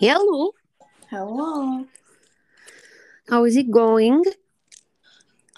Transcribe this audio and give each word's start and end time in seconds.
Hello. 0.00 0.52
Hello. 1.10 1.84
How 3.28 3.44
is 3.44 3.54
it 3.54 3.70
going? 3.70 4.24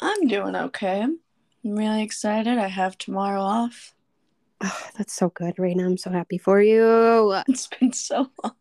I'm 0.01 0.27
doing 0.27 0.57
okay. 0.57 1.03
I'm 1.03 1.21
really 1.63 2.03
excited. 2.03 2.59
I 2.59 2.67
have 2.67 2.99
tomorrow 2.99 3.41
off. 3.41 3.95
Oh, 4.61 4.81
that's 4.99 5.13
so 5.13 5.29
good, 5.29 5.55
Raina. 5.59 5.85
I'm 5.87 5.97
so 5.97 6.11
happy 6.11 6.39
for 6.39 6.61
you. 6.61 7.41
It's 7.49 7.69
been 7.69 7.93
so 7.93 8.33
long. 8.43 8.57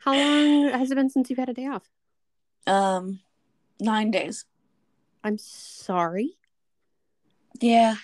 How 0.00 0.14
long 0.14 0.68
has 0.68 0.90
it 0.90 0.96
been 0.96 1.08
since 1.08 1.30
you've 1.30 1.38
had 1.38 1.48
a 1.48 1.54
day 1.54 1.68
off? 1.68 1.88
Um, 2.66 3.20
nine 3.80 4.10
days. 4.10 4.44
I'm 5.24 5.38
sorry. 5.38 6.36
Yeah. 7.62 7.94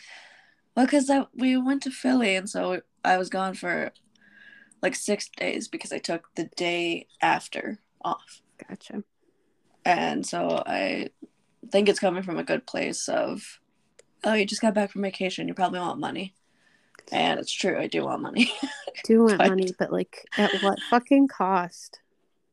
Well, 0.75 0.86
because 0.86 1.11
we 1.34 1.59
went 1.59 1.83
to 1.83 1.91
Philly, 1.91 2.34
and 2.34 2.48
so 2.48 2.80
I 3.05 3.19
was 3.19 3.28
gone 3.28 3.52
for 3.52 3.92
like 4.82 4.95
six 4.95 5.28
days 5.37 5.68
because 5.68 5.92
I 5.92 5.98
took 5.98 6.28
the 6.34 6.45
day 6.56 7.06
after 7.20 7.78
off. 8.05 8.42
Gotcha. 8.69 9.02
And 9.84 10.24
so 10.27 10.62
I 10.66 11.09
think 11.70 11.88
it's 11.88 11.98
coming 12.00 12.23
from 12.23 12.38
a 12.38 12.45
good 12.45 12.66
place 12.66 13.09
of, 13.09 13.60
oh, 14.24 14.34
you 14.34 14.45
just 14.45 14.62
got 14.62 14.74
back 14.74 14.91
from 14.92 15.02
vacation. 15.02 15.48
You 15.48 15.55
probably 15.55 15.80
want 15.80 15.98
money. 15.98 16.34
And 17.10 17.41
it's 17.41 17.52
true. 17.52 17.78
I 17.78 17.86
do 17.86 18.05
want 18.05 18.20
money. 18.22 18.52
Do 19.05 19.24
want 19.24 19.38
But- 19.38 19.48
money, 19.48 19.72
but 19.78 19.91
like 19.92 20.27
at 20.36 20.52
what 20.62 20.78
fucking 20.91 21.28
cost? 21.28 22.00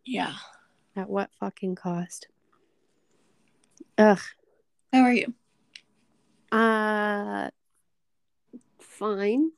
yeah. 0.05 0.33
At 0.95 1.09
what 1.09 1.29
fucking 1.39 1.75
cost? 1.75 2.27
Ugh. 3.97 4.19
How 4.93 5.01
are 5.01 5.11
you? 5.11 5.33
Uh 6.51 7.49
fine. 8.79 9.51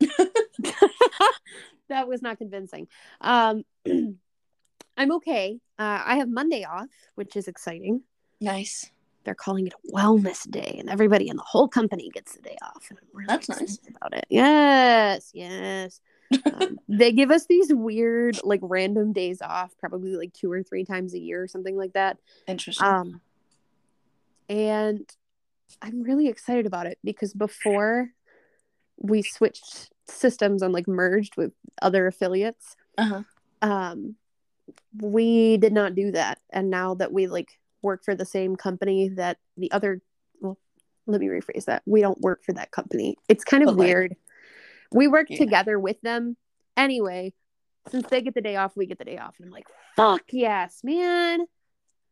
that 1.94 2.08
was 2.08 2.22
not 2.22 2.38
convincing. 2.38 2.88
Um 3.20 3.64
I'm 4.96 5.12
okay. 5.12 5.58
Uh, 5.78 6.02
I 6.04 6.16
have 6.16 6.28
Monday 6.28 6.64
off, 6.64 6.88
which 7.14 7.36
is 7.36 7.48
exciting. 7.48 8.02
Nice. 8.40 8.90
They're 9.24 9.34
calling 9.34 9.66
it 9.66 9.72
a 9.72 9.92
wellness 9.92 10.48
day, 10.48 10.76
and 10.78 10.90
everybody 10.90 11.28
in 11.28 11.36
the 11.36 11.42
whole 11.42 11.66
company 11.66 12.10
gets 12.10 12.36
the 12.36 12.42
day 12.42 12.56
off. 12.62 12.86
And 12.90 12.98
I'm 13.00 13.08
really 13.12 13.26
That's 13.26 13.48
nice. 13.48 13.78
about 13.88 14.14
it. 14.14 14.26
Yes, 14.28 15.30
yes. 15.32 16.00
Um, 16.52 16.78
they 16.88 17.10
give 17.10 17.30
us 17.30 17.46
these 17.46 17.72
weird, 17.72 18.38
like 18.44 18.60
random 18.62 19.12
days 19.12 19.40
off, 19.40 19.74
probably 19.80 20.14
like 20.14 20.32
two 20.34 20.52
or 20.52 20.62
three 20.62 20.84
times 20.84 21.14
a 21.14 21.18
year 21.18 21.42
or 21.42 21.48
something 21.48 21.76
like 21.76 21.94
that. 21.94 22.18
Interesting. 22.46 22.86
Um, 22.86 23.20
and 24.48 25.10
I'm 25.80 26.02
really 26.02 26.28
excited 26.28 26.66
about 26.66 26.86
it 26.86 26.98
because 27.02 27.32
before 27.32 28.10
we 28.98 29.22
switched 29.22 29.90
systems 30.06 30.62
and 30.62 30.72
like 30.72 30.88
merged 30.88 31.36
with 31.36 31.52
other 31.82 32.06
affiliates, 32.06 32.76
uh-huh. 32.98 33.22
um, 33.62 34.16
we 35.00 35.56
did 35.56 35.72
not 35.72 35.94
do 35.94 36.12
that. 36.12 36.38
And 36.50 36.70
now 36.70 36.94
that 36.94 37.12
we 37.12 37.26
like 37.26 37.58
work 37.82 38.04
for 38.04 38.14
the 38.14 38.24
same 38.24 38.56
company 38.56 39.08
that 39.10 39.38
the 39.56 39.70
other, 39.72 40.00
well, 40.40 40.58
let 41.06 41.20
me 41.20 41.26
rephrase 41.26 41.66
that. 41.66 41.82
We 41.86 42.00
don't 42.00 42.20
work 42.20 42.44
for 42.44 42.52
that 42.54 42.70
company. 42.70 43.16
It's 43.28 43.44
kind 43.44 43.62
of 43.62 43.68
But, 43.68 43.76
like- 43.76 43.86
weird. 43.86 44.16
We 44.92 45.08
work 45.08 45.26
Yeah. 45.28 45.38
together 45.38 45.78
with 45.78 46.00
them 46.02 46.36
anyway. 46.76 47.32
Since 47.90 48.08
they 48.08 48.22
get 48.22 48.34
the 48.34 48.40
day 48.40 48.56
off, 48.56 48.76
we 48.76 48.86
get 48.86 48.98
the 48.98 49.04
day 49.04 49.18
off, 49.18 49.34
and 49.38 49.46
I'm 49.46 49.52
like, 49.52 49.66
"Fuck 49.96 50.32
yes, 50.32 50.80
man!" 50.82 51.40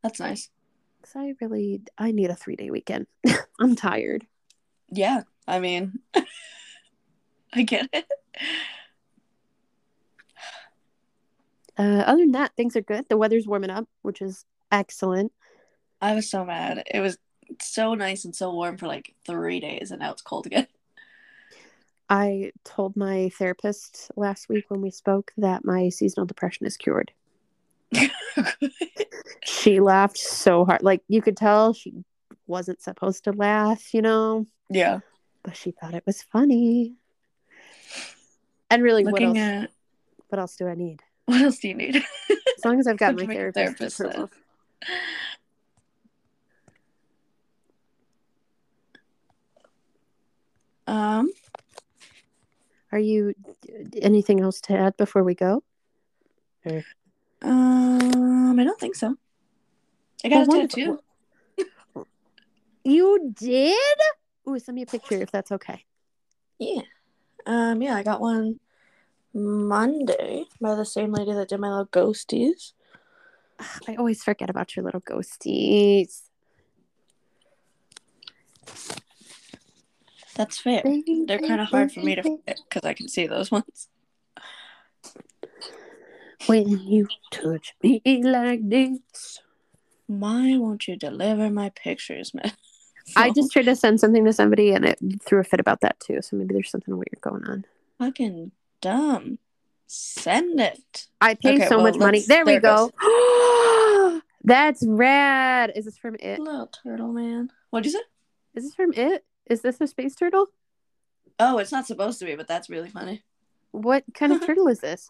That's 0.03 0.21
nice. 0.21 0.51
Because 1.01 1.17
I 1.17 1.35
really, 1.41 1.81
I 1.97 2.11
need 2.13 2.29
a 2.29 2.35
three 2.35 2.57
day 2.57 2.71
weekend. 2.71 3.07
I'm 3.61 3.75
tired. 3.77 4.27
Yeah. 4.91 5.23
I 5.49 5.61
mean, 5.61 6.01
I 7.55 7.63
get 7.63 7.89
it. 7.93 8.07
Uh, 11.79 12.05
other 12.07 12.23
than 12.23 12.33
that, 12.33 12.53
things 12.57 12.77
are 12.77 12.83
good. 12.83 13.09
The 13.09 13.17
weather's 13.17 13.47
warming 13.47 13.71
up, 13.71 13.89
which 14.03 14.21
is 14.21 14.45
excellent. 14.71 15.33
I 16.01 16.15
was 16.15 16.31
so 16.31 16.45
mad. 16.45 16.83
It 16.93 17.01
was 17.01 17.19
so 17.61 17.95
nice 17.95 18.25
and 18.25 18.35
so 18.35 18.53
warm 18.53 18.77
for 18.77 18.87
like 18.87 19.15
three 19.27 19.61
days, 19.61 19.91
and 19.91 20.01
now 20.01 20.13
it's 20.13 20.23
cold 20.23 20.47
again. 20.47 20.67
I 22.09 22.53
told 22.65 22.97
my 22.97 23.31
therapist 23.39 24.11
last 24.17 24.49
week 24.49 24.67
when 24.69 24.83
we 24.83 24.91
spoke 24.91 25.33
that 25.39 25.65
my 25.65 25.89
seasonal 25.89 26.27
depression 26.27 26.67
is 26.67 26.77
cured. 26.77 27.13
She 29.45 29.81
laughed 29.81 30.19
so 30.19 30.65
hard. 30.65 30.83
Like 30.83 31.03
you 31.09 31.21
could 31.23 31.37
tell 31.37 31.73
she 31.73 31.95
wasn't 32.47 32.83
supposed 32.83 33.25
to 33.25 33.33
laugh, 33.33 33.93
you 33.93 34.03
know, 34.03 34.47
yeah. 34.71 35.01
but 35.43 35.57
she 35.57 35.73
thought 35.73 35.95
it 35.95 36.05
was 36.07 36.23
funny. 36.23 36.95
And 38.73 38.83
really, 38.83 39.05
what 39.05 39.23
else, 39.23 39.37
at 39.37 39.71
what 40.31 40.39
else 40.39 40.57
do 40.57 40.67
I 40.67 40.75
need? 40.75 41.03
what 41.27 41.43
else 41.43 41.59
do 41.59 41.69
you 41.69 41.75
need? 41.75 41.97
As 41.97 42.65
long 42.65 42.81
as 42.81 42.87
I've 42.87 42.97
got 42.97 43.15
my 43.17 43.27
therapist, 43.27 43.77
therapist 43.79 44.01
approval. 44.01 44.31
um, 50.87 51.31
Are 52.91 52.99
you 52.99 53.35
anything 54.01 54.41
else 54.41 54.63
to 54.63 54.73
add 54.75 54.97
before 54.97 55.23
we 55.23 55.35
go? 55.35 55.63
um, 57.43 58.59
I 58.59 58.65
don't 58.65 58.81
think 58.81 58.95
so. 58.95 59.17
I 60.25 60.29
got 60.31 60.49
Oh, 60.49 60.63
a 60.63 60.67
tattoo. 60.67 60.99
You 62.85 63.33
did? 63.39 63.77
Ooh, 64.49 64.59
send 64.59 64.77
me 64.77 64.83
a 64.83 64.87
picture 64.87 65.21
if 65.21 65.31
that's 65.31 65.53
okay. 65.53 65.85
Yeah. 66.59 66.83
Um, 67.47 67.83
yeah, 67.83 67.95
I 67.97 68.03
got 68.03 68.21
one 68.21 68.61
Monday 69.35 70.45
by 70.61 70.75
the 70.75 70.85
same 70.85 71.13
lady 71.13 71.33
that 71.33 71.49
did 71.49 71.61
my 71.61 71.69
little 71.69 71.87
ghosties. 71.87 72.73
I 73.89 73.97
always 73.97 74.23
forget 74.23 74.51
about 74.51 74.77
your 74.77 74.85
little 74.85 75.01
ghosties. 75.01 76.23
That's 80.35 80.59
fair. 80.59 80.83
They're 81.27 81.39
kind 81.39 81.61
of 81.61 81.69
hard 81.69 81.93
for 81.93 82.01
me 82.01 82.15
to 82.15 82.23
forget 82.23 82.61
because 82.69 82.89
I 82.89 82.95
can 82.95 83.09
see 83.09 83.27
those 83.27 83.51
ones. 83.51 83.89
When 86.47 86.69
you 86.69 87.07
touch 87.31 87.75
me 87.83 88.01
like 88.25 88.69
this. 88.69 89.41
Why 90.07 90.57
won't 90.57 90.89
you 90.89 90.97
deliver 90.97 91.49
my 91.51 91.71
pictures, 91.71 92.35
man? 92.35 92.53
I 93.17 93.31
just 93.31 93.53
tried 93.53 93.65
to 93.67 93.77
send 93.77 94.01
something 94.01 94.25
to 94.25 94.33
somebody 94.33 94.73
and 94.73 94.85
it 94.85 94.99
threw 95.25 95.41
a 95.41 95.45
fit 95.45 95.61
about 95.61 95.81
that 95.81 95.99
too. 96.01 96.21
So 96.23 96.37
maybe 96.37 96.55
there's 96.55 96.71
something 96.71 96.95
weird 96.95 97.19
going 97.21 97.45
on. 97.45 97.65
fucking 97.99 98.53
dumb. 98.81 99.39
Send 99.87 100.59
it. 100.61 101.07
I 101.21 101.35
pay 101.35 101.57
Okay, 101.57 101.67
so 101.69 101.77
well, 101.77 101.87
much 101.93 101.99
money. 101.99 102.19
let's- 102.19 102.29
There 102.29 102.45
we 102.47 102.59
go. 102.59 102.91
That's 104.45 104.85
rad. 104.87 105.73
Is 105.77 105.85
this 105.85 105.99
from 105.99 106.17
it? 106.19 106.39
Little 106.39 106.67
turtle 106.67 107.13
man. 107.13 107.51
What'd 107.71 107.87
you 107.87 107.93
say? 107.93 108.05
Is 108.55 108.65
this 108.65 108.75
from 108.75 108.93
it? 108.95 109.25
Is 109.49 109.61
this 109.63 109.81
a 109.81 109.87
space 109.87 110.15
turtle? 110.15 110.47
Oh, 111.39 111.59
it's 111.59 111.73
not 111.73 111.87
supposed 111.87 112.19
to 112.21 112.25
be, 112.25 112.35
but 112.37 112.49
that's 112.49 112.69
really 112.71 112.89
funny. 112.89 113.23
What 113.73 114.05
kind 114.15 114.33
of 114.33 114.41
turtle 114.47 114.69
is 114.69 114.81
this? 114.81 115.09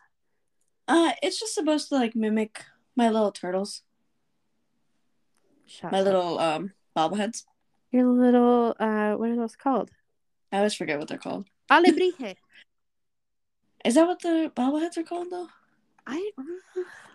Uh, 0.89 1.13
it's 1.23 1.39
just 1.39 1.55
supposed 1.55 1.89
to 1.91 1.95
like 1.95 2.15
mimic 2.17 2.65
my 2.97 3.09
little 3.09 3.33
turtles, 3.33 3.83
Shut 5.67 5.93
my 5.93 6.01
up. 6.01 6.05
little 6.05 6.39
um 6.39 6.73
bobbleheads. 6.97 7.45
Your 7.93 8.07
little 8.07 8.75
uh 8.81 9.13
what 9.15 9.29
are 9.31 9.37
those 9.37 9.55
called? 9.55 9.91
I 10.51 10.57
always 10.59 10.75
forget 10.75 10.99
what 10.99 11.09
they're 11.09 11.19
called. 11.19 11.47
Alebrije. 11.71 12.37
Is 13.85 13.95
that 13.97 14.07
what 14.07 14.21
the 14.23 14.51
bobbleheads 14.55 14.97
are 14.97 15.03
called 15.03 15.29
though? 15.31 15.49
I 16.07 16.31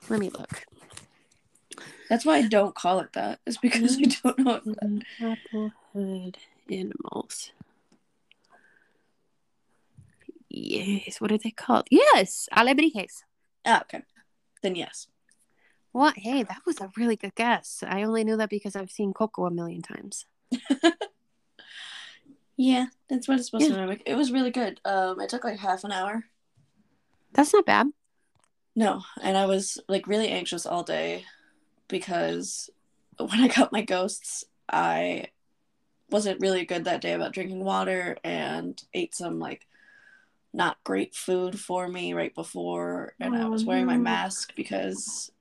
let 0.09 0.19
me 0.19 0.29
look. 0.29 0.65
That's 2.09 2.25
why 2.25 2.37
I 2.37 2.47
don't 2.47 2.75
call 2.75 2.99
it 2.99 3.13
that. 3.13 3.39
It's 3.45 3.57
because 3.57 3.97
I 3.97 4.01
don't 4.03 4.39
know. 4.39 4.61
What 5.19 5.39
Applehead 5.95 6.35
animals. 6.69 7.51
Yes, 10.49 11.19
what 11.19 11.31
are 11.31 11.37
they 11.37 11.51
called? 11.51 11.87
Yes, 11.91 12.47
alebrijes. 12.55 13.23
ah, 13.65 13.81
okay. 13.81 14.03
Then 14.61 14.75
yes. 14.75 15.07
What? 15.91 16.17
Hey, 16.17 16.43
that 16.43 16.61
was 16.65 16.79
a 16.79 16.91
really 16.95 17.15
good 17.15 17.35
guess. 17.35 17.83
I 17.85 18.03
only 18.03 18.23
knew 18.23 18.37
that 18.37 18.49
because 18.49 18.75
I've 18.75 18.91
seen 18.91 19.13
Coco 19.13 19.45
a 19.45 19.51
million 19.51 19.81
times. 19.81 20.25
Yeah, 22.55 22.87
that's 23.09 23.27
what 23.27 23.37
it's 23.37 23.47
supposed 23.47 23.69
Yeah. 23.69 23.75
to 23.75 23.81
mimic. 23.81 24.01
It 24.05 24.15
was 24.15 24.31
really 24.31 24.51
good. 24.51 24.81
Um, 24.83 25.19
it 25.19 25.29
took 25.29 25.43
like 25.43 25.59
half 25.59 25.83
an 25.83 25.91
hour. 25.91 26.25
That's 27.33 27.53
not 27.53 27.65
bad. 27.65 27.87
No, 28.75 29.03
and 29.21 29.37
I 29.37 29.45
was 29.45 29.79
like 29.87 30.07
really 30.07 30.29
anxious 30.29 30.65
all 30.65 30.83
day 30.83 31.25
because 31.87 32.69
when 33.19 33.39
I 33.39 33.47
got 33.47 33.71
my 33.71 33.81
ghosts, 33.81 34.43
I 34.69 35.27
wasn't 36.09 36.39
really 36.41 36.65
good 36.65 36.85
that 36.85 37.01
day 37.01 37.13
about 37.13 37.33
drinking 37.33 37.63
water 37.63 38.17
and 38.23 38.81
ate 38.93 39.15
some 39.15 39.39
like 39.39 39.67
not 40.53 40.83
great 40.83 41.15
food 41.15 41.59
for 41.59 41.87
me 41.87 42.13
right 42.13 42.33
before, 42.33 43.13
and 43.19 43.35
I 43.35 43.43
Oh, 43.43 43.49
was 43.49 43.65
wearing 43.65 43.85
my 43.85 43.97
mask 43.97 44.53
because 44.55 45.31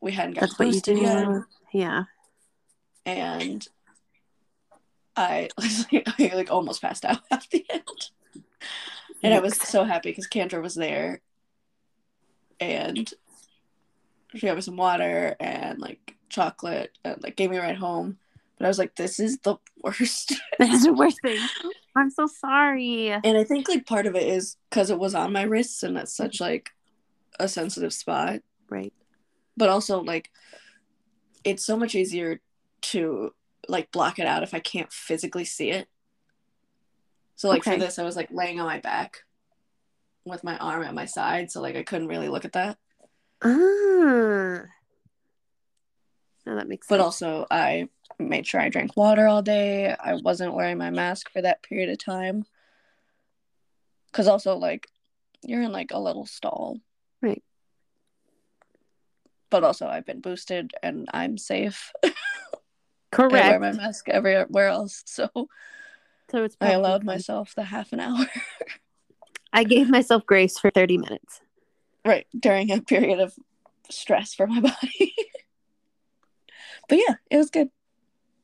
we 0.00 0.12
hadn't 0.12 0.34
got 0.34 0.42
That's 0.42 0.58
what 0.58 0.68
you 0.68 1.02
yet. 1.02 1.28
Yeah. 1.72 2.04
and 3.04 3.66
I, 5.16 5.48
I 5.58 6.32
like 6.34 6.50
almost 6.50 6.82
passed 6.82 7.04
out 7.04 7.20
at 7.30 7.46
the 7.50 7.64
end. 7.70 7.82
And 9.22 9.32
I 9.32 9.40
was 9.40 9.56
so 9.56 9.84
happy 9.84 10.10
because 10.10 10.26
Cantor 10.26 10.60
was 10.60 10.74
there. 10.74 11.20
And 12.60 13.12
she 14.34 14.40
gave 14.40 14.54
me 14.54 14.60
some 14.60 14.76
water 14.76 15.36
and 15.38 15.78
like 15.78 16.16
chocolate 16.28 16.96
and 17.04 17.22
like 17.22 17.36
gave 17.36 17.50
me 17.50 17.58
a 17.58 17.62
ride 17.62 17.76
home. 17.76 18.18
But 18.58 18.66
I 18.66 18.68
was 18.68 18.78
like, 18.78 18.94
this 18.96 19.20
is 19.20 19.38
the 19.38 19.56
worst. 19.82 20.34
this 20.58 20.72
is 20.72 20.84
the 20.84 20.92
worst 20.92 21.20
thing. 21.22 21.40
I'm 21.96 22.10
so 22.10 22.26
sorry. 22.26 23.10
and 23.10 23.36
I 23.36 23.44
think 23.44 23.68
like 23.68 23.86
part 23.86 24.06
of 24.06 24.14
it 24.14 24.26
is 24.26 24.56
because 24.70 24.90
it 24.90 24.98
was 24.98 25.14
on 25.14 25.32
my 25.32 25.42
wrists 25.42 25.82
and 25.82 25.96
that's 25.96 26.16
such 26.16 26.40
like 26.40 26.70
a 27.38 27.48
sensitive 27.48 27.92
spot. 27.92 28.40
Right. 28.70 28.92
But 29.56 29.68
also 29.68 30.00
like 30.00 30.30
it's 31.44 31.64
so 31.64 31.76
much 31.76 31.94
easier 31.94 32.40
to 32.82 33.34
like 33.68 33.90
block 33.92 34.18
it 34.18 34.26
out 34.26 34.42
if 34.42 34.54
I 34.54 34.60
can't 34.60 34.92
physically 34.92 35.44
see 35.44 35.70
it. 35.70 35.88
So 37.36 37.48
like 37.48 37.62
Okay. 37.62 37.74
for 37.74 37.80
this, 37.80 37.98
I 37.98 38.04
was 38.04 38.16
like 38.16 38.28
laying 38.30 38.60
on 38.60 38.66
my 38.66 38.78
back 38.80 39.18
with 40.24 40.44
my 40.44 40.56
arm 40.58 40.82
at 40.84 40.94
my 40.94 41.06
side, 41.06 41.50
so 41.50 41.60
like 41.60 41.76
I 41.76 41.82
couldn't 41.82 42.08
really 42.08 42.28
look 42.28 42.44
at 42.44 42.52
that. 42.52 42.78
Ah. 43.42 44.66
No, 46.44 46.56
that 46.56 46.68
makes 46.68 46.86
But 46.88 46.96
sense. 46.96 47.04
also, 47.04 47.46
I 47.50 47.88
made 48.18 48.46
sure 48.46 48.60
I 48.60 48.68
drank 48.68 48.96
water 48.96 49.26
all 49.26 49.42
day. 49.42 49.94
I 49.98 50.14
wasn't 50.14 50.54
wearing 50.54 50.78
my 50.78 50.90
mask 50.90 51.30
for 51.30 51.40
that 51.42 51.62
period 51.62 51.88
of 51.88 51.98
time. 51.98 52.44
Cause 54.12 54.28
also 54.28 54.56
like 54.56 54.88
you're 55.42 55.62
in 55.62 55.72
like 55.72 55.90
a 55.92 55.98
little 56.00 56.26
stall. 56.26 56.78
Right. 57.22 57.42
But 59.50 59.64
also 59.64 59.86
I've 59.86 60.04
been 60.06 60.20
boosted 60.20 60.72
and 60.82 61.08
I'm 61.12 61.38
safe. 61.38 61.92
I 63.18 63.26
wear 63.26 63.60
my 63.60 63.72
mask 63.72 64.08
everywhere 64.08 64.68
else. 64.68 65.02
So 65.06 65.28
So 66.30 66.44
it's 66.44 66.56
I 66.60 66.72
allowed 66.72 67.04
myself 67.04 67.54
the 67.54 67.64
half 67.64 67.92
an 67.92 68.00
hour. 68.00 68.26
I 69.52 69.64
gave 69.64 69.90
myself 69.90 70.24
grace 70.26 70.58
for 70.58 70.70
30 70.70 70.98
minutes. 70.98 71.40
right. 72.04 72.26
During 72.38 72.70
a 72.70 72.80
period 72.80 73.20
of 73.20 73.34
stress 73.90 74.32
for 74.34 74.46
my 74.46 74.60
body. 74.70 75.14
but 76.88 76.98
yeah, 76.98 77.16
it 77.30 77.36
was 77.36 77.50
good. 77.50 77.68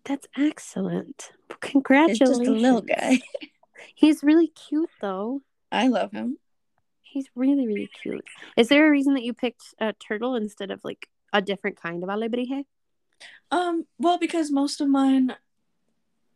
That's 0.04 0.26
excellent. 0.36 1.30
It's 1.50 1.58
Congratulations. 1.60 2.38
just 2.38 2.46
a 2.48 2.50
little 2.52 2.82
guy. 2.82 3.20
He's 3.94 4.22
really 4.22 4.48
cute 4.48 4.90
though. 5.00 5.42
I 5.72 5.88
love 5.88 6.12
him. 6.12 6.38
He's 7.02 7.26
really, 7.34 7.66
really 7.66 7.88
cute. 8.02 8.24
Is 8.56 8.68
there 8.68 8.86
a 8.86 8.90
reason 8.90 9.14
that 9.14 9.22
you 9.24 9.32
picked 9.32 9.62
a 9.80 9.94
turtle 9.94 10.34
instead 10.34 10.70
of 10.70 10.80
like 10.84 11.08
a 11.32 11.40
different 11.40 11.80
kind 11.80 12.02
of 12.02 12.10
alebrije? 12.10 12.64
Um, 13.50 13.86
well, 13.98 14.18
because 14.18 14.50
most 14.50 14.80
of 14.80 14.88
mine 14.88 15.34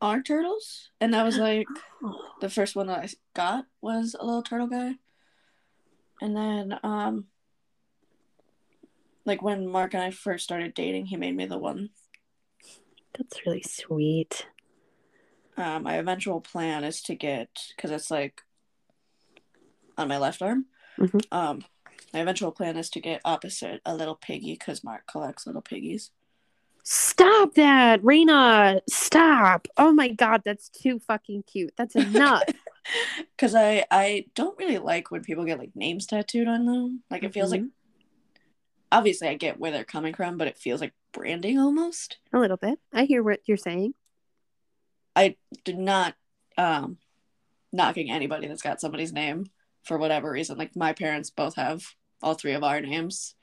are 0.00 0.23
turtles, 0.23 0.90
and 1.00 1.14
that 1.14 1.25
was 1.25 1.37
like 1.38 1.67
Oh, 2.05 2.19
the 2.40 2.50
first 2.50 2.75
one 2.75 2.88
that 2.88 2.99
I 2.99 3.08
got 3.34 3.67
was 3.81 4.17
a 4.19 4.25
little 4.25 4.43
turtle 4.43 4.67
guy, 4.67 4.94
and 6.20 6.37
then 6.37 6.79
um, 6.82 7.26
like 9.25 9.43
when 9.43 9.67
Mark 9.67 9.94
and 9.94 10.02
I 10.02 10.11
first 10.11 10.44
started 10.44 10.75
dating, 10.75 11.06
he 11.06 11.17
made 11.17 11.37
me 11.37 11.46
the 11.46 11.58
one. 11.58 11.90
that's 13.17 13.44
really 13.46 13.62
sweet. 13.62 14.46
Um, 15.56 15.82
my 15.82 15.94
eventual 15.96 16.40
plan 16.40 16.82
is 16.82 17.02
to 17.02 17.14
get 17.14 17.50
because 17.76 17.90
it's 17.90 18.11
like 18.11 18.43
on 19.99 20.08
my 20.08 20.19
left 20.19 20.40
arm. 20.43 20.67
Mhm. 20.99 21.25
Um, 21.31 21.64
my 22.12 22.20
eventual 22.20 22.52
plan 22.52 22.76
is 22.76 22.90
to 22.90 23.00
get 23.00 23.20
opposite 23.25 23.81
a 23.84 23.94
little 23.94 24.14
piggy 24.17 24.55
because 24.55 24.82
Mark 24.82 25.06
collects 25.06 25.46
little 25.46 25.62
piggies. 25.62 26.11
Stop 26.84 27.55
that, 27.55 28.02
Raina. 28.02 28.81
Stop. 28.88 29.69
Oh 29.76 29.93
my 29.93 30.08
god, 30.08 30.43
that's 30.44 30.69
too 30.69 30.99
fucking 30.99 31.44
cute. 31.44 31.73
That's 31.76 31.94
enough. 31.96 32.43
Because 33.37 33.55
I 33.55 33.84
I 33.93 34.25
don't 34.34 34.58
really 34.58 34.79
like 34.79 35.12
when 35.12 35.23
people 35.23 35.44
get 35.44 35.61
like 35.61 35.70
names 35.76 36.05
tattooed 36.05 36.49
on 36.49 36.67
them. 36.67 37.05
Like 37.12 37.23
it 37.23 37.32
feels 37.32 37.52
like 37.52 37.61
Mhm. 37.61 37.70
obviously 38.90 39.29
I 39.29 39.34
get 39.34 39.61
where 39.61 39.70
they're 39.70 39.84
coming 39.84 40.14
from, 40.14 40.37
but 40.37 40.49
it 40.49 40.58
feels 40.58 40.81
like 40.81 40.93
branding 41.12 41.61
almost. 41.61 42.19
a 42.32 42.40
little 42.40 42.56
bit. 42.56 42.81
I 42.93 43.05
hear 43.05 43.23
what 43.23 43.38
you're 43.46 43.56
saying. 43.56 43.94
I 45.14 45.37
did 45.64 45.79
not 45.79 46.17
um 46.58 46.99
knocking 47.73 48.11
anybody 48.11 48.49
that's 48.49 48.62
got 48.62 48.81
somebody's 48.81 49.12
name 49.12 49.46
for 49.84 49.96
whatever 49.96 50.32
reason. 50.32 50.58
Like 50.58 50.75
my 50.75 50.93
parents 50.93 51.31
both 51.31 51.55
have 51.55 51.84
all 52.20 52.34
three 52.34 52.52
of 52.52 52.64
our 52.64 52.81
names. 52.81 53.37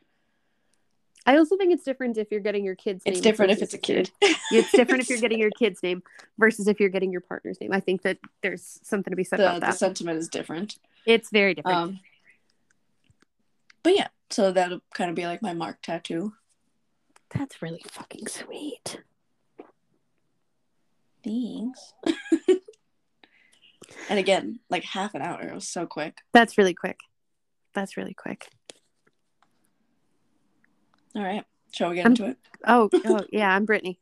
I 1.25 1.37
also 1.37 1.57
think 1.57 1.73
it's 1.73 1.83
different 1.83 2.17
if 2.17 2.31
you're 2.31 2.39
getting 2.39 2.63
your 2.63 2.75
kid's 2.75 3.05
name. 3.05 3.13
It's 3.13 3.21
different 3.21 3.51
if 3.51 3.61
it's 3.61 3.73
a 3.73 3.77
kid. 3.77 4.11
It's 4.51 4.71
different 4.71 5.03
if 5.03 5.09
you're 5.09 5.19
getting 5.19 5.37
your 5.37 5.51
kid's 5.51 5.83
name 5.83 6.01
versus 6.39 6.67
if 6.67 6.79
you're 6.79 6.89
getting 6.89 7.11
your 7.11 7.21
partner's 7.21 7.61
name. 7.61 7.71
I 7.71 7.79
think 7.79 8.01
that 8.01 8.17
there's 8.41 8.79
something 8.81 9.11
to 9.11 9.15
be 9.15 9.23
said 9.23 9.37
the, 9.37 9.57
about 9.57 9.61
the 9.61 9.77
sentiment 9.77 10.17
is 10.17 10.27
different. 10.27 10.77
it's 11.05 11.29
very 11.29 11.53
different. 11.53 11.77
Um 11.77 11.99
but 13.83 13.95
yeah, 13.95 14.07
so 14.31 14.51
that'll 14.51 14.81
kind 14.93 15.11
of 15.11 15.15
be 15.15 15.27
like 15.27 15.43
my 15.43 15.53
mark 15.53 15.83
tattoo. 15.83 16.33
That's 17.29 17.61
really 17.61 17.83
fucking 17.87 18.27
sweet. 18.27 18.99
Thanks. 21.23 21.93
and 24.09 24.19
again, 24.19 24.59
like 24.69 24.83
half 24.83 25.13
an 25.13 25.21
hour. 25.21 25.41
It 25.41 25.53
was 25.53 25.67
so 25.67 25.85
quick. 25.85 26.17
That's 26.33 26.57
really 26.57 26.73
quick. 26.73 26.97
That's 27.73 27.97
really 27.97 28.13
quick. 28.13 28.49
All 31.15 31.23
right. 31.23 31.43
Shall 31.71 31.89
we 31.89 31.95
get 31.95 32.05
I'm- 32.05 32.11
into 32.11 32.25
it? 32.25 32.37
Oh, 32.65 32.89
oh 33.05 33.21
yeah, 33.31 33.49
I'm 33.55 33.65
Brittany. 33.65 33.99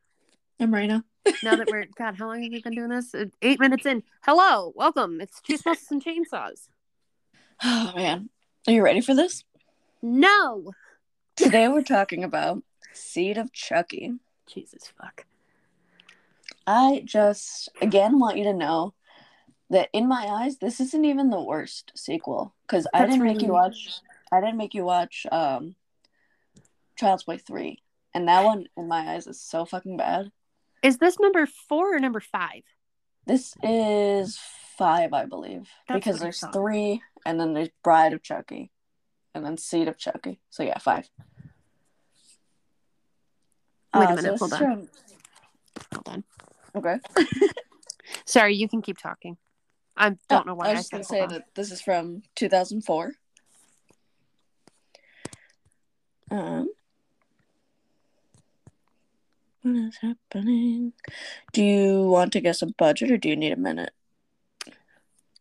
I'm 0.59 0.71
Marina. 0.71 1.03
Now 1.43 1.55
that 1.57 1.69
we're 1.69 1.85
God, 1.97 2.15
how 2.17 2.27
long 2.27 2.41
have 2.41 2.51
we 2.51 2.61
been 2.61 2.73
doing 2.73 2.89
this? 2.89 3.13
Uh, 3.13 3.25
Eight 3.41 3.59
minutes 3.59 3.85
in. 3.85 4.01
Hello, 4.21 4.71
welcome. 4.75 5.19
It's 5.19 5.41
Two 5.41 5.57
Smells 5.57 5.85
and 5.91 6.03
Chainsaws. 6.03 6.67
Oh 7.63 7.91
man. 7.95 8.29
Are 8.67 8.73
you 8.73 8.83
ready 8.83 9.01
for 9.01 9.15
this? 9.15 9.43
No. 10.01 10.71
Today 11.35 11.67
we're 11.67 11.81
talking 11.81 12.23
about 12.23 12.61
Seed 12.93 13.37
of 13.39 13.51
Chucky. 13.51 14.13
Jesus 14.45 14.91
fuck. 14.99 15.25
I 16.67 17.01
just 17.03 17.69
again 17.81 18.19
want 18.19 18.37
you 18.37 18.43
to 18.45 18.53
know 18.53 18.93
that 19.69 19.89
in 19.91 20.07
my 20.07 20.27
eyes, 20.29 20.57
this 20.57 20.79
isn't 20.79 21.03
even 21.05 21.29
the 21.29 21.41
worst 21.41 21.91
sequel. 21.95 22.53
Because 22.61 22.85
I 22.93 23.05
didn't 23.05 23.23
make 23.23 23.41
you 23.41 23.49
watch 23.53 24.01
I 24.31 24.39
didn't 24.39 24.57
make 24.57 24.73
you 24.75 24.85
watch 24.85 25.25
um 25.31 25.75
Child's 26.97 27.23
Play 27.23 27.37
3. 27.37 27.81
And 28.13 28.27
that 28.27 28.43
one 28.43 28.65
in 28.75 28.87
my 28.87 29.13
eyes 29.13 29.27
is 29.27 29.39
so 29.41 29.65
fucking 29.65 29.97
bad. 29.97 30.31
Is 30.83 30.97
this 30.97 31.19
number 31.19 31.45
four 31.69 31.95
or 31.95 31.99
number 31.99 32.19
five? 32.19 32.63
This 33.25 33.53
is 33.63 34.39
five, 34.77 35.13
I 35.13 35.25
believe. 35.25 35.67
That's 35.87 35.97
because 35.99 36.19
there's 36.19 36.43
three 36.53 37.01
and 37.25 37.39
then 37.39 37.53
there's 37.53 37.69
Bride 37.83 38.13
of 38.13 38.23
Chucky. 38.23 38.71
And 39.35 39.45
then 39.45 39.57
Seed 39.57 39.87
of 39.87 39.97
Chucky. 39.97 40.39
So 40.49 40.63
yeah, 40.63 40.77
five. 40.79 41.09
Wait 43.93 44.05
a 44.05 44.09
Uh, 44.09 44.15
minute, 44.15 44.39
so 44.39 44.47
hold 44.47 44.53
on. 44.53 44.59
from- 44.59 44.89
Hold 45.93 46.07
on. 46.09 46.23
okay. 46.75 46.99
Sorry, 48.25 48.55
you 48.55 48.67
can 48.67 48.81
keep 48.81 48.97
talking. 48.97 49.37
I 49.95 50.15
don't 50.29 50.45
know 50.47 50.55
why 50.55 50.67
Oh, 50.67 50.69
I 50.69 50.71
I, 50.71 50.75
was 50.75 50.81
just 50.81 50.91
gonna 50.91 51.03
say 51.03 51.21
on. 51.21 51.29
that 51.29 51.43
this 51.55 51.71
is 51.71 51.81
from 51.81 52.23
2004. 52.35 53.13
Um, 56.29 56.69
what 59.73 59.87
is 59.87 59.97
happening? 59.97 60.93
Do 61.53 61.63
you 61.63 62.01
want 62.03 62.33
to 62.33 62.41
guess 62.41 62.61
a 62.61 62.67
budget, 62.67 63.11
or 63.11 63.17
do 63.17 63.29
you 63.29 63.35
need 63.35 63.51
a 63.51 63.57
minute? 63.57 63.91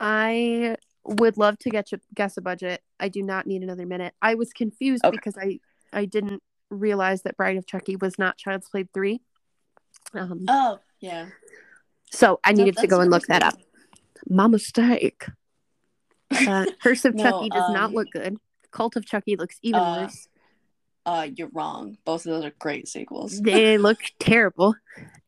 I 0.00 0.76
would 1.04 1.37
love 1.37 1.59
to 1.61 1.71
get 1.71 1.92
you 1.92 1.99
guess 2.14 2.37
a 2.37 2.40
budget. 2.42 2.83
I 2.99 3.09
do 3.09 3.23
not 3.23 3.47
need 3.47 3.62
another 3.62 3.87
minute. 3.87 4.14
I 4.21 4.35
was 4.35 4.52
confused 4.52 5.04
Okay. 5.04 5.16
because 5.16 5.37
I 5.38 5.61
I 5.92 6.04
didn't 6.04 6.42
realize 6.71 7.23
that 7.23 7.37
Bride 7.37 7.56
of 7.56 7.66
Chucky 7.66 7.97
was 7.97 8.18
not 8.18 8.37
Child's 8.37 8.68
Play 8.68 8.88
three. 8.92 9.21
Um, 10.12 10.45
Oh, 10.49 10.80
yeah. 11.00 11.26
so 12.11 12.40
I 12.45 12.52
needed 12.52 12.76
to 12.78 12.87
go 12.87 13.00
and 13.00 13.11
look 13.11 13.26
that 13.28 13.42
up. 13.42 13.59
My 14.28 14.47
mistake. 14.47 15.25
Uh, 16.49 16.66
Curse 16.83 17.04
of 17.04 17.14
No, 17.14 17.23
Chucky 17.23 17.50
does 17.50 17.71
not 17.71 17.90
um, 17.90 17.92
look 17.95 18.09
good. 18.12 18.37
Cult 18.73 18.97
of 18.97 19.06
Chucky 19.06 19.37
looks 19.37 19.59
even 19.62 19.80
Uh, 19.80 20.02
worse. 20.02 20.26
Uh, 21.07 21.29
you're 21.37 21.51
wrong. 21.53 21.97
Both 22.05 22.27
of 22.27 22.33
those 22.33 22.45
are 22.45 22.53
great 22.59 22.89
sequels. 22.89 23.41
They 23.41 23.79
look 23.79 23.99
terrible, 24.19 24.75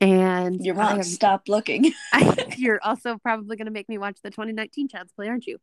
and 0.01 0.59
You're 0.65 0.75
wrong. 0.75 0.97
am- 0.99 1.03
Stop 1.05 1.49
looking. 1.49 1.93
I, 2.13 2.53
you're 2.59 2.81
also 2.83 3.17
probably 3.19 3.57
going 3.57 3.67
to 3.67 3.73
make 3.73 3.89
me 3.89 3.97
watch 3.97 4.19
the 4.23 4.31
2019 4.31 4.89
Child's 4.89 5.13
Play, 5.13 5.29
aren't 5.29 5.47
you? 5.47 5.59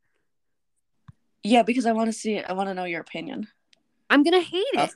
yeah, 1.44 1.64
because 1.64 1.86
I 1.86 1.92
want 1.92 2.08
to 2.08 2.14
see. 2.14 2.40
I 2.40 2.54
want 2.54 2.70
to 2.70 2.74
know 2.74 2.86
your 2.86 3.02
opinion. 3.02 3.48
I'm 4.10 4.24
going 4.24 4.42
to 4.42 4.48
hate 4.48 4.66
it. 4.74 4.94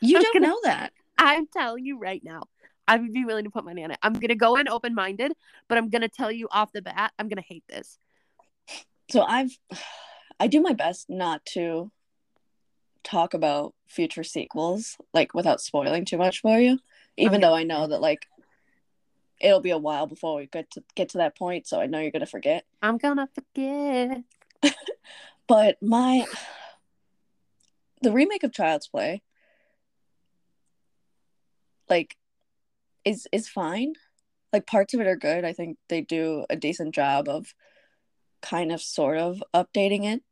You 0.00 0.20
don't 0.22 0.32
gonna- 0.32 0.46
know 0.46 0.60
that. 0.62 0.92
I'm 1.18 1.48
telling 1.48 1.84
you 1.84 1.98
right 1.98 2.22
now. 2.22 2.44
I 2.86 2.96
would 2.96 3.12
be 3.12 3.24
willing 3.24 3.44
to 3.44 3.50
put 3.50 3.64
money 3.64 3.82
on 3.84 3.90
it. 3.90 3.98
I'm 4.02 4.14
gonna 4.14 4.34
go 4.34 4.56
in 4.56 4.66
open 4.66 4.94
minded, 4.94 5.32
but 5.68 5.76
I'm 5.76 5.90
gonna 5.90 6.08
tell 6.08 6.32
you 6.32 6.48
off 6.50 6.72
the 6.72 6.80
bat, 6.80 7.12
I'm 7.18 7.28
gonna 7.28 7.42
hate 7.46 7.64
this. 7.68 7.98
so 9.10 9.22
i've 9.22 9.50
i 10.40 10.46
do 10.46 10.62
my 10.62 10.72
best 10.72 11.10
not 11.10 11.44
to 11.44 11.90
talk 13.04 13.34
about 13.34 13.74
future 13.86 14.24
sequels 14.24 14.96
like 15.14 15.34
without 15.34 15.60
spoiling 15.60 16.04
too 16.04 16.18
much 16.18 16.40
for 16.40 16.58
you 16.58 16.78
even 17.16 17.36
Okay. 17.36 17.42
though 17.42 17.54
i 17.54 17.62
know 17.62 17.86
that 17.86 18.00
like 18.00 18.26
it'll 19.40 19.60
be 19.60 19.70
a 19.70 19.78
while 19.78 20.06
before 20.06 20.36
we 20.36 20.46
get 20.46 20.70
to 20.70 20.82
get 20.94 21.08
to 21.10 21.18
that 21.18 21.36
point 21.36 21.66
so 21.66 21.80
i 21.80 21.86
know 21.86 22.00
you're 22.00 22.10
gonna 22.10 22.26
forget 22.26 22.64
I'm 22.82 22.98
gonna 22.98 23.28
forget. 23.34 24.22
but 25.46 25.76
my 25.82 26.26
the 28.02 28.12
remake 28.12 28.44
of 28.44 28.52
child's 28.52 28.88
play 28.88 29.22
like 31.88 32.16
is 33.04 33.26
is 33.32 33.48
fine. 33.48 33.94
Like 34.52 34.66
parts 34.66 34.94
of 34.94 35.00
it 35.00 35.06
are 35.06 35.16
good. 35.16 35.44
I 35.44 35.52
think 35.52 35.78
they 35.88 36.00
do 36.00 36.44
a 36.48 36.56
decent 36.56 36.94
job 36.94 37.28
of 37.28 37.54
kind 38.40 38.72
of 38.72 38.80
sort 38.80 39.18
of 39.18 39.42
updating 39.54 40.04
it. 40.04 40.22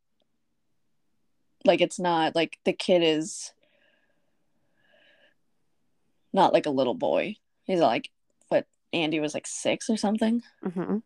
Like 1.67 1.81
it's 1.81 1.99
not 1.99 2.35
like 2.35 2.59
the 2.65 2.73
kid 2.73 3.03
is 3.03 3.53
not 6.33 6.53
like 6.53 6.67
a 6.67 6.71
little 6.71 6.95
boy. 6.95 7.37
He's 7.65 7.81
like 7.81 8.11
what 8.49 8.67
Andy 8.93 9.21
was 9.21 9.35
like 9.35 9.47
6 9.47 9.91
or 9.91 9.97
something. 9.97 10.43
hmm 10.63 10.99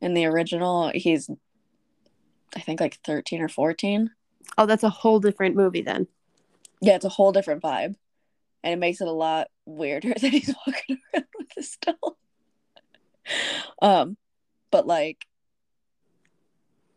In 0.00 0.14
the 0.14 0.26
original, 0.26 0.90
he's 0.94 1.30
I 2.54 2.60
think 2.60 2.80
like 2.80 2.98
13 3.04 3.40
or 3.40 3.48
14. 3.48 4.10
Oh, 4.58 4.66
that's 4.66 4.82
a 4.82 4.90
whole 4.90 5.20
different 5.20 5.56
movie 5.56 5.82
then. 5.82 6.06
Yeah, 6.80 6.96
it's 6.96 7.04
a 7.04 7.08
whole 7.10 7.32
different 7.32 7.62
vibe. 7.62 7.94
And 8.64 8.72
it 8.74 8.78
makes 8.78 9.00
it 9.00 9.08
a 9.08 9.12
lot 9.12 9.48
weirder 9.64 10.14
that 10.20 10.30
he's 10.32 10.54
walking 10.66 10.98
around 11.14 11.26
with 11.38 11.48
this 11.56 11.78
doll. 11.80 12.18
um, 13.80 14.16
but 14.70 14.86
like 14.86 15.26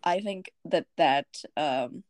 I 0.03 0.19
think 0.19 0.51
that 0.65 0.85
that 0.97 1.27
um 1.57 2.03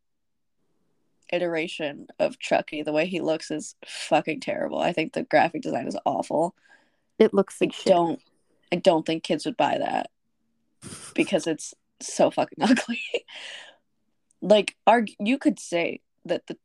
iteration 1.31 2.07
of 2.19 2.39
Chucky, 2.39 2.83
the 2.83 2.91
way 2.91 3.05
he 3.05 3.19
looks 3.21 3.51
is 3.51 3.75
fucking 3.85 4.39
terrible. 4.41 4.79
I 4.79 4.93
think 4.93 5.13
the 5.13 5.23
graphic 5.23 5.61
design 5.61 5.87
is 5.87 5.97
awful. 6.05 6.55
It 7.19 7.33
looks 7.33 7.57
I 7.61 7.65
like 7.65 7.73
shit. 7.73 7.85
don't 7.85 8.21
I 8.71 8.77
don't 8.77 9.05
think 9.05 9.23
kids 9.23 9.45
would 9.45 9.57
buy 9.57 9.77
that 9.77 10.09
because 11.13 11.47
it's 11.47 11.73
so 12.01 12.29
fucking 12.31 12.57
ugly. 12.61 13.01
like 14.41 14.75
arg- 14.85 15.11
you 15.19 15.37
could 15.37 15.59
say 15.59 16.01
that 16.25 16.47
the 16.47 16.57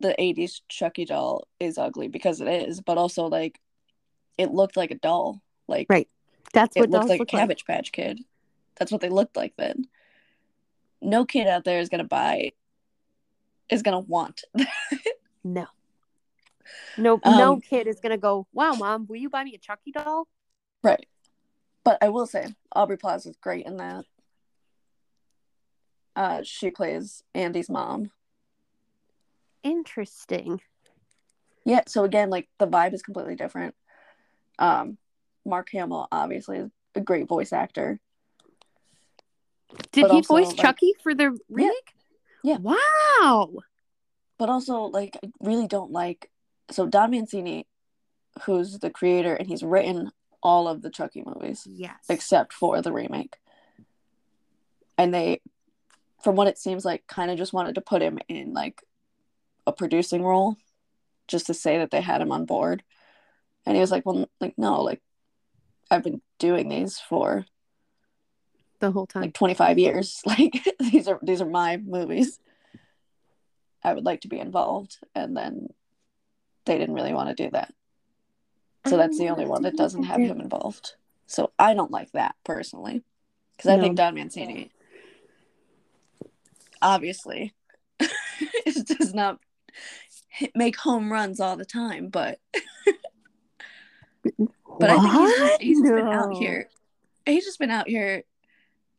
the 0.00 0.14
80s 0.18 0.60
Chucky 0.68 1.04
doll 1.04 1.48
is 1.58 1.76
ugly 1.76 2.06
because 2.08 2.40
it 2.40 2.46
is, 2.48 2.80
but 2.80 2.98
also 2.98 3.26
like 3.26 3.60
it 4.36 4.52
looked 4.52 4.76
like 4.76 4.90
a 4.92 4.94
doll. 4.98 5.42
Like 5.66 5.86
Right. 5.90 6.08
That's 6.52 6.76
it 6.76 6.80
what 6.80 6.90
looked 6.90 7.02
dolls 7.02 7.10
like 7.10 7.18
a 7.18 7.22
look 7.22 7.32
like. 7.32 7.40
cabbage 7.42 7.64
patch 7.66 7.92
kid. 7.92 8.20
That's 8.76 8.92
what 8.92 9.00
they 9.00 9.08
looked 9.10 9.36
like 9.36 9.54
then. 9.56 9.86
No 11.02 11.24
kid 11.24 11.46
out 11.46 11.64
there 11.64 11.80
is 11.80 11.88
gonna 11.88 12.04
buy 12.04 12.52
is 13.70 13.82
gonna 13.82 14.00
want. 14.00 14.42
No. 15.44 15.66
No, 16.98 17.18
no 17.24 17.52
Um, 17.54 17.60
kid 17.62 17.86
is 17.86 18.00
gonna 18.00 18.18
go. 18.18 18.46
Wow, 18.52 18.74
mom, 18.74 19.06
will 19.06 19.16
you 19.16 19.30
buy 19.30 19.44
me 19.44 19.54
a 19.54 19.58
Chucky 19.58 19.92
doll? 19.92 20.26
right. 20.82 21.06
But 21.84 21.98
I 22.02 22.08
will 22.10 22.26
say 22.26 22.54
Aubrey 22.74 22.98
Plaza 22.98 23.30
is 23.30 23.36
great 23.36 23.64
in 23.66 23.76
that. 23.78 24.04
Uh 26.16 26.42
she 26.42 26.70
plays 26.70 27.22
Andy's 27.34 27.70
mom. 27.70 28.10
Interesting. 29.62 30.60
Yeah, 31.64 31.82
so 31.86 32.04
again, 32.04 32.30
like 32.30 32.48
the 32.58 32.66
vibe 32.66 32.94
is 32.94 33.02
completely 33.02 33.36
different. 33.36 33.74
Um, 34.58 34.98
Mark 35.46 35.68
Hamill 35.72 36.08
obviously 36.10 36.58
is 36.58 36.70
a 36.94 37.00
great 37.00 37.28
voice 37.28 37.52
actor. 37.52 38.00
Did 39.92 40.02
But 40.02 40.10
he 40.10 40.16
also, 40.18 40.34
voice 40.34 40.48
like- 40.48 40.56
Chucky 40.56 40.94
for 41.02 41.14
the 41.14 41.38
remake? 41.48 41.94
Yeah. 42.44 42.58
Wow. 42.58 43.50
But 44.38 44.48
also, 44.48 44.82
like, 44.82 45.16
I 45.22 45.30
really 45.40 45.66
don't 45.66 45.90
like. 45.90 46.30
So 46.70 46.86
Don 46.86 47.10
Mancini, 47.10 47.66
who's 48.44 48.78
the 48.78 48.90
creator, 48.90 49.34
and 49.34 49.48
he's 49.48 49.62
written 49.62 50.10
all 50.42 50.68
of 50.68 50.82
the 50.82 50.90
Chucky 50.90 51.24
movies 51.26 51.66
Yes. 51.68 51.96
except 52.08 52.52
for 52.52 52.80
the 52.80 52.92
remake. 52.92 53.36
And 54.96 55.12
they, 55.12 55.40
from 56.22 56.36
what 56.36 56.46
it 56.48 56.58
seems 56.58 56.84
like, 56.84 57.06
kind 57.06 57.30
of 57.30 57.38
just 57.38 57.52
wanted 57.52 57.74
to 57.74 57.80
put 57.80 58.02
him 58.02 58.18
in 58.28 58.52
like 58.52 58.82
a 59.66 59.72
producing 59.72 60.22
role, 60.22 60.56
just 61.26 61.46
to 61.46 61.54
say 61.54 61.78
that 61.78 61.90
they 61.90 62.00
had 62.00 62.20
him 62.20 62.32
on 62.32 62.44
board. 62.44 62.82
And 63.66 63.76
he 63.76 63.80
was 63.80 63.90
like, 63.90 64.06
"Well, 64.06 64.28
like 64.40 64.54
no, 64.56 64.82
like 64.82 65.02
I've 65.90 66.02
been 66.02 66.22
doing 66.38 66.68
these 66.68 66.98
for 66.98 67.44
the 68.80 68.90
whole 68.90 69.06
time. 69.06 69.22
like 69.22 69.34
25 69.34 69.78
years. 69.78 70.22
Like 70.26 70.66
these 70.78 71.08
are 71.08 71.18
these 71.22 71.40
are 71.40 71.46
my 71.46 71.76
movies. 71.78 72.38
I 73.82 73.94
would 73.94 74.04
like 74.04 74.22
to 74.22 74.28
be 74.28 74.38
involved 74.40 74.98
and 75.14 75.36
then 75.36 75.68
they 76.64 76.78
didn't 76.78 76.94
really 76.94 77.14
want 77.14 77.28
to 77.36 77.44
do 77.44 77.50
that. 77.50 77.72
So 78.86 78.96
that's 78.96 79.18
the 79.18 79.28
oh, 79.28 79.32
only 79.32 79.46
one 79.46 79.62
that 79.62 79.76
doesn't 79.76 80.04
have 80.04 80.20
him 80.20 80.40
involved. 80.40 80.94
So 81.26 81.52
i 81.58 81.74
don't 81.74 81.90
like 81.90 82.10
that 82.12 82.34
personally 82.42 83.02
because 83.56 83.68
i 83.70 83.76
No. 83.76 83.82
think 83.82 83.96
don 83.96 84.14
mancini 84.14 84.70
obviously 86.80 87.52
does 88.98 89.12
not 89.12 89.38
make 90.54 90.76
home 90.76 91.12
runs 91.12 91.38
all 91.38 91.56
the 91.56 91.66
time 91.66 92.08
but 92.08 92.38
but 94.78 94.90
i 94.90 94.98
think 94.98 95.12
he's 95.12 95.36
just, 95.36 95.62
he's 95.62 95.80
just 95.80 95.94
been 95.94 96.08
out 96.08 96.34
here 96.36 96.68
he's 97.26 97.44
just 97.44 97.58
been 97.58 97.70
out 97.70 97.88
here 97.88 98.22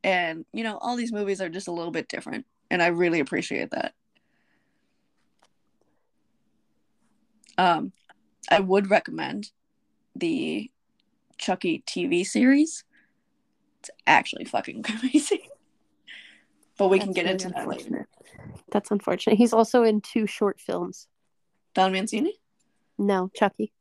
and 0.04 0.46
you 0.54 0.64
know 0.64 0.78
all 0.78 0.96
these 0.96 1.12
movies 1.12 1.42
are 1.42 1.50
just 1.50 1.68
a 1.68 1.72
little 1.72 1.92
bit 1.92 2.08
different 2.08 2.46
and 2.72 2.82
i 2.82 2.88
really 2.88 3.20
appreciate 3.20 3.72
that 3.72 3.94
um 7.58 7.92
i 8.50 8.60
would 8.60 8.90
recommend 8.90 9.52
the 10.16 10.70
chucky 11.38 11.84
tv 11.88 12.26
series 12.26 12.84
it's 13.80 13.90
actually 14.08 14.46
fucking 14.46 14.84
amazing 15.02 15.40
but 16.78 16.88
we 16.88 16.98
can 17.00 17.12
get 17.12 17.24
really 17.24 17.34
into 17.34 17.50
that 17.50 17.68
later. 17.68 18.08
That's 18.72 18.90
unfortunate. 18.90 19.36
He's 19.36 19.52
also 19.52 19.84
in 19.84 20.00
two 20.00 20.26
short 20.26 20.62
films. 20.62 21.10
don 21.74 21.92
mancini 21.92 22.40
No, 22.98 23.30
Chucky. 23.36 23.74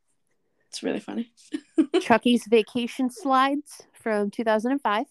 it's 0.69 0.83
really 0.83 0.99
funny 0.99 1.31
Chucky's 2.01 2.45
Vacation 2.49 3.09
Slides 3.09 3.83
from 3.93 4.33
2005. 4.33 5.07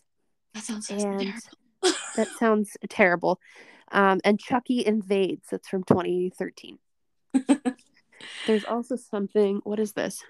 That 0.58 0.64
sounds 0.64 0.90
And- 0.90 1.02
terrible. 1.02 1.98
That 2.16 2.28
sounds 2.40 2.78
terrible. 2.90 3.40
Um, 3.92 4.20
and 4.26 4.40
Chucky 4.40 4.86
Invades. 4.86 5.48
That's 5.50 5.68
from 5.70 5.84
2013. 5.84 6.78
There's 8.48 8.66
also 8.66 8.96
something. 8.96 9.62
What 9.64 9.80
is 9.80 9.94
this? 9.94 10.24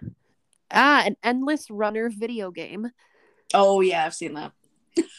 Ah, 0.71 1.03
an 1.05 1.15
endless 1.23 1.69
runner 1.71 2.09
video 2.09 2.51
game. 2.51 2.91
oh 3.53 3.79
yeah 3.79 4.05
i've 4.05 4.13
seen 4.13 4.33
that 4.33 4.51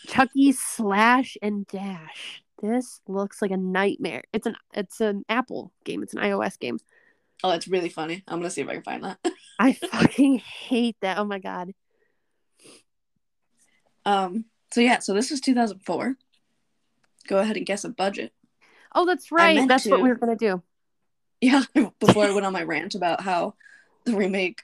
Chucky 0.06 0.52
Slash 0.52 1.38
and 1.40 1.66
Dash. 1.66 2.42
This 2.60 3.00
looks 3.08 3.40
like 3.40 3.50
a 3.52 3.56
nightmare. 3.56 4.22
It's 4.32 4.46
an 4.46 4.56
it's 4.74 5.00
an 5.00 5.24
Apple 5.30 5.72
game. 5.84 6.02
It's 6.02 6.12
an 6.12 6.20
iOS 6.20 6.58
game. 6.58 6.78
oh 7.42 7.50
that's 7.50 7.68
really 7.68 7.88
funny 7.88 8.22
i'm 8.28 8.38
gonna 8.40 8.50
see 8.50 8.60
if 8.60 8.68
i 8.68 8.74
can 8.74 8.82
find 8.82 9.04
that 9.04 9.18
I 9.58 9.72
fucking 9.92 10.38
hate 10.40 10.96
that. 11.00 11.16
Oh 11.18 11.24
my 11.24 11.38
god. 11.38 11.72
um 14.04 14.44
so 14.72 14.80
yeah 14.80 14.98
so 14.98 15.14
this 15.14 15.30
was 15.30 15.40
2004 15.40 16.16
go 17.26 17.38
ahead 17.38 17.56
and 17.56 17.66
guess 17.66 17.84
a 17.84 17.88
budget 17.88 18.32
Oh, 18.94 19.06
that's 19.06 19.30
right. 19.30 19.68
That's 19.68 19.86
what 19.86 20.00
we 20.00 20.08
were 20.08 20.14
gonna 20.14 20.36
do. 20.36 20.62
Yeah, 21.40 21.62
before 22.00 22.24
I 22.24 22.32
went 22.32 22.46
on 22.46 22.52
my 22.52 22.62
rant 22.62 22.94
about 22.94 23.20
how 23.20 23.54
the 24.04 24.16
remake 24.16 24.62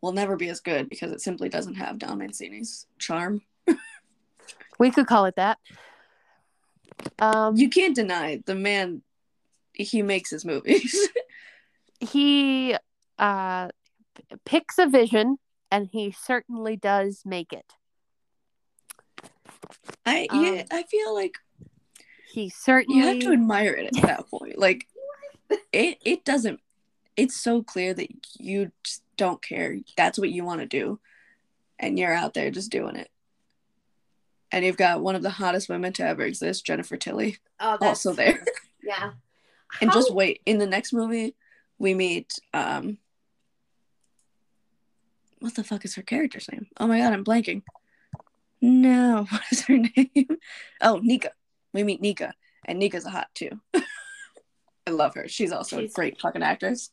will 0.00 0.12
never 0.12 0.36
be 0.36 0.48
as 0.48 0.60
good 0.60 0.88
because 0.88 1.12
it 1.12 1.20
simply 1.20 1.48
doesn't 1.48 1.74
have 1.74 1.98
Don 1.98 2.18
Mancini's 2.18 2.86
charm. 2.98 3.42
We 4.78 4.92
could 4.92 5.08
call 5.08 5.24
it 5.24 5.34
that. 5.36 5.58
Um, 7.18 7.56
You 7.56 7.68
can't 7.68 7.96
deny 7.96 8.42
the 8.46 8.54
man 8.54 9.02
he 9.72 10.02
makes 10.02 10.30
his 10.30 10.44
movies. 10.44 10.96
he 12.00 12.76
uh 13.18 13.68
picks 14.44 14.78
a 14.78 14.86
vision, 14.86 15.38
and 15.70 15.88
he 15.90 16.12
certainly 16.12 16.76
does 16.76 17.22
make 17.24 17.52
it. 17.52 17.72
I 20.06 20.26
yeah, 20.32 20.60
Um, 20.62 20.62
I 20.72 20.82
feel 20.84 21.14
like 21.14 21.36
He 22.32 22.48
certainly 22.50 23.00
you 23.00 23.06
have 23.06 23.18
to 23.20 23.32
admire 23.32 23.72
it 23.74 23.96
at 23.96 24.02
that 24.06 24.28
point. 24.30 24.58
Like 24.58 24.86
it 25.72 25.98
it 26.04 26.24
doesn't 26.24 26.60
it's 27.16 27.36
so 27.36 27.62
clear 27.62 27.94
that 27.94 28.08
you 28.38 28.70
just 28.84 29.02
don't 29.16 29.42
care. 29.42 29.78
That's 29.96 30.18
what 30.18 30.30
you 30.30 30.44
want 30.44 30.60
to 30.60 30.66
do. 30.66 31.00
And 31.78 31.98
you're 31.98 32.12
out 32.14 32.34
there 32.34 32.50
just 32.50 32.70
doing 32.70 32.96
it. 32.96 33.10
And 34.52 34.64
you've 34.64 34.76
got 34.76 35.00
one 35.02 35.14
of 35.16 35.22
the 35.22 35.30
hottest 35.30 35.68
women 35.68 35.92
to 35.94 36.04
ever 36.06 36.22
exist, 36.22 36.64
Jennifer 36.64 36.96
Tilly, 36.96 37.36
oh, 37.60 37.76
also 37.80 38.12
there. 38.12 38.42
Yeah. 38.82 39.12
And 39.82 39.90
How- 39.90 39.96
just 39.96 40.14
wait. 40.14 40.40
In 40.46 40.56
the 40.56 40.66
next 40.66 40.94
movie, 40.94 41.34
we 41.78 41.92
meet 41.92 42.38
um 42.54 42.96
what 45.40 45.54
the 45.54 45.62
fuck 45.62 45.84
is 45.84 45.94
her 45.96 46.02
character's 46.02 46.48
name? 46.50 46.66
Oh 46.80 46.86
my 46.86 46.98
god, 46.98 47.12
I'm 47.12 47.24
blanking. 47.24 47.62
No, 48.60 49.26
what 49.30 49.42
is 49.50 49.62
her 49.62 49.78
name? 49.78 50.26
Oh, 50.80 50.98
Nica. 51.02 51.32
We 51.72 51.82
meet 51.84 52.00
Nica, 52.00 52.34
and 52.64 52.78
Nica's 52.78 53.04
a 53.06 53.10
hot 53.10 53.28
too. 53.34 53.50
I 53.74 54.90
love 54.90 55.14
her. 55.14 55.28
She's 55.28 55.52
also 55.52 55.78
She's- 55.78 55.92
a 55.92 55.94
great 55.94 56.20
fucking 56.20 56.42
actress. 56.42 56.90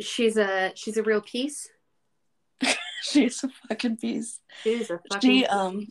she's 0.00 0.36
a 0.36 0.72
she's 0.74 0.96
a 0.96 1.02
real 1.02 1.20
piece. 1.20 1.68
She's 3.02 3.44
a 3.44 3.48
fucking 3.68 3.98
piece. 3.98 4.40
She's 4.62 4.90
a 4.90 4.98
She 5.20 5.44
um 5.44 5.88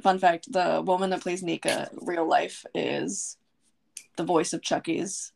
fun 0.00 0.18
fact, 0.20 0.50
the 0.52 0.80
woman 0.86 1.10
that 1.10 1.20
plays 1.20 1.42
Nica 1.42 1.90
real 2.00 2.28
life 2.28 2.64
is 2.76 3.36
the 4.16 4.22
voice 4.22 4.52
of 4.52 4.62
Chucky's 4.62 5.32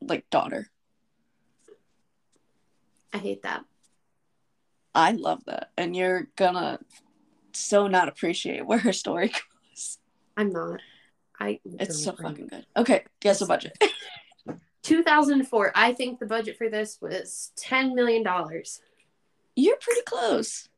like 0.00 0.30
daughter. 0.30 0.68
I 3.12 3.18
hate 3.18 3.42
that. 3.42 3.64
I 4.94 5.12
love 5.12 5.44
that. 5.46 5.70
And 5.76 5.96
you're 5.96 6.28
gonna 6.36 6.78
so 7.56 7.86
not 7.86 8.08
appreciate 8.08 8.66
where 8.66 8.78
her 8.78 8.92
story 8.92 9.28
goes. 9.72 9.98
I'm 10.36 10.52
not. 10.52 10.80
I 11.38 11.60
It's 11.64 12.02
so 12.02 12.12
fucking 12.12 12.48
good. 12.48 12.66
Okay, 12.76 13.04
guess 13.20 13.40
the 13.40 13.46
budget. 13.46 13.76
2004. 14.82 15.72
I 15.74 15.92
think 15.92 16.18
the 16.18 16.26
budget 16.26 16.56
for 16.56 16.68
this 16.68 16.98
was 17.00 17.52
10 17.56 17.94
million 17.94 18.22
dollars. 18.22 18.80
You're 19.54 19.76
pretty 19.76 20.02
close. 20.02 20.68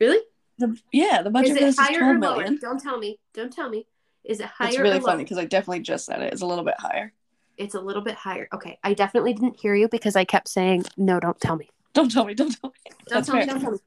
Really? 0.00 0.20
The, 0.58 0.76
yeah, 0.92 1.22
the 1.22 1.30
budget 1.30 1.50
Is 1.50 1.56
it 1.56 1.60
this 1.60 1.78
is 1.78 1.86
higher 1.86 2.04
or 2.04 2.18
lower? 2.18 2.36
million. 2.36 2.58
Don't 2.60 2.80
tell 2.80 2.98
me. 2.98 3.18
Don't 3.34 3.52
tell 3.52 3.68
me. 3.68 3.86
Is 4.24 4.40
it 4.40 4.46
higher 4.46 4.68
It's 4.68 4.78
really 4.78 5.00
funny 5.00 5.22
because 5.22 5.38
I 5.38 5.44
definitely 5.44 5.80
just 5.80 6.06
said 6.06 6.20
it. 6.22 6.32
It's 6.32 6.42
a 6.42 6.46
little 6.46 6.64
bit 6.64 6.74
higher. 6.78 7.12
It's 7.56 7.74
a 7.74 7.80
little 7.80 8.02
bit 8.02 8.14
higher. 8.14 8.48
Okay, 8.52 8.78
I 8.82 8.92
definitely 8.94 9.32
didn't 9.32 9.58
hear 9.60 9.74
you 9.74 9.88
because 9.88 10.16
I 10.16 10.24
kept 10.24 10.48
saying 10.48 10.84
no. 10.96 11.20
Don't 11.20 11.40
tell 11.40 11.56
me. 11.56 11.70
Don't 11.94 12.10
tell 12.10 12.24
me. 12.24 12.34
Don't 12.34 12.50
tell 12.50 12.70
me. 12.70 12.76
Don't 12.90 13.08
That's 13.08 13.26
tell 13.28 13.36
me. 13.36 13.46
Don't 13.46 13.60
tell 13.60 13.72
me. 13.72 13.78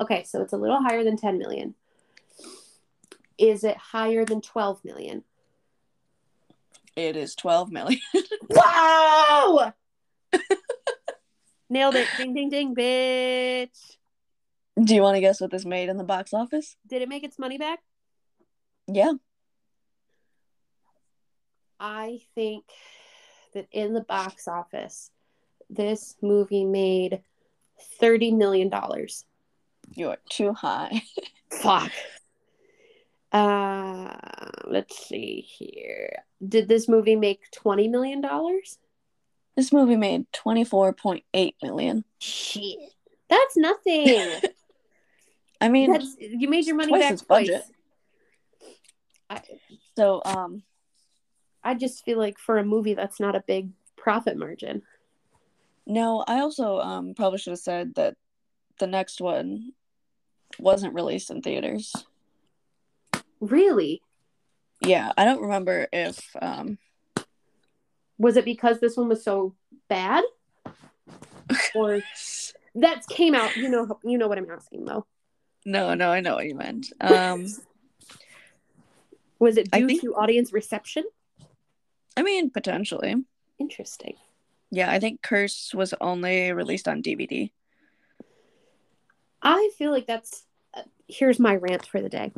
Okay, 0.00 0.24
so 0.24 0.42
it's 0.42 0.52
a 0.52 0.58
little 0.58 0.82
higher 0.82 1.04
than 1.04 1.16
10 1.16 1.38
million. 1.38 1.74
Is 3.38 3.64
it 3.64 3.76
higher 3.76 4.24
than 4.24 4.40
12 4.40 4.84
million? 4.84 5.24
It 6.94 7.16
is 7.16 7.34
12 7.34 7.70
million. 7.70 8.00
Wow! 8.48 9.72
Nailed 11.68 11.96
it. 11.96 12.06
Ding, 12.16 12.32
ding, 12.32 12.48
ding, 12.48 12.74
bitch. 12.74 13.96
Do 14.82 14.94
you 14.94 15.02
want 15.02 15.16
to 15.16 15.20
guess 15.20 15.40
what 15.40 15.50
this 15.50 15.64
made 15.64 15.88
in 15.88 15.96
the 15.96 16.04
box 16.04 16.32
office? 16.32 16.76
Did 16.86 17.02
it 17.02 17.08
make 17.08 17.24
its 17.24 17.38
money 17.38 17.58
back? 17.58 17.80
Yeah. 18.86 19.14
I 21.80 22.20
think 22.34 22.64
that 23.52 23.66
in 23.72 23.94
the 23.94 24.02
box 24.02 24.46
office, 24.46 25.10
this 25.68 26.16
movie 26.22 26.64
made 26.64 27.22
$30 28.00 28.36
million. 28.36 28.70
You're 29.94 30.16
too 30.28 30.52
high. 30.52 31.02
Fuck. 31.50 31.92
Uh, 33.32 34.16
let's 34.64 35.06
see 35.06 35.40
here. 35.40 36.22
Did 36.46 36.68
this 36.68 36.88
movie 36.88 37.16
make 37.16 37.40
$20 37.52 37.90
million? 37.90 38.22
This 39.56 39.72
movie 39.72 39.96
made 39.96 40.26
24.8 40.32 41.54
million. 41.62 42.04
Shit. 42.18 42.78
That's 43.28 43.56
nothing. 43.56 44.30
I 45.60 45.68
mean, 45.68 45.92
That's 45.92 46.14
you 46.20 46.48
made 46.48 46.66
your 46.66 46.76
money 46.76 46.90
twice 46.90 47.02
back 47.02 47.26
twice. 47.26 47.48
budget. 47.48 47.62
I, 49.28 49.40
so 49.96 50.22
um 50.24 50.62
I 51.64 51.74
just 51.74 52.04
feel 52.04 52.18
like 52.18 52.38
for 52.38 52.58
a 52.58 52.64
movie 52.64 52.94
that's 52.94 53.18
not 53.18 53.34
a 53.34 53.42
big 53.44 53.70
profit 53.96 54.36
margin. 54.36 54.82
no, 55.86 56.22
I 56.28 56.40
also 56.40 56.78
um 56.78 57.14
probably 57.14 57.38
should 57.38 57.50
have 57.52 57.58
said 57.58 57.94
that 57.96 58.14
the 58.78 58.86
next 58.86 59.20
one 59.20 59.72
wasn't 60.58 60.94
released 60.94 61.30
in 61.30 61.42
theaters. 61.42 61.92
Really? 63.40 64.02
Yeah, 64.80 65.12
I 65.16 65.24
don't 65.24 65.42
remember 65.42 65.88
if 65.92 66.34
um 66.40 66.78
Was 68.18 68.36
it 68.36 68.44
because 68.44 68.80
this 68.80 68.96
one 68.96 69.08
was 69.08 69.22
so 69.24 69.54
bad? 69.88 70.24
Or 71.74 72.00
that 72.76 73.06
came 73.08 73.34
out, 73.34 73.56
you 73.56 73.68
know 73.68 73.98
you 74.04 74.18
know 74.18 74.28
what 74.28 74.38
I'm 74.38 74.50
asking 74.50 74.84
though. 74.84 75.06
no, 75.64 75.94
no, 75.94 76.10
I 76.10 76.20
know 76.20 76.34
what 76.36 76.46
you 76.46 76.54
meant. 76.54 76.92
Um 77.00 77.46
Was 79.38 79.56
it 79.56 79.70
due 79.70 79.86
think- 79.86 80.00
to 80.02 80.14
audience 80.14 80.52
reception? 80.52 81.04
I 82.16 82.22
mean 82.22 82.50
potentially. 82.50 83.14
Interesting. 83.58 84.14
Yeah, 84.70 84.90
I 84.90 84.98
think 84.98 85.22
Curse 85.22 85.72
was 85.74 85.94
only 86.00 86.52
released 86.52 86.88
on 86.88 87.02
DVD. 87.02 87.50
I 89.42 89.70
feel 89.78 89.92
like 89.92 90.06
that's 90.06 90.44
here's 91.08 91.38
my 91.38 91.56
rant 91.56 91.86
for 91.86 92.00
the 92.00 92.08
day. 92.08 92.32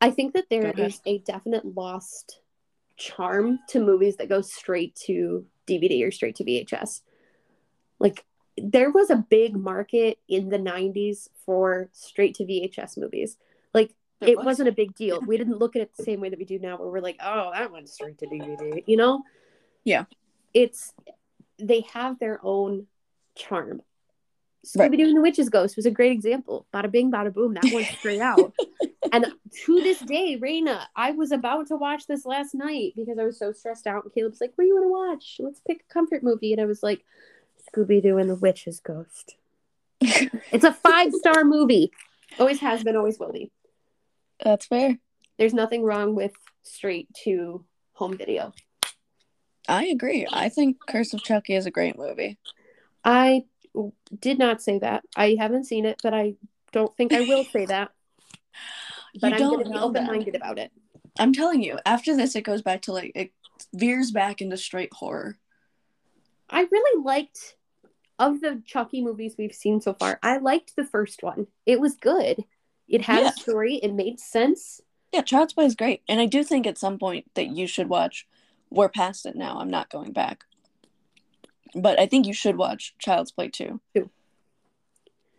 I 0.00 0.10
think 0.10 0.34
that 0.34 0.46
there 0.50 0.70
is 0.76 1.00
a 1.06 1.18
definite 1.18 1.64
lost 1.64 2.40
charm 2.96 3.58
to 3.68 3.80
movies 3.80 4.16
that 4.16 4.28
go 4.28 4.40
straight 4.40 4.94
to 5.06 5.46
DVD 5.66 6.06
or 6.06 6.10
straight 6.10 6.36
to 6.36 6.44
VHS. 6.44 7.00
Like 7.98 8.24
there 8.56 8.90
was 8.90 9.10
a 9.10 9.24
big 9.28 9.56
market 9.56 10.18
in 10.28 10.48
the 10.48 10.58
90s 10.58 11.28
for 11.46 11.88
straight 11.92 12.34
to 12.36 12.44
VHS 12.44 12.98
movies. 12.98 13.38
Like 13.72 13.94
There 14.20 14.30
it 14.30 14.36
was. 14.36 14.44
wasn't 14.46 14.68
a 14.68 14.72
big 14.72 14.94
deal. 14.94 15.20
We 15.20 15.38
didn't 15.38 15.58
look 15.58 15.76
at 15.76 15.82
it 15.82 15.92
the 15.96 16.04
same 16.04 16.20
way 16.20 16.28
that 16.28 16.38
we 16.38 16.44
do 16.44 16.58
now 16.58 16.76
where 16.76 16.88
we're 16.88 17.00
like, 17.00 17.18
"Oh, 17.22 17.50
that 17.52 17.72
went 17.72 17.88
straight 17.88 18.18
to 18.18 18.26
DVD." 18.26 18.82
You 18.86 18.96
know? 18.96 19.22
Yeah. 19.84 20.04
It's 20.52 20.92
they 21.58 21.80
have 21.92 22.18
their 22.18 22.40
own 22.42 22.86
charm. 23.34 23.82
Right. 24.76 24.90
Scooby 24.90 24.98
Doo 24.98 25.08
and 25.08 25.16
the 25.16 25.22
Witch's 25.22 25.48
Ghost 25.48 25.76
was 25.76 25.86
a 25.86 25.90
great 25.90 26.12
example. 26.12 26.66
Bada 26.72 26.90
bing, 26.90 27.10
bada 27.10 27.32
boom. 27.32 27.54
That 27.54 27.72
went 27.72 27.86
straight 27.88 28.20
out. 28.20 28.52
and 29.12 29.26
to 29.64 29.80
this 29.80 29.98
day, 29.98 30.38
Raina, 30.38 30.84
I 30.94 31.10
was 31.10 31.32
about 31.32 31.66
to 31.68 31.76
watch 31.76 32.06
this 32.06 32.24
last 32.24 32.54
night 32.54 32.92
because 32.96 33.18
I 33.18 33.24
was 33.24 33.38
so 33.38 33.52
stressed 33.52 33.86
out. 33.86 34.04
And 34.04 34.14
Caleb's 34.14 34.40
like, 34.40 34.52
What 34.54 34.64
do 34.64 34.68
you 34.68 34.74
want 34.74 34.84
to 34.84 34.88
watch? 34.90 35.36
Let's 35.40 35.60
pick 35.66 35.84
a 35.88 35.92
comfort 35.92 36.22
movie. 36.22 36.52
And 36.52 36.60
I 36.60 36.66
was 36.66 36.82
like, 36.82 37.04
Scooby 37.68 38.02
Doo 38.02 38.18
and 38.18 38.30
the 38.30 38.36
Witch's 38.36 38.80
Ghost. 38.80 39.36
It's 40.52 40.64
a 40.64 40.72
five 40.72 41.12
star 41.12 41.44
movie. 41.44 41.90
Always 42.38 42.60
has 42.60 42.84
been, 42.84 42.96
always 42.96 43.18
will 43.18 43.32
be. 43.32 43.50
That's 44.44 44.66
fair. 44.66 44.98
There's 45.38 45.54
nothing 45.54 45.82
wrong 45.82 46.14
with 46.14 46.32
straight 46.62 47.08
to 47.24 47.64
home 47.94 48.16
video. 48.16 48.52
I 49.68 49.86
agree. 49.86 50.26
I 50.30 50.48
think 50.48 50.76
Curse 50.86 51.14
of 51.14 51.22
Chucky 51.22 51.54
is 51.54 51.66
a 51.66 51.70
great 51.70 51.96
movie. 51.96 52.38
I 53.04 53.44
did 54.20 54.38
not 54.38 54.62
say 54.62 54.78
that. 54.78 55.04
I 55.16 55.36
haven't 55.38 55.64
seen 55.64 55.86
it, 55.86 56.00
but 56.02 56.14
I 56.14 56.34
don't 56.72 56.94
think 56.96 57.12
I 57.12 57.22
will 57.22 57.44
say 57.44 57.66
that. 57.66 57.90
But 59.20 59.28
You 59.28 59.34
I'm 59.34 59.38
don't 59.40 59.52
going 59.54 59.64
to 59.66 59.70
be 59.72 59.78
open 59.78 60.06
minded 60.06 60.34
about 60.34 60.58
it. 60.58 60.72
I'm 61.18 61.34
telling 61.34 61.62
you, 61.62 61.78
after 61.84 62.16
this, 62.16 62.34
it 62.34 62.42
goes 62.44 62.62
back 62.62 62.82
to 62.82 62.92
like 62.92 63.12
it 63.14 63.32
veers 63.74 64.10
back 64.10 64.40
into 64.40 64.56
straight 64.56 64.92
horror. 64.92 65.36
I 66.48 66.62
really 66.70 67.02
liked 67.04 67.56
of 68.18 68.40
the 68.40 68.62
Chucky 68.64 69.02
movies 69.02 69.34
we've 69.36 69.54
seen 69.54 69.82
so 69.82 69.92
far. 69.92 70.18
I 70.22 70.38
liked 70.38 70.76
the 70.76 70.84
first 70.86 71.22
one. 71.22 71.46
It 71.66 71.78
was 71.80 71.94
good. 71.96 72.44
It 72.88 73.02
had 73.02 73.22
Yeah. 73.22 73.28
a 73.28 73.32
story. 73.32 73.74
It 73.76 73.92
made 73.92 74.18
sense. 74.18 74.80
Yeah, 75.12 75.20
Child's 75.22 75.52
Play 75.52 75.66
is 75.66 75.74
great, 75.74 76.02
and 76.08 76.18
I 76.20 76.24
do 76.26 76.42
think 76.42 76.66
at 76.66 76.78
some 76.78 76.98
point 76.98 77.30
that 77.34 77.48
you 77.48 77.66
should 77.66 77.88
watch. 77.90 78.26
We're 78.70 78.88
past 78.88 79.26
it 79.26 79.36
now. 79.36 79.58
I'm 79.58 79.68
not 79.70 79.90
going 79.90 80.12
back, 80.12 80.44
but 81.74 81.98
I 81.98 82.06
think 82.06 82.26
you 82.26 82.32
should 82.32 82.56
watch 82.56 82.94
Child's 82.98 83.32
Play 83.32 83.48
too. 83.48 83.80
Two. 83.94 84.10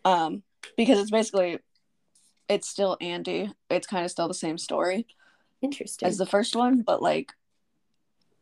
Um, 0.05 0.43
because 0.77 0.99
it's 0.99 1.11
basically, 1.11 1.59
it's 2.49 2.67
still 2.67 2.97
Andy. 2.99 3.51
It's 3.69 3.87
kind 3.87 4.03
of 4.05 4.11
still 4.11 4.27
the 4.27 4.33
same 4.33 4.57
story 4.57 5.07
Interesting. 5.61 6.07
as 6.07 6.17
the 6.17 6.25
first 6.25 6.55
one, 6.55 6.81
but 6.81 7.01
like, 7.01 7.31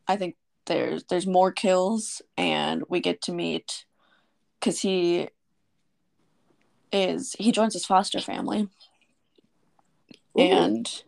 I 0.07 0.15
think 0.15 0.35
there's 0.65 1.03
there's 1.05 1.27
more 1.27 1.51
kills, 1.51 2.21
and 2.37 2.83
we 2.89 2.99
get 2.99 3.21
to 3.23 3.31
meet, 3.31 3.85
because 4.59 4.79
he 4.79 5.29
is 6.91 7.35
he 7.39 7.51
joins 7.51 7.73
his 7.73 7.85
foster 7.85 8.19
family, 8.19 8.67
Ooh. 10.37 10.41
and 10.41 11.03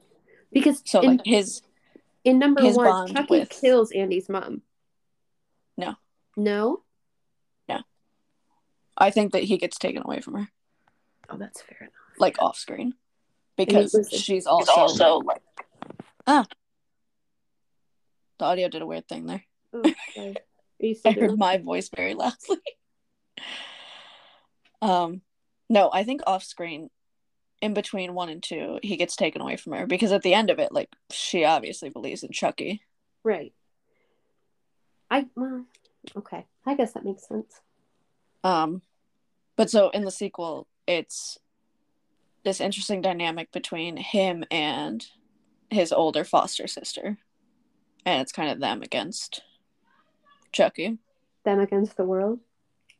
because 0.51 0.81
so 0.85 1.01
in, 1.01 1.17
like 1.17 1.25
his 1.25 1.61
in 2.23 2.39
number 2.39 2.61
his 2.61 2.77
one, 2.77 2.85
bond 2.85 3.15
Chucky 3.15 3.39
with- 3.39 3.49
kills 3.49 3.91
Andy's 3.91 4.29
mom. 4.29 4.61
No. 5.77 5.95
No? 6.35 6.81
Yeah. 7.67 7.81
I 8.97 9.09
think 9.11 9.33
that 9.33 9.43
he 9.43 9.57
gets 9.57 9.77
taken 9.77 10.03
away 10.03 10.19
from 10.21 10.35
her, 10.35 10.47
Oh, 11.29 11.37
that's 11.37 11.61
fair 11.61 11.77
enough. 11.81 11.93
like 12.19 12.41
off 12.41 12.57
screen, 12.57 12.93
because 13.57 13.93
was- 13.93 14.09
she's 14.09 14.45
also, 14.45 15.19
like 15.19 15.41
ah. 16.27 16.45
The 18.39 18.45
audio 18.45 18.67
did 18.67 18.81
a 18.81 18.85
weird 18.87 19.07
thing 19.07 19.25
there. 19.27 19.43
Oh, 19.73 19.83
sorry. 20.15 20.35
Are 20.35 20.85
you 20.85 20.89
I 20.89 20.93
still 20.93 21.13
heard 21.13 21.19
doing 21.27 21.37
my 21.39 21.57
voice 21.59 21.89
very 21.95 22.13
loudly. 22.15 22.57
um, 24.81 25.21
no, 25.69 25.89
I 25.93 26.03
think 26.03 26.21
off 26.27 26.43
screen, 26.43 26.89
in 27.61 27.73
between 27.73 28.13
one 28.13 28.29
and 28.29 28.43
two, 28.43 28.79
he 28.83 28.97
gets 28.97 29.15
taken 29.15 29.41
away 29.41 29.55
from 29.55 29.73
her 29.73 29.85
because 29.87 30.11
at 30.11 30.23
the 30.23 30.33
end 30.33 30.49
of 30.49 30.59
it, 30.59 30.71
like 30.73 30.89
she 31.11 31.45
obviously 31.45 31.89
believes 31.89 32.23
in 32.23 32.31
Chucky. 32.31 32.81
Right. 33.23 33.53
I, 35.09 35.27
well, 35.35 35.65
okay. 36.17 36.45
I 36.65 36.75
guess 36.75 36.93
that 36.93 37.05
makes 37.05 37.27
sense. 37.27 37.61
Um, 38.43 38.81
but 39.55 39.69
so 39.69 39.89
in 39.89 40.03
the 40.03 40.11
sequel, 40.11 40.67
it's 40.87 41.37
this 42.43 42.59
interesting 42.59 43.01
dynamic 43.01 43.51
between 43.51 43.95
him 43.97 44.43
and 44.51 45.05
his 45.69 45.91
older 45.93 46.23
foster 46.23 46.67
sister, 46.67 47.17
and 48.05 48.21
it's 48.21 48.31
kind 48.33 48.49
of 48.51 48.59
them 48.59 48.81
against 48.81 49.41
Chucky, 50.51 50.97
Them 51.45 51.59
against 51.59 51.95
the 51.97 52.03
world. 52.03 52.39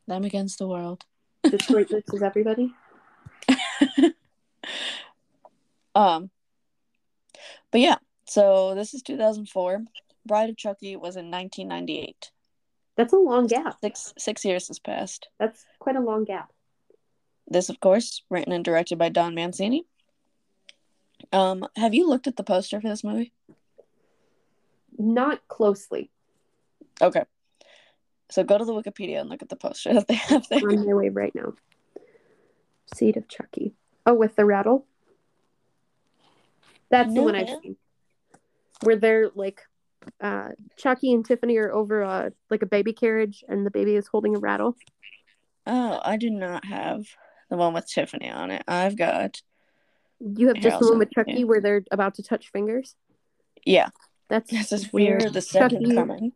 them 0.06 0.24
against 0.24 0.58
the 0.58 0.66
world. 0.66 1.04
Detroit 1.42 1.88
versus 1.90 2.22
everybody. 2.22 2.72
Um, 5.94 6.30
but 7.70 7.80
yeah, 7.80 7.96
so 8.26 8.74
this 8.74 8.94
is 8.94 9.02
2004. 9.02 9.84
Bride 10.26 10.50
of 10.50 10.56
Chucky 10.56 10.96
was 10.96 11.14
in 11.16 11.30
1998. 11.30 12.30
That's 12.96 13.12
a 13.12 13.16
long 13.16 13.46
gap. 13.46 13.76
Six 13.82 14.14
six 14.18 14.44
years 14.44 14.68
has 14.68 14.78
passed. 14.78 15.28
That's 15.38 15.64
quite 15.78 15.96
a 15.96 16.00
long 16.00 16.24
gap. 16.24 16.52
this, 17.48 17.68
of 17.68 17.80
course, 17.80 18.22
written 18.30 18.52
and 18.52 18.64
directed 18.64 18.98
by 18.98 19.08
Don 19.08 19.34
Mancini. 19.34 19.84
Um, 21.32 21.66
have 21.76 21.94
you 21.94 22.08
looked 22.08 22.26
at 22.26 22.36
the 22.36 22.44
poster 22.44 22.80
for 22.80 22.88
this 22.88 23.02
movie? 23.04 23.32
Not 24.96 25.46
closely. 25.48 26.10
Okay. 27.02 27.24
So 28.30 28.44
go 28.44 28.58
to 28.58 28.64
the 28.64 28.72
Wikipedia 28.72 29.20
and 29.20 29.28
look 29.28 29.42
at 29.42 29.48
the 29.48 29.56
poster 29.56 29.92
that 29.94 30.06
they 30.08 30.14
have 30.14 30.46
there. 30.48 30.60
On 30.68 30.86
my 30.86 30.94
way 30.94 31.08
right 31.08 31.34
now. 31.34 31.54
Seed 32.94 33.16
of 33.16 33.28
Chucky. 33.28 33.74
Oh, 34.06 34.14
with 34.14 34.36
the 34.36 34.44
rattle. 34.44 34.86
That's 36.90 37.08
the 37.08 37.14
No, 37.14 37.22
one 37.24 37.34
I've 37.34 37.48
seen. 37.62 37.76
Where 38.82 38.96
they're 38.96 39.30
like, 39.34 39.62
uh, 40.20 40.48
Chucky 40.76 41.12
and 41.12 41.24
Tiffany 41.24 41.56
are 41.58 41.72
over 41.72 42.02
a 42.02 42.32
like 42.50 42.62
a 42.62 42.66
baby 42.66 42.92
carriage, 42.92 43.44
and 43.48 43.64
the 43.66 43.70
baby 43.70 43.94
is 43.96 44.06
holding 44.06 44.36
a 44.36 44.38
rattle. 44.38 44.76
Oh, 45.66 46.00
I 46.04 46.16
do 46.16 46.30
not 46.30 46.64
have 46.66 47.04
the 47.50 47.56
one 47.56 47.74
with 47.74 47.86
Tiffany 47.88 48.30
on 48.30 48.50
it. 48.50 48.62
I've 48.68 48.96
got 48.96 49.40
You 50.20 50.48
have 50.48 50.56
just 50.56 50.78
the 50.80 50.88
one 50.88 50.98
with 50.98 51.08
it 51.08 51.14
Chucky 51.14 51.40
you. 51.40 51.46
where 51.46 51.60
they're 51.60 51.84
about 51.90 52.14
to 52.16 52.22
touch 52.22 52.50
fingers. 52.50 52.94
yeah. 53.64 53.88
That's 54.30 54.50
This 54.50 54.72
is 54.72 54.90
weird. 54.92 55.32
The 55.34 55.42
Second 55.42 55.82
Chucky, 55.82 55.94
Coming. 55.94 56.32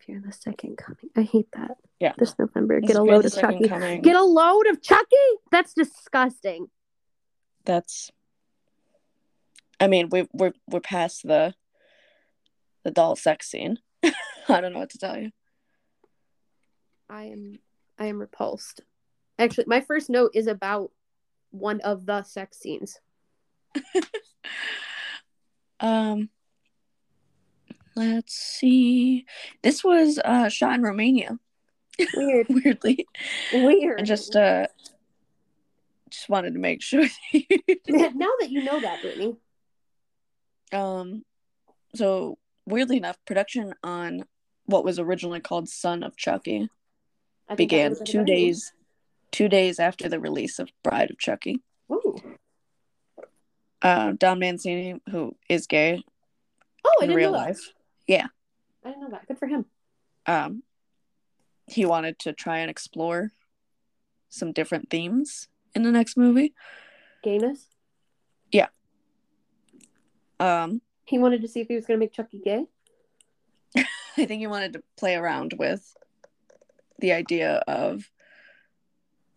Fear 0.00 0.22
the 0.26 0.32
second 0.32 0.76
coming. 0.76 1.10
I 1.16 1.22
hate 1.22 1.48
that. 1.52 1.72
Yeah. 2.00 2.12
This 2.18 2.34
November, 2.38 2.80
This 2.80 2.88
get 2.88 2.96
a 2.96 3.02
load 3.02 3.24
of 3.26 3.34
Chucky. 3.34 3.68
Coming. 3.68 4.00
Get 4.02 4.16
a 4.16 4.22
load 4.22 4.66
of 4.66 4.82
Chucky. 4.82 5.16
That's 5.50 5.74
disgusting. 5.74 6.68
That's. 7.64 8.10
I 9.80 9.86
mean, 9.86 10.08
we 10.10 10.26
we're 10.32 10.52
we're 10.66 10.80
past 10.80 11.26
the 11.26 11.54
the 12.84 12.90
doll 12.90 13.16
sex 13.16 13.50
scene. 13.50 13.78
I 14.04 14.60
don't 14.60 14.72
know 14.72 14.78
what 14.78 14.90
to 14.90 14.98
tell 14.98 15.18
you. 15.18 15.30
I 17.08 17.24
am 17.24 17.58
I 17.98 18.06
am 18.06 18.18
repulsed. 18.18 18.80
Actually, 19.38 19.64
my 19.66 19.80
first 19.80 20.08
note 20.10 20.30
is 20.34 20.46
about 20.46 20.90
one 21.50 21.80
of 21.80 22.06
the 22.06 22.22
sex 22.22 22.58
scenes. 22.58 22.98
Um, 25.80 26.30
let's 27.94 28.34
see. 28.34 29.26
This 29.62 29.84
was 29.84 30.18
uh 30.24 30.48
shot 30.48 30.74
in 30.76 30.82
Romania. 30.82 31.38
Weird. 32.16 32.46
Weirdly, 32.48 33.06
Weird. 33.52 34.00
I 34.00 34.04
just 34.04 34.34
uh 34.34 34.66
just 36.10 36.28
wanted 36.28 36.54
to 36.54 36.60
make 36.60 36.80
sure. 36.80 37.02
now 37.02 38.30
that 38.40 38.48
you 38.48 38.62
know 38.64 38.80
that, 38.80 39.02
Brittany. 39.02 39.36
um, 40.72 41.24
so 41.94 42.38
weirdly 42.66 42.96
enough, 42.96 43.18
production 43.26 43.74
on 43.82 44.24
what 44.66 44.84
was 44.84 44.98
originally 44.98 45.40
called 45.40 45.68
Son 45.68 46.02
of 46.02 46.16
Chucky 46.16 46.68
began 47.56 47.94
two 48.04 48.24
days 48.24 48.72
two 49.30 49.48
days 49.48 49.78
after 49.80 50.08
the 50.08 50.20
release 50.20 50.58
of 50.58 50.70
Bride 50.82 51.10
of 51.10 51.18
Chucky. 51.18 51.60
Ooh. 51.92 52.16
Uh, 53.82 54.12
Don 54.12 54.38
Mancini, 54.38 55.00
who 55.10 55.34
is 55.48 55.66
gay 55.66 56.02
Oh, 56.86 57.02
in 57.04 57.12
real 57.12 57.32
know 57.32 57.38
that. 57.38 57.46
life, 57.48 57.72
yeah, 58.06 58.26
I 58.84 58.88
didn't 58.90 59.02
know 59.02 59.10
that. 59.10 59.26
Good 59.26 59.38
for 59.38 59.46
him. 59.46 59.66
um, 60.26 60.62
he 61.66 61.84
wanted 61.86 62.18
to 62.20 62.32
try 62.32 62.58
and 62.58 62.70
explore 62.70 63.32
some 64.28 64.52
different 64.52 64.90
themes 64.90 65.48
in 65.74 65.82
the 65.82 65.90
next 65.90 66.16
movie. 66.16 66.54
Gayness. 67.22 67.66
Yeah. 68.52 68.68
Um, 70.38 70.82
He 71.04 71.18
wanted 71.18 71.42
to 71.42 71.48
see 71.48 71.60
if 71.60 71.68
he 71.68 71.74
was 71.74 71.86
going 71.86 71.98
to 71.98 72.04
make 72.04 72.12
Chucky 72.12 72.38
gay. 72.38 72.66
I 73.76 73.84
think 74.16 74.40
he 74.40 74.46
wanted 74.46 74.72
to 74.74 74.82
play 74.96 75.16
around 75.16 75.54
with 75.58 75.96
the 76.98 77.12
idea 77.12 77.62
of 77.66 78.10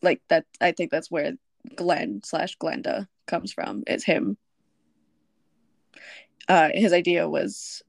like 0.01 0.21
that. 0.30 0.45
I 0.62 0.71
think 0.71 0.91
that's 0.91 1.12
where 1.12 1.34
Glenn 1.75 2.21
slash 2.23 2.58
Glenda 2.58 3.08
comes 3.25 3.51
from. 3.51 3.84
Is 3.88 4.06
him. 4.06 4.38
Uh, 6.47 6.69
his 6.73 6.93
idea 6.93 7.27
was 7.27 7.84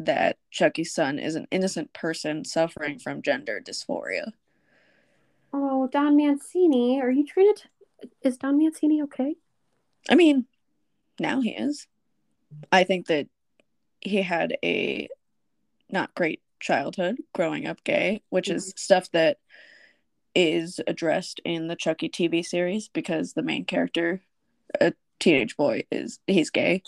that 0.00 0.36
Chucky's 0.50 0.92
son 0.92 1.18
is 1.18 1.34
an 1.34 1.46
innocent 1.50 1.92
person 1.92 2.44
suffering 2.44 2.98
from 2.98 3.22
gender 3.22 3.62
dysphoria. 3.64 4.32
Oh, 5.52 5.86
Don 5.86 6.16
Mancini, 6.16 7.00
are 7.00 7.10
you 7.10 7.24
trying 7.24 7.54
to? 7.54 7.62
T- 7.62 8.08
is 8.22 8.36
Don 8.36 8.58
Mancini 8.58 9.00
okay? 9.02 9.36
I 10.10 10.16
mean, 10.16 10.46
now 11.18 11.40
he 11.40 11.50
is. 11.50 11.86
I 12.72 12.84
think 12.84 13.06
that 13.06 13.28
he 14.00 14.22
had 14.22 14.56
a 14.64 15.08
not 15.90 16.14
great 16.14 16.40
childhood 16.60 17.16
growing 17.34 17.66
up 17.66 17.82
gay, 17.84 18.22
which 18.30 18.48
is 18.48 18.72
stuff 18.76 19.10
that 19.12 19.38
is 20.34 20.80
addressed 20.86 21.40
in 21.44 21.68
the 21.68 21.76
Chucky 21.76 22.08
TV 22.08 22.44
series 22.44 22.88
because 22.88 23.32
the 23.32 23.42
main 23.42 23.64
character, 23.64 24.20
a 24.80 24.92
teenage 25.20 25.56
boy, 25.56 25.84
is 25.90 26.18
he's 26.26 26.50
gay 26.50 26.82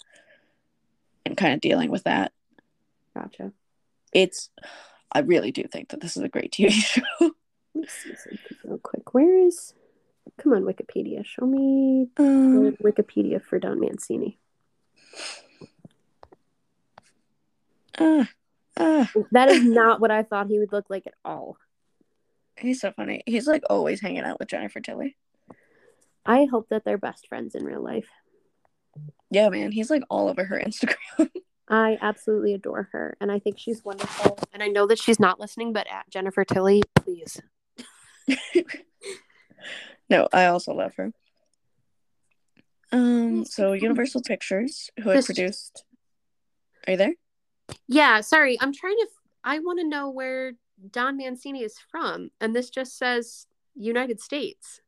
and 1.24 1.36
kind 1.36 1.54
of 1.54 1.60
dealing 1.60 1.90
with 1.90 2.04
that. 2.04 2.32
Gotcha. 3.14 3.52
It's 4.12 4.50
I 5.12 5.20
really 5.20 5.52
do 5.52 5.64
think 5.64 5.90
that 5.90 6.00
this 6.00 6.16
is 6.16 6.22
a 6.22 6.28
great 6.28 6.52
TV 6.52 6.70
show. 6.72 7.02
Let 7.20 7.32
me 7.74 7.86
see 7.86 8.14
something 8.16 8.56
real 8.64 8.78
quick. 8.78 9.14
Where 9.14 9.46
is? 9.46 9.74
Come 10.38 10.52
on, 10.52 10.62
Wikipedia. 10.64 11.24
Show 11.24 11.46
me 11.46 12.08
Um, 12.18 12.72
Wikipedia 12.82 13.42
for 13.42 13.58
Don 13.58 13.80
Mancini. 13.80 14.38
Uh, 17.98 18.24
uh, 18.76 19.06
That 19.32 19.48
is 19.48 19.64
not 19.64 20.00
what 20.00 20.10
I 20.10 20.22
thought 20.22 20.48
he 20.48 20.58
would 20.58 20.72
look 20.72 20.86
like 20.90 21.06
at 21.06 21.14
all. 21.24 21.56
he's 22.58 22.80
so 22.80 22.92
funny. 22.92 23.22
He's 23.26 23.46
like 23.46 23.62
always 23.68 24.00
hanging 24.00 24.24
out 24.24 24.38
with 24.38 24.48
Jennifer 24.48 24.80
Tilly. 24.80 25.16
I 26.24 26.46
hope 26.46 26.68
that 26.70 26.84
they're 26.84 26.98
best 26.98 27.28
friends 27.28 27.54
in 27.54 27.64
real 27.64 27.82
life. 27.82 28.08
Yeah, 29.30 29.48
man, 29.48 29.72
he's 29.72 29.90
like 29.90 30.02
all 30.10 30.28
over 30.28 30.44
her 30.44 30.60
Instagram. 30.66 31.30
I 31.68 31.98
absolutely 32.00 32.54
adore 32.54 32.88
her, 32.92 33.16
and 33.20 33.30
I 33.32 33.38
think 33.40 33.58
she's 33.58 33.84
wonderful. 33.84 34.38
And 34.52 34.62
I 34.62 34.68
know 34.68 34.86
that 34.86 34.98
she's 34.98 35.18
not 35.18 35.40
listening, 35.40 35.72
but 35.72 35.86
at 35.90 36.08
Jennifer 36.10 36.44
Tilly, 36.44 36.82
please. 36.94 37.40
no, 40.08 40.28
I 40.32 40.46
also 40.46 40.72
love 40.74 40.92
her. 40.96 41.12
Um, 42.92 43.44
so 43.44 43.70
so. 43.70 43.72
Universal 43.72 44.22
Pictures, 44.22 44.90
who 45.02 45.10
had 45.10 45.24
produced. 45.24 45.84
Are 46.86 46.92
you 46.92 46.96
there? 46.96 47.14
Yeah, 47.88 48.20
sorry. 48.20 48.58
I'm 48.60 48.72
trying 48.72 48.96
to. 48.96 49.08
I 49.44 49.58
want 49.60 49.78
to 49.80 49.86
know 49.86 50.10
where 50.10 50.52
Don 50.90 51.16
Mancini 51.16 51.62
is 51.62 51.76
from, 51.90 52.30
and 52.40 52.54
this 52.54 52.70
just 52.70 52.98
says 52.98 53.46
United 53.74 54.20
States. 54.20 54.80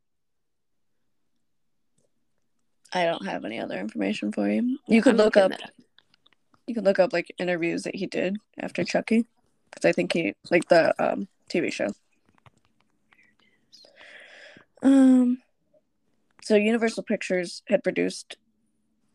I 2.91 3.05
don't 3.05 3.25
have 3.25 3.45
any 3.45 3.59
other 3.59 3.79
information 3.79 4.31
for 4.31 4.49
you. 4.49 4.79
You 4.87 5.01
could 5.01 5.11
I'm 5.11 5.17
look 5.17 5.35
looking 5.35 5.53
up. 5.53 5.71
You 6.67 6.75
could 6.75 6.85
look 6.85 6.99
up 6.99 7.13
like 7.13 7.33
interviews 7.37 7.83
that 7.83 7.95
he 7.95 8.07
did 8.07 8.37
after 8.59 8.83
Chucky, 8.83 9.25
because 9.69 9.87
I 9.87 9.91
think 9.91 10.13
he 10.13 10.33
like 10.49 10.67
the 10.69 10.93
um 11.03 11.27
TV 11.49 11.71
show. 11.71 11.89
Um, 14.81 15.39
so 16.43 16.55
Universal 16.55 17.03
Pictures 17.03 17.63
had 17.67 17.83
produced 17.83 18.37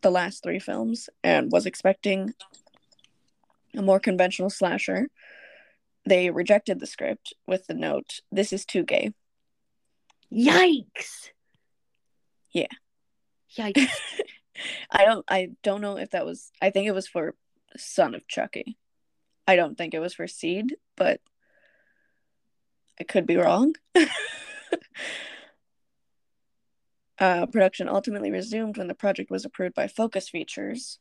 the 0.01 0.11
last 0.11 0.43
three 0.43 0.59
films 0.59 1.09
and 1.23 1.51
was 1.51 1.65
expecting 1.65 2.33
a 3.77 3.81
more 3.81 3.99
conventional 3.99 4.49
slasher. 4.49 5.07
They 6.05 6.29
rejected 6.29 6.79
the 6.79 6.87
script 6.87 7.33
with 7.47 7.67
the 7.67 7.73
note, 7.73 8.21
"This 8.31 8.53
is 8.53 8.65
too 8.65 8.83
gay." 8.83 9.13
Yikes! 10.31 11.31
Yeah. 12.51 12.67
Yikes! 13.57 13.87
I 14.91 15.05
don't 15.05 15.25
I 15.29 15.49
don't 15.63 15.81
know 15.81 15.97
if 15.97 16.11
that 16.11 16.25
was 16.25 16.51
I 16.61 16.69
think 16.69 16.87
it 16.87 16.93
was 16.93 17.07
for 17.07 17.35
Son 17.77 18.15
of 18.15 18.27
Chucky. 18.27 18.77
I 19.47 19.55
don't 19.55 19.77
think 19.77 19.93
it 19.93 19.99
was 19.99 20.15
for 20.15 20.27
Seed, 20.27 20.75
but 20.95 21.21
I 22.99 23.03
could 23.03 23.27
be 23.27 23.35
wrong. 23.35 23.75
uh, 27.19 27.45
production 27.47 27.87
ultimately 27.89 28.31
resumed 28.31 28.77
when 28.77 28.87
the 28.87 28.95
project 28.95 29.29
was 29.29 29.45
approved 29.45 29.75
by 29.75 29.87
Focus 29.87 30.29
Features. 30.29 30.99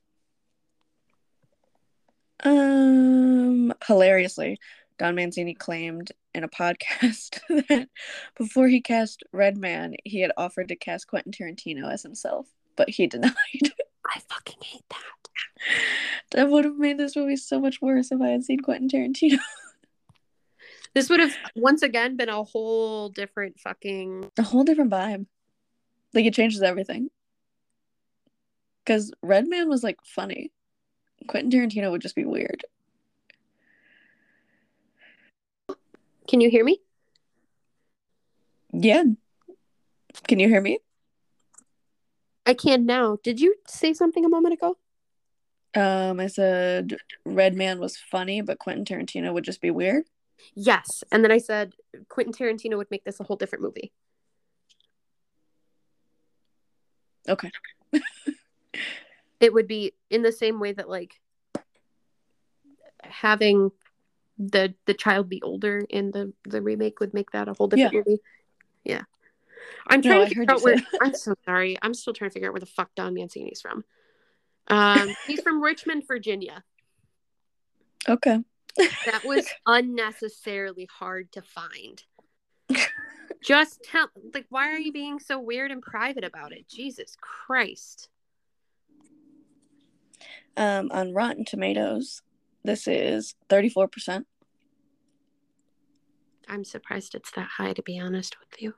Um, 2.44 3.72
hilariously, 3.86 4.58
Don 4.98 5.14
Mancini 5.14 5.54
claimed 5.54 6.12
in 6.34 6.44
a 6.44 6.48
podcast 6.48 7.40
that 7.68 7.88
before 8.36 8.68
he 8.68 8.80
cast 8.80 9.22
Redman, 9.32 9.94
he 10.04 10.20
had 10.20 10.32
offered 10.36 10.68
to 10.68 10.76
cast 10.76 11.08
Quentin 11.08 11.32
Tarantino 11.32 11.90
as 11.90 12.02
himself, 12.02 12.46
but 12.76 12.90
he 12.90 13.06
denied. 13.08 13.32
I 14.06 14.20
fucking 14.28 14.58
hate 14.62 14.84
that. 14.90 15.30
that 16.32 16.50
would 16.50 16.64
have 16.64 16.76
made 16.76 16.98
this 16.98 17.16
movie 17.16 17.36
so 17.36 17.58
much 17.60 17.80
worse 17.80 18.12
if 18.12 18.20
I 18.20 18.28
had 18.28 18.44
seen 18.44 18.60
Quentin 18.60 18.88
Tarantino. 18.88 19.38
This 20.94 21.10
would 21.10 21.18
have 21.18 21.34
once 21.56 21.82
again 21.82 22.16
been 22.16 22.28
a 22.28 22.44
whole 22.44 23.08
different 23.08 23.58
fucking. 23.58 24.30
a 24.38 24.42
whole 24.44 24.62
different 24.62 24.92
vibe. 24.92 25.26
Like 26.12 26.24
it 26.24 26.34
changes 26.34 26.62
everything. 26.62 27.10
Because 28.84 29.12
Redman 29.20 29.68
was 29.68 29.82
like 29.82 29.98
funny. 30.04 30.52
Quentin 31.26 31.50
Tarantino 31.50 31.90
would 31.90 32.02
just 32.02 32.16
be 32.16 32.24
weird. 32.24 32.64
Can 36.28 36.40
you 36.40 36.50
hear 36.50 36.64
me? 36.64 36.80
Yeah, 38.72 39.04
Can 40.26 40.38
you 40.38 40.48
hear 40.48 40.60
me? 40.60 40.78
I 42.46 42.54
can 42.54 42.86
now. 42.86 43.18
Did 43.22 43.40
you 43.40 43.54
say 43.66 43.92
something 43.94 44.24
a 44.24 44.28
moment 44.28 44.54
ago? 44.54 44.76
Um, 45.74 46.20
I 46.20 46.26
said 46.28 46.96
Redman 47.24 47.80
was 47.80 47.96
funny, 47.96 48.40
but 48.42 48.58
Quentin 48.58 48.84
Tarantino 48.84 49.32
would 49.32 49.44
just 49.44 49.60
be 49.60 49.70
weird. 49.70 50.04
Yes. 50.54 51.02
And 51.10 51.24
then 51.24 51.32
I 51.32 51.38
said 51.38 51.74
Quentin 52.08 52.32
Tarantino 52.32 52.76
would 52.76 52.90
make 52.90 53.04
this 53.04 53.20
a 53.20 53.24
whole 53.24 53.36
different 53.36 53.62
movie. 53.64 53.92
Okay. 57.28 57.50
It 59.44 59.52
would 59.52 59.68
be 59.68 59.92
in 60.08 60.22
the 60.22 60.32
same 60.32 60.58
way 60.58 60.72
that 60.72 60.88
like 60.88 61.20
having 63.02 63.70
the 64.38 64.74
the 64.86 64.94
child 64.94 65.28
be 65.28 65.42
older 65.42 65.84
in 65.90 66.10
the 66.12 66.32
the 66.44 66.62
remake 66.62 66.98
would 67.00 67.12
make 67.12 67.30
that 67.32 67.46
a 67.46 67.52
whole 67.52 67.68
different 67.68 67.92
Yeah. 67.92 67.98
movie. 67.98 68.22
Yeah. 68.84 69.02
I'm 69.86 70.00
trying 70.00 70.20
I 70.22 70.24
to 70.24 70.28
figure 70.34 70.46
out 70.48 70.62
where 70.62 70.76
I'm 71.02 71.14
so 71.14 71.34
sorry. 71.44 71.76
I'm 71.82 71.92
still 71.92 72.14
trying 72.14 72.30
to 72.30 72.32
figure 72.34 72.48
out 72.48 72.54
where 72.54 72.60
the 72.60 72.66
fuck 72.66 72.94
Don 72.94 73.12
Mancini's 73.12 73.60
from. 73.60 73.84
Um 74.68 75.14
he's 75.26 75.42
from 75.42 75.62
Richmond, 75.62 76.04
Virginia. 76.08 76.64
Okay. 78.08 78.38
That 79.04 79.24
was 79.24 79.46
unnecessarily 79.66 80.88
hard 80.90 81.30
to 81.32 81.42
find. 81.42 82.02
Just 83.42 83.82
tell 83.84 84.08
like 84.32 84.46
why 84.48 84.70
are 84.72 84.78
you 84.78 84.90
being 84.90 85.18
so 85.20 85.38
weird 85.38 85.70
and 85.70 85.82
private 85.82 86.24
about 86.24 86.52
it? 86.52 86.66
Jesus 86.66 87.14
Christ. 87.20 88.08
Um, 90.56 90.90
on 90.92 91.12
Rotten 91.12 91.44
Tomatoes, 91.44 92.22
this 92.62 92.86
is 92.86 93.34
34%. 93.48 94.24
I'm 96.48 96.64
surprised 96.64 97.14
it's 97.14 97.30
that 97.32 97.48
high 97.56 97.72
to 97.72 97.82
be 97.82 97.98
honest 97.98 98.36
with 98.38 98.60
you. 98.60 98.74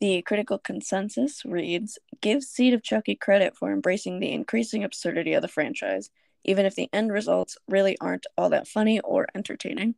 The 0.00 0.22
critical 0.22 0.58
consensus 0.58 1.44
reads 1.44 1.98
Give 2.20 2.42
Seed 2.42 2.72
of 2.72 2.82
Chucky 2.82 3.16
credit 3.16 3.56
for 3.56 3.72
embracing 3.72 4.20
the 4.20 4.32
increasing 4.32 4.84
absurdity 4.84 5.32
of 5.32 5.42
the 5.42 5.48
franchise, 5.48 6.10
even 6.44 6.66
if 6.66 6.76
the 6.76 6.88
end 6.92 7.12
results 7.12 7.58
really 7.68 7.96
aren't 8.00 8.26
all 8.36 8.50
that 8.50 8.68
funny 8.68 9.00
or 9.00 9.26
entertaining. 9.34 9.96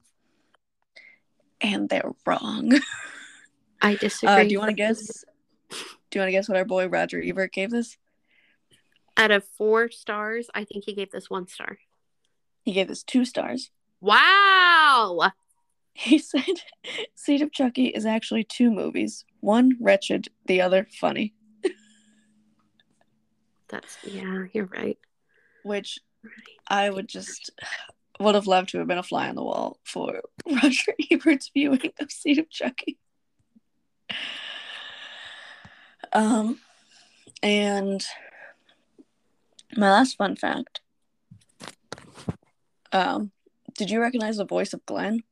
And 1.60 1.88
they're 1.88 2.12
wrong. 2.24 2.72
I 3.82 3.96
disagree. 3.96 4.34
Uh, 4.34 4.42
do 4.44 4.50
you 4.50 4.58
want 4.58 4.70
to 4.70 4.74
guess? 4.74 5.24
Do 5.68 6.18
you 6.18 6.20
want 6.20 6.28
to 6.28 6.32
guess 6.32 6.48
what 6.48 6.58
our 6.58 6.64
boy 6.64 6.88
Roger 6.88 7.22
Ebert 7.22 7.52
gave 7.52 7.70
this? 7.70 7.96
Out 9.16 9.30
of 9.30 9.44
four 9.44 9.90
stars, 9.90 10.48
I 10.54 10.64
think 10.64 10.84
he 10.84 10.94
gave 10.94 11.10
this 11.10 11.28
one 11.28 11.46
star. 11.46 11.78
He 12.62 12.72
gave 12.72 12.88
this 12.88 13.02
two 13.02 13.24
stars. 13.24 13.70
Wow. 14.00 15.32
He 15.92 16.18
said 16.18 16.62
Seed 17.14 17.42
of 17.42 17.52
Chucky 17.52 17.86
is 17.86 18.06
actually 18.06 18.44
two 18.44 18.70
movies 18.70 19.24
one 19.40 19.76
wretched, 19.80 20.28
the 20.46 20.60
other 20.60 20.86
funny. 20.98 21.34
That's 23.68 23.96
yeah, 24.04 24.46
you're 24.52 24.66
right. 24.66 24.98
Which 25.62 25.98
I 26.68 26.90
would 26.90 27.08
just 27.08 27.50
would 28.20 28.34
have 28.34 28.46
loved 28.46 28.70
to 28.70 28.78
have 28.78 28.88
been 28.88 28.98
a 28.98 29.02
fly 29.02 29.28
on 29.28 29.36
the 29.36 29.44
wall 29.44 29.78
for 29.84 30.20
Roger 30.46 30.92
Ebert's 31.10 31.50
viewing 31.54 31.92
of 32.00 32.10
Seed 32.10 32.38
of 32.38 32.50
Chucky. 32.50 32.98
Um, 36.12 36.58
and 37.40 38.04
my 39.76 39.90
last 39.90 40.16
fun 40.16 40.36
fact. 40.36 40.80
Um, 42.92 43.30
did 43.76 43.90
you 43.90 44.00
recognize 44.00 44.36
the 44.36 44.44
voice 44.44 44.72
of 44.72 44.84
Glenn? 44.86 45.22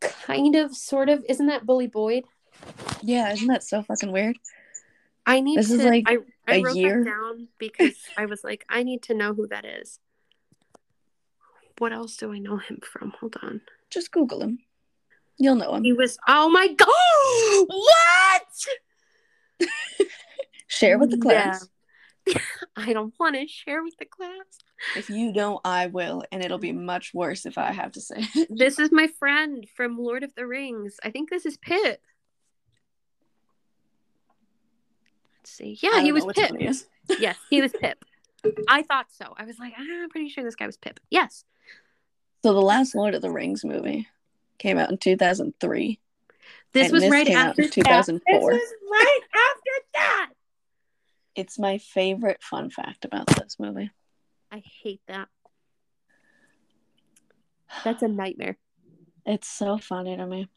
Kind 0.00 0.54
of, 0.56 0.74
sort 0.76 1.08
of. 1.08 1.24
Isn't 1.28 1.46
that 1.46 1.66
Billy 1.66 1.86
Boyd? 1.86 2.24
Yeah, 3.02 3.32
isn't 3.32 3.48
that 3.48 3.62
so 3.64 3.82
fucking 3.82 4.12
weird? 4.12 4.36
I 5.26 5.40
need 5.40 5.58
This 5.58 5.68
to. 5.68 5.74
is 5.74 5.84
like 5.84 6.04
I, 6.06 6.60
wrote 6.60 6.76
year. 6.76 7.02
that 7.02 7.10
down 7.10 7.48
because 7.58 7.96
I 8.16 8.26
was 8.26 8.44
like, 8.44 8.64
I 8.68 8.82
need 8.82 9.02
to 9.04 9.14
know 9.14 9.32
who 9.34 9.46
that 9.48 9.64
is. 9.64 9.98
What 11.78 11.92
else 11.92 12.16
do 12.16 12.32
I 12.32 12.38
know 12.38 12.58
him 12.58 12.80
from? 12.82 13.12
Hold 13.20 13.36
on. 13.42 13.62
Just 13.90 14.12
Google 14.12 14.42
him. 14.42 14.60
You'll 15.38 15.56
know 15.56 15.74
him. 15.74 15.82
He 15.84 15.92
was. 15.92 16.18
Oh 16.28 16.48
my 16.48 16.68
god! 16.68 17.66
what? 19.58 19.68
Share 20.68 20.98
with 20.98 21.10
the 21.10 21.18
class. 21.18 21.68
I 22.76 22.92
don't 22.92 23.14
want 23.18 23.36
to 23.36 23.46
share 23.46 23.82
with 23.82 23.96
the 23.98 24.04
class. 24.04 24.30
If 24.96 25.10
you 25.10 25.32
don't, 25.32 25.60
I 25.64 25.86
will, 25.86 26.24
and 26.32 26.44
it'll 26.44 26.58
be 26.58 26.72
much 26.72 27.12
worse 27.14 27.46
if 27.46 27.58
I 27.58 27.72
have 27.72 27.92
to 27.92 28.00
say 28.00 28.26
it. 28.34 28.48
This 28.56 28.78
is 28.78 28.90
my 28.92 29.08
friend 29.18 29.66
from 29.76 29.98
Lord 29.98 30.22
of 30.22 30.34
the 30.34 30.46
Rings. 30.46 30.96
I 31.04 31.10
think 31.10 31.30
this 31.30 31.46
is 31.46 31.56
Pip. 31.58 32.00
Let's 35.38 35.50
see. 35.50 35.78
Yeah, 35.82 36.00
he 36.00 36.12
was 36.12 36.24
Pip. 36.34 36.52
he. 36.58 36.70
Yes, 37.20 37.36
he 37.50 37.60
was 37.60 37.72
Pip. 37.72 38.02
I 38.68 38.82
thought 38.82 39.06
so. 39.10 39.34
I 39.36 39.44
was 39.44 39.58
like, 39.58 39.74
"Ah, 39.78 39.82
I'm 39.82 40.08
pretty 40.08 40.28
sure 40.30 40.42
this 40.42 40.54
guy 40.54 40.66
was 40.66 40.76
Pip. 40.76 41.00
Yes. 41.10 41.44
So 42.42 42.52
the 42.52 42.60
last 42.60 42.94
Lord 42.94 43.14
of 43.14 43.22
the 43.22 43.30
Rings 43.30 43.64
movie 43.64 44.08
came 44.58 44.78
out 44.78 44.90
in 44.90 44.98
2003. 44.98 45.98
This 46.72 46.90
was 46.90 47.02
this 47.02 47.10
right 47.10 47.28
after 47.30 47.62
in 47.62 47.70
2004. 47.70 48.20
This 48.34 48.42
was 48.42 48.74
right 48.90 49.20
after 49.34 49.86
that. 49.94 50.30
It's 51.34 51.58
my 51.58 51.78
favorite 51.78 52.42
fun 52.42 52.70
fact 52.70 53.04
about 53.04 53.26
this 53.26 53.56
movie. 53.58 53.90
I 54.52 54.62
hate 54.82 55.00
that. 55.08 55.28
That's 57.82 58.02
a 58.02 58.08
nightmare. 58.08 58.56
It's 59.26 59.48
so 59.48 59.78
funny 59.78 60.16
to 60.16 60.26
me. 60.26 60.48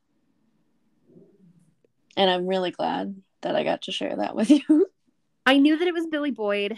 And 2.15 2.29
I'm 2.29 2.47
really 2.47 2.71
glad 2.71 3.15
that 3.41 3.55
I 3.55 3.63
got 3.63 3.83
to 3.83 3.91
share 3.91 4.15
that 4.17 4.35
with 4.35 4.49
you. 4.69 4.87
I 5.45 5.57
knew 5.57 5.77
that 5.77 5.87
it 5.87 5.93
was 5.93 6.05
Billy 6.07 6.31
Boyd. 6.31 6.75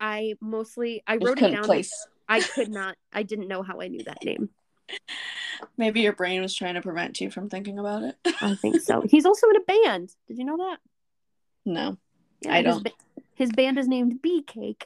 I 0.00 0.34
mostly 0.40 1.02
I 1.06 1.16
Just 1.16 1.26
wrote 1.26 1.42
it 1.42 1.52
down. 1.52 1.64
place. 1.64 1.92
I 2.28 2.40
could 2.40 2.70
not. 2.70 2.96
I 3.12 3.22
didn't 3.22 3.48
know 3.48 3.62
how 3.62 3.80
I 3.80 3.88
knew 3.88 4.02
that 4.04 4.24
name. 4.24 4.50
Maybe 5.76 6.00
your 6.00 6.14
brain 6.14 6.40
was 6.42 6.54
trying 6.54 6.74
to 6.74 6.80
prevent 6.82 7.20
you 7.20 7.30
from 7.30 7.48
thinking 7.48 7.78
about 7.78 8.02
it. 8.02 8.16
I 8.40 8.54
think 8.54 8.80
so. 8.80 9.02
He's 9.02 9.26
also 9.26 9.46
in 9.50 9.56
a 9.56 9.60
band. 9.60 10.14
Did 10.26 10.38
you 10.38 10.44
know 10.44 10.56
that? 10.56 10.78
No. 11.66 11.96
Yeah, 12.40 12.54
I 12.54 12.62
don't. 12.62 12.88
His 13.40 13.52
band 13.52 13.78
is 13.78 13.88
named 13.88 14.20
Beecake. 14.20 14.84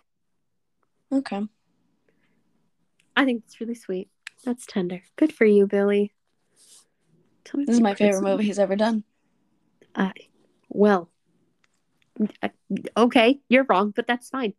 Okay. 1.12 1.42
I 3.16 3.24
think 3.24 3.42
it's 3.44 3.60
really 3.60 3.74
sweet. 3.74 4.08
That's 4.44 4.64
tender. 4.64 5.02
Good 5.16 5.32
for 5.32 5.44
you, 5.44 5.66
Billy. 5.66 6.12
Tell 7.44 7.58
me 7.58 7.64
This 7.64 7.74
is 7.74 7.80
my 7.80 7.94
favorite 7.94 8.22
movie 8.22 8.44
he's 8.44 8.60
ever 8.60 8.76
done. 8.76 9.02
Uh, 9.92 10.12
well, 10.68 11.10
uh, 12.44 12.48
okay, 12.96 13.40
you're 13.48 13.64
wrong, 13.64 13.90
but 13.90 14.06
that's 14.06 14.30
fine. 14.30 14.54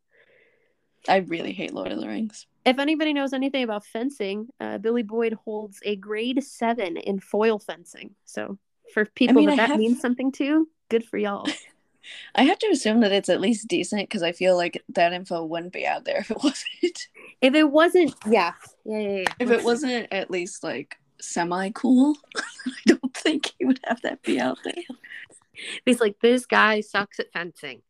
I 1.08 1.20
really 1.20 1.54
hate 1.54 1.74
Lord 1.74 1.94
of 1.94 2.02
the 2.02 2.08
Rings. 2.10 2.48
If 2.66 2.80
anybody 2.80 3.14
knows 3.14 3.32
anything 3.32 3.64
about 3.64 3.86
fencing, 3.86 4.50
uh, 4.60 4.78
Billy 4.78 5.04
Boyd 5.04 5.38
holds 5.46 5.80
a 5.86 5.96
grade 5.96 6.44
seven 6.44 6.98
in 6.98 7.22
foil 7.22 7.60
fencing. 7.60 8.14
So 8.26 8.60
for 8.94 9.06
people 9.06 9.36
mean, 9.36 9.46
that 9.46 9.54
I 9.54 9.56
that 9.56 9.70
have- 9.70 9.80
means 9.80 10.02
something 10.02 10.34
to, 10.34 10.68
good 10.90 11.06
for 11.06 11.18
y'all. 11.18 11.48
I 12.36 12.44
have 12.44 12.60
to 12.60 12.68
assume 12.68 13.02
that 13.02 13.12
it's 13.12 13.30
at 13.30 13.42
least 13.42 13.68
decent 13.68 14.04
because 14.04 14.24
I 14.24 14.32
feel 14.32 14.56
like 14.56 14.84
that 14.90 15.14
info 15.14 15.44
wouldn't 15.44 15.74
be 15.74 15.86
out 15.86 16.06
there 16.06 16.18
if 16.20 16.32
it 16.32 16.44
wasn't. 16.44 17.08
if 17.42 17.54
it 17.56 17.72
wasn't, 17.72 18.16
yeah, 18.28 18.54
yeah, 18.86 19.00
yeah, 19.00 19.18
yeah. 19.20 19.34
if 19.40 19.52
it 19.52 19.64
wasn't 19.64 20.08
at 20.12 20.32
least 20.32 20.64
like 20.64 20.98
semi 21.20 21.70
cool, 21.72 22.16
I 22.36 22.72
don't 22.88 23.14
think 23.14 23.54
he 23.58 23.66
would 23.66 23.80
have 23.86 24.02
that 24.02 24.22
be 24.24 24.40
out 24.40 24.60
there. 24.64 24.74
he's 25.86 26.00
like, 26.00 26.20
this 26.20 26.46
guy 26.46 26.82
sucks 26.82 27.20
at 27.20 27.32
fencing. 27.32 27.82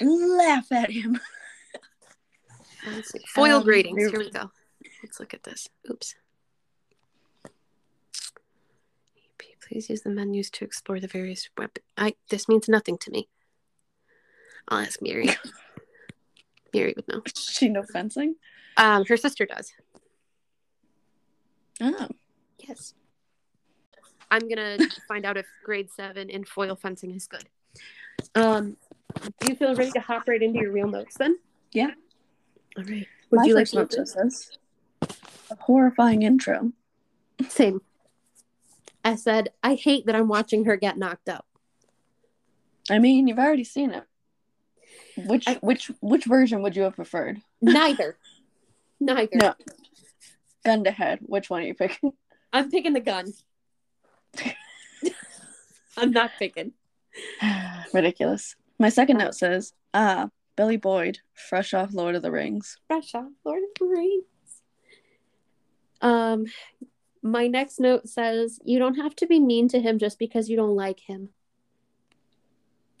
Laugh 0.00 0.70
at 0.72 0.90
him. 0.90 1.18
Foil 3.34 3.60
Um. 3.60 3.68
Here 3.68 4.18
we 4.18 4.30
go. 4.30 4.50
Let's 5.02 5.20
look 5.20 5.34
at 5.34 5.42
this. 5.42 5.68
Oops. 5.90 6.14
Please 9.66 9.90
use 9.90 10.02
the 10.02 10.10
menus 10.10 10.50
to 10.50 10.64
explore 10.64 11.00
the 11.00 11.08
various 11.08 11.48
web. 11.58 11.70
I 11.96 12.14
this 12.30 12.48
means 12.48 12.68
nothing 12.68 12.98
to 12.98 13.10
me. 13.10 13.28
I'll 14.68 14.80
ask 14.80 15.00
Mary. 15.02 15.30
Mary 16.74 16.92
would 16.94 17.08
know. 17.08 17.22
She 17.34 17.68
know 17.68 17.82
fencing. 17.82 18.36
Um, 18.76 19.04
her 19.06 19.16
sister 19.16 19.46
does. 19.46 19.72
Oh, 21.80 22.08
Yes. 22.58 22.94
I'm 24.30 24.48
gonna 24.48 24.78
find 25.06 25.24
out 25.24 25.36
if 25.36 25.46
grade 25.64 25.88
seven 25.90 26.30
in 26.30 26.44
foil 26.44 26.74
fencing 26.74 27.14
is 27.14 27.26
good. 27.26 27.44
Um, 28.34 28.76
do 29.40 29.48
you 29.48 29.54
feel 29.56 29.74
ready 29.74 29.92
to 29.92 30.00
hop 30.00 30.26
right 30.26 30.42
into 30.42 30.58
your 30.60 30.72
real 30.72 30.88
notes 30.88 31.16
then? 31.16 31.38
Yeah. 31.72 31.90
All 32.76 32.84
right. 32.84 33.06
Would 33.30 33.38
my 33.38 33.44
you 33.44 33.54
like 33.54 33.68
to 33.68 33.76
note 33.76 33.92
just 33.92 34.14
says 34.14 34.58
a 35.50 35.56
horrifying 35.60 36.22
intro. 36.22 36.72
Same. 37.48 37.80
I 39.06 39.14
said, 39.14 39.50
I 39.62 39.76
hate 39.76 40.06
that 40.06 40.16
I'm 40.16 40.26
watching 40.26 40.64
her 40.64 40.76
get 40.76 40.98
knocked 40.98 41.28
up. 41.28 41.46
I 42.90 42.98
mean, 42.98 43.28
you've 43.28 43.38
already 43.38 43.62
seen 43.62 43.92
it. 43.92 44.02
Which 45.16 45.46
I- 45.46 45.60
which 45.62 45.92
which 46.00 46.24
version 46.24 46.60
would 46.62 46.74
you 46.74 46.82
have 46.82 46.96
preferred? 46.96 47.40
Neither. 47.62 48.18
Neither. 49.00 49.36
No. 49.36 49.54
Gun 50.64 50.82
to 50.82 50.90
head. 50.90 51.20
Which 51.22 51.48
one 51.48 51.62
are 51.62 51.66
you 51.66 51.74
picking? 51.74 52.14
I'm 52.52 52.68
picking 52.68 52.94
the 52.94 53.00
gun. 53.00 53.32
I'm 55.96 56.10
not 56.10 56.32
picking. 56.38 56.72
Ridiculous. 57.94 58.56
My 58.78 58.88
second 58.88 59.18
note 59.18 59.36
says, 59.36 59.72
ah, 59.94 60.30
Billy 60.56 60.76
Boyd, 60.78 61.20
fresh 61.32 61.74
off 61.74 61.94
Lord 61.94 62.16
of 62.16 62.22
the 62.22 62.32
Rings. 62.32 62.78
Fresh 62.88 63.14
off 63.14 63.30
Lord 63.44 63.62
of 63.62 63.68
the 63.78 63.86
Rings. 63.86 64.24
Um, 66.00 66.46
my 67.26 67.46
next 67.46 67.80
note 67.80 68.08
says, 68.08 68.58
you 68.64 68.78
don't 68.78 68.96
have 68.96 69.14
to 69.16 69.26
be 69.26 69.40
mean 69.40 69.68
to 69.68 69.80
him 69.80 69.98
just 69.98 70.18
because 70.18 70.48
you 70.48 70.56
don't 70.56 70.76
like 70.76 71.00
him. 71.00 71.30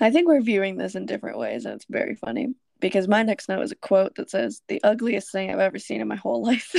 I 0.00 0.10
think 0.10 0.28
we're 0.28 0.40
viewing 0.40 0.76
this 0.76 0.94
in 0.94 1.06
different 1.06 1.38
ways, 1.38 1.64
and 1.64 1.74
it's 1.74 1.86
very 1.88 2.14
funny 2.14 2.54
because 2.80 3.06
my 3.06 3.22
next 3.22 3.48
note 3.48 3.62
is 3.62 3.72
a 3.72 3.76
quote 3.76 4.14
that 4.16 4.30
says, 4.30 4.62
"The 4.68 4.82
ugliest 4.82 5.30
thing 5.30 5.50
I've 5.50 5.58
ever 5.58 5.78
seen 5.78 6.00
in 6.00 6.08
my 6.08 6.16
whole 6.16 6.42
life." 6.42 6.74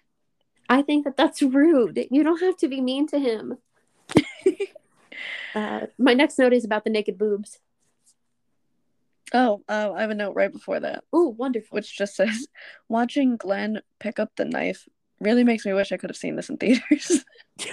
I 0.68 0.82
think 0.82 1.04
that 1.04 1.16
that's 1.16 1.42
rude. 1.42 2.06
You 2.10 2.24
don't 2.24 2.40
have 2.40 2.56
to 2.58 2.68
be 2.68 2.80
mean 2.80 3.06
to 3.08 3.18
him. 3.18 3.58
uh, 5.54 5.86
my 5.98 6.14
next 6.14 6.38
note 6.38 6.52
is 6.52 6.64
about 6.64 6.84
the 6.84 6.90
naked 6.90 7.18
boobs. 7.18 7.60
Oh, 9.34 9.62
uh, 9.68 9.92
I 9.94 10.02
have 10.02 10.10
a 10.10 10.14
note 10.14 10.34
right 10.36 10.52
before 10.52 10.80
that. 10.80 11.04
Oh, 11.12 11.28
wonderful. 11.28 11.74
Which 11.76 11.96
just 11.96 12.14
says, 12.16 12.46
"Watching 12.88 13.36
Glenn 13.36 13.80
pick 13.98 14.18
up 14.18 14.32
the 14.36 14.44
knife 14.44 14.88
really 15.20 15.44
makes 15.44 15.66
me 15.66 15.72
wish 15.72 15.92
I 15.92 15.96
could 15.96 16.10
have 16.10 16.16
seen 16.16 16.36
this 16.36 16.48
in 16.48 16.56
theaters." 16.58 17.24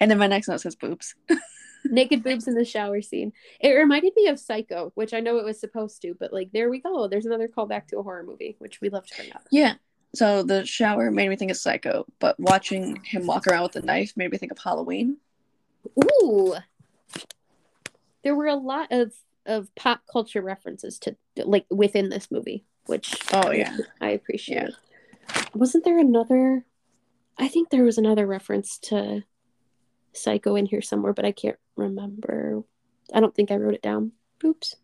and 0.00 0.10
then 0.10 0.18
my 0.18 0.26
next 0.26 0.48
note 0.48 0.60
says 0.60 0.76
boobs. 0.76 1.14
naked 1.84 2.22
boobs 2.22 2.46
in 2.46 2.54
the 2.54 2.64
shower 2.64 3.00
scene. 3.00 3.32
It 3.60 3.70
reminded 3.70 4.12
me 4.16 4.28
of 4.28 4.38
Psycho, 4.38 4.92
which 4.94 5.14
I 5.14 5.20
know 5.20 5.38
it 5.38 5.44
was 5.44 5.58
supposed 5.58 6.02
to, 6.02 6.14
but 6.18 6.32
like 6.32 6.52
there 6.52 6.68
we 6.68 6.80
go. 6.80 7.08
There's 7.08 7.26
another 7.26 7.48
callback 7.48 7.86
to 7.88 7.98
a 7.98 8.02
horror 8.02 8.24
movie, 8.24 8.56
which 8.58 8.80
we 8.80 8.90
love 8.90 9.06
to 9.06 9.16
bring 9.16 9.32
up. 9.32 9.42
Yeah. 9.50 9.74
So 10.14 10.42
the 10.42 10.66
shower 10.66 11.10
made 11.10 11.28
me 11.28 11.36
think 11.36 11.52
of 11.52 11.56
Psycho, 11.56 12.04
but 12.18 12.38
watching 12.38 12.96
him 13.04 13.26
walk 13.26 13.46
around 13.46 13.62
with 13.62 13.76
a 13.76 13.82
knife 13.82 14.12
made 14.16 14.32
me 14.32 14.38
think 14.38 14.52
of 14.52 14.58
Halloween. 14.58 15.18
Ooh. 16.22 16.56
There 18.22 18.34
were 18.34 18.46
a 18.46 18.56
lot 18.56 18.92
of 18.92 19.12
of 19.46 19.74
pop 19.74 20.02
culture 20.10 20.42
references 20.42 20.98
to 21.00 21.16
like 21.36 21.66
within 21.70 22.08
this 22.08 22.30
movie, 22.30 22.64
which 22.86 23.14
oh 23.32 23.50
yeah, 23.50 23.76
I 24.00 24.10
appreciate. 24.10 24.70
Yeah. 24.70 25.42
Wasn't 25.54 25.84
there 25.84 25.98
another 25.98 26.64
I 27.40 27.48
think 27.48 27.70
there 27.70 27.84
was 27.84 27.96
another 27.96 28.26
reference 28.26 28.78
to 28.90 29.24
Psycho 30.12 30.56
in 30.56 30.66
here 30.66 30.82
somewhere, 30.82 31.14
but 31.14 31.24
I 31.24 31.32
can't 31.32 31.56
remember. 31.74 32.62
I 33.14 33.20
don't 33.20 33.34
think 33.34 33.50
I 33.50 33.56
wrote 33.56 33.72
it 33.72 33.82
down. 33.82 34.12
Oops. 34.44 34.76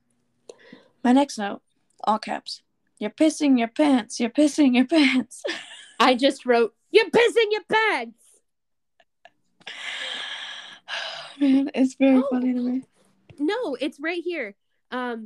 My 1.05 1.13
next 1.13 1.37
note, 1.37 1.61
all 2.05 2.19
caps. 2.19 2.63
You're 2.99 3.11
pissing 3.11 3.59
your 3.59 3.69
pants. 3.69 4.19
You're 4.19 4.31
pissing 4.31 4.75
your 4.75 4.87
pants. 4.87 5.43
I 6.01 6.15
just 6.15 6.47
wrote, 6.47 6.75
You're 6.91 7.11
pissing 7.11 7.51
your 7.51 7.65
pants. 7.71 8.25
Man, 11.39 11.71
it's 11.75 11.95
very 11.95 12.17
oh, 12.17 12.29
funny 12.31 12.55
to 12.55 12.61
me. 12.61 12.83
No, 13.39 13.77
it's 13.81 13.99
right 14.01 14.23
here. 14.23 14.55
Um 14.91 15.25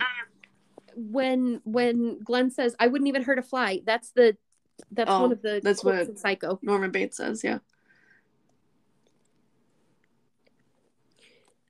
when 0.96 1.60
when 1.64 2.18
Glenn 2.20 2.50
says, 2.50 2.74
I 2.78 2.88
wouldn't 2.88 3.08
even 3.08 3.22
hurt 3.22 3.38
a 3.38 3.42
fly, 3.42 3.80
that's 3.84 4.10
the 4.10 4.36
that's 4.90 5.10
oh, 5.10 5.22
one 5.22 5.32
of 5.32 5.42
the 5.42 5.60
that's 5.62 5.84
what 5.84 6.18
Psycho. 6.18 6.58
Norman 6.62 6.90
Bates 6.90 7.16
says, 7.16 7.44
yeah. 7.44 7.58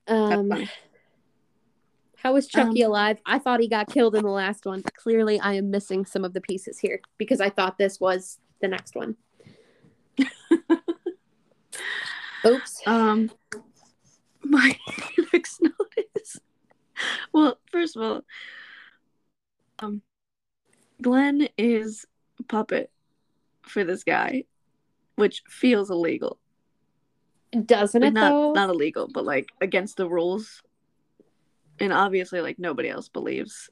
Um, 0.07 0.67
how 2.17 2.33
was 2.33 2.47
Chucky 2.47 2.83
um, 2.83 2.91
alive? 2.91 3.19
I 3.25 3.39
thought 3.39 3.59
he 3.59 3.67
got 3.67 3.87
killed 3.87 4.15
in 4.15 4.23
the 4.23 4.29
last 4.29 4.65
one. 4.65 4.83
Clearly, 4.95 5.39
I 5.39 5.53
am 5.53 5.71
missing 5.71 6.05
some 6.05 6.25
of 6.25 6.33
the 6.33 6.41
pieces 6.41 6.79
here 6.79 7.01
because 7.17 7.39
I 7.39 7.49
thought 7.49 7.77
this 7.77 7.99
was 7.99 8.39
the 8.61 8.67
next 8.67 8.95
one. 8.95 9.15
Oops. 12.45 12.81
Um, 12.85 13.31
my 14.51 14.77
next 15.33 15.61
notice. 15.61 16.39
Well, 17.31 17.57
first 17.71 17.95
of 17.95 18.03
all, 18.03 18.21
um, 19.79 20.01
Glenn 21.01 21.47
is 21.57 22.05
a 22.39 22.43
puppet 22.43 22.91
for 23.63 23.83
this 23.83 24.03
guy, 24.03 24.43
which 25.15 25.41
feels 25.47 25.89
illegal. 25.89 26.37
Doesn't 27.65 28.03
it 28.03 28.13
not, 28.13 28.29
though? 28.29 28.53
Not 28.53 28.69
illegal, 28.69 29.09
but 29.11 29.25
like 29.25 29.49
against 29.61 29.97
the 29.97 30.07
rules. 30.07 30.61
And 31.79 31.91
obviously, 31.91 32.41
like 32.41 32.59
nobody 32.59 32.89
else 32.89 33.09
believes 33.09 33.69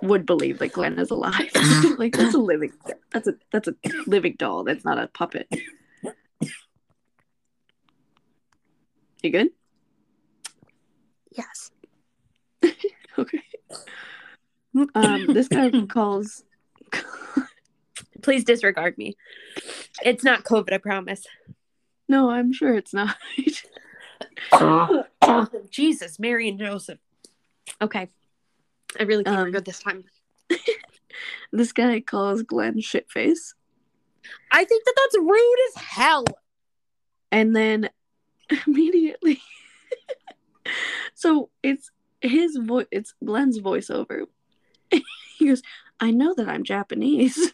would 0.00 0.24
believe 0.24 0.58
that 0.58 0.72
Glenn 0.72 0.98
is 0.98 1.10
alive. 1.10 1.50
like 1.98 2.16
that's 2.16 2.34
a 2.34 2.38
living 2.38 2.72
that's 3.10 3.26
a 3.26 3.34
that's 3.52 3.68
a 3.68 3.74
living 4.06 4.36
doll. 4.38 4.64
That's 4.64 4.84
not 4.84 4.98
a 4.98 5.08
puppet. 5.08 5.48
You 9.22 9.30
good? 9.30 9.48
Yes. 11.30 11.70
okay. 13.18 13.42
Um, 14.94 15.26
this 15.28 15.48
guy 15.48 15.70
calls. 15.88 16.44
Please 18.22 18.44
disregard 18.44 18.98
me. 18.98 19.16
It's 20.02 20.24
not 20.24 20.44
COVID, 20.44 20.72
I 20.72 20.78
promise. 20.78 21.24
No, 22.08 22.30
I'm 22.30 22.52
sure 22.52 22.74
it's 22.74 22.94
not. 22.94 23.16
Jesus, 25.70 26.18
Mary 26.18 26.48
and 26.48 26.58
Joseph. 26.58 26.98
Okay. 27.80 28.08
I 28.98 29.02
really 29.02 29.24
think 29.24 29.36
um, 29.36 29.52
this 29.64 29.80
time. 29.80 30.04
this 31.52 31.72
guy 31.72 32.00
calls 32.00 32.42
Glenn 32.42 32.76
shitface. 32.76 33.54
I 34.50 34.64
think 34.64 34.84
that 34.84 34.94
that's 34.96 35.18
rude 35.18 35.58
as 35.68 35.82
hell. 35.82 36.24
And 37.30 37.54
then 37.54 37.90
immediately, 38.66 39.40
so 41.14 41.50
it's 41.62 41.90
his 42.20 42.56
voice, 42.56 42.86
it's 42.90 43.14
Glenn's 43.24 43.60
voiceover. 43.60 44.26
he 44.90 45.46
goes, 45.46 45.62
I 46.00 46.10
know 46.10 46.34
that 46.34 46.48
I'm 46.48 46.64
Japanese 46.64 47.38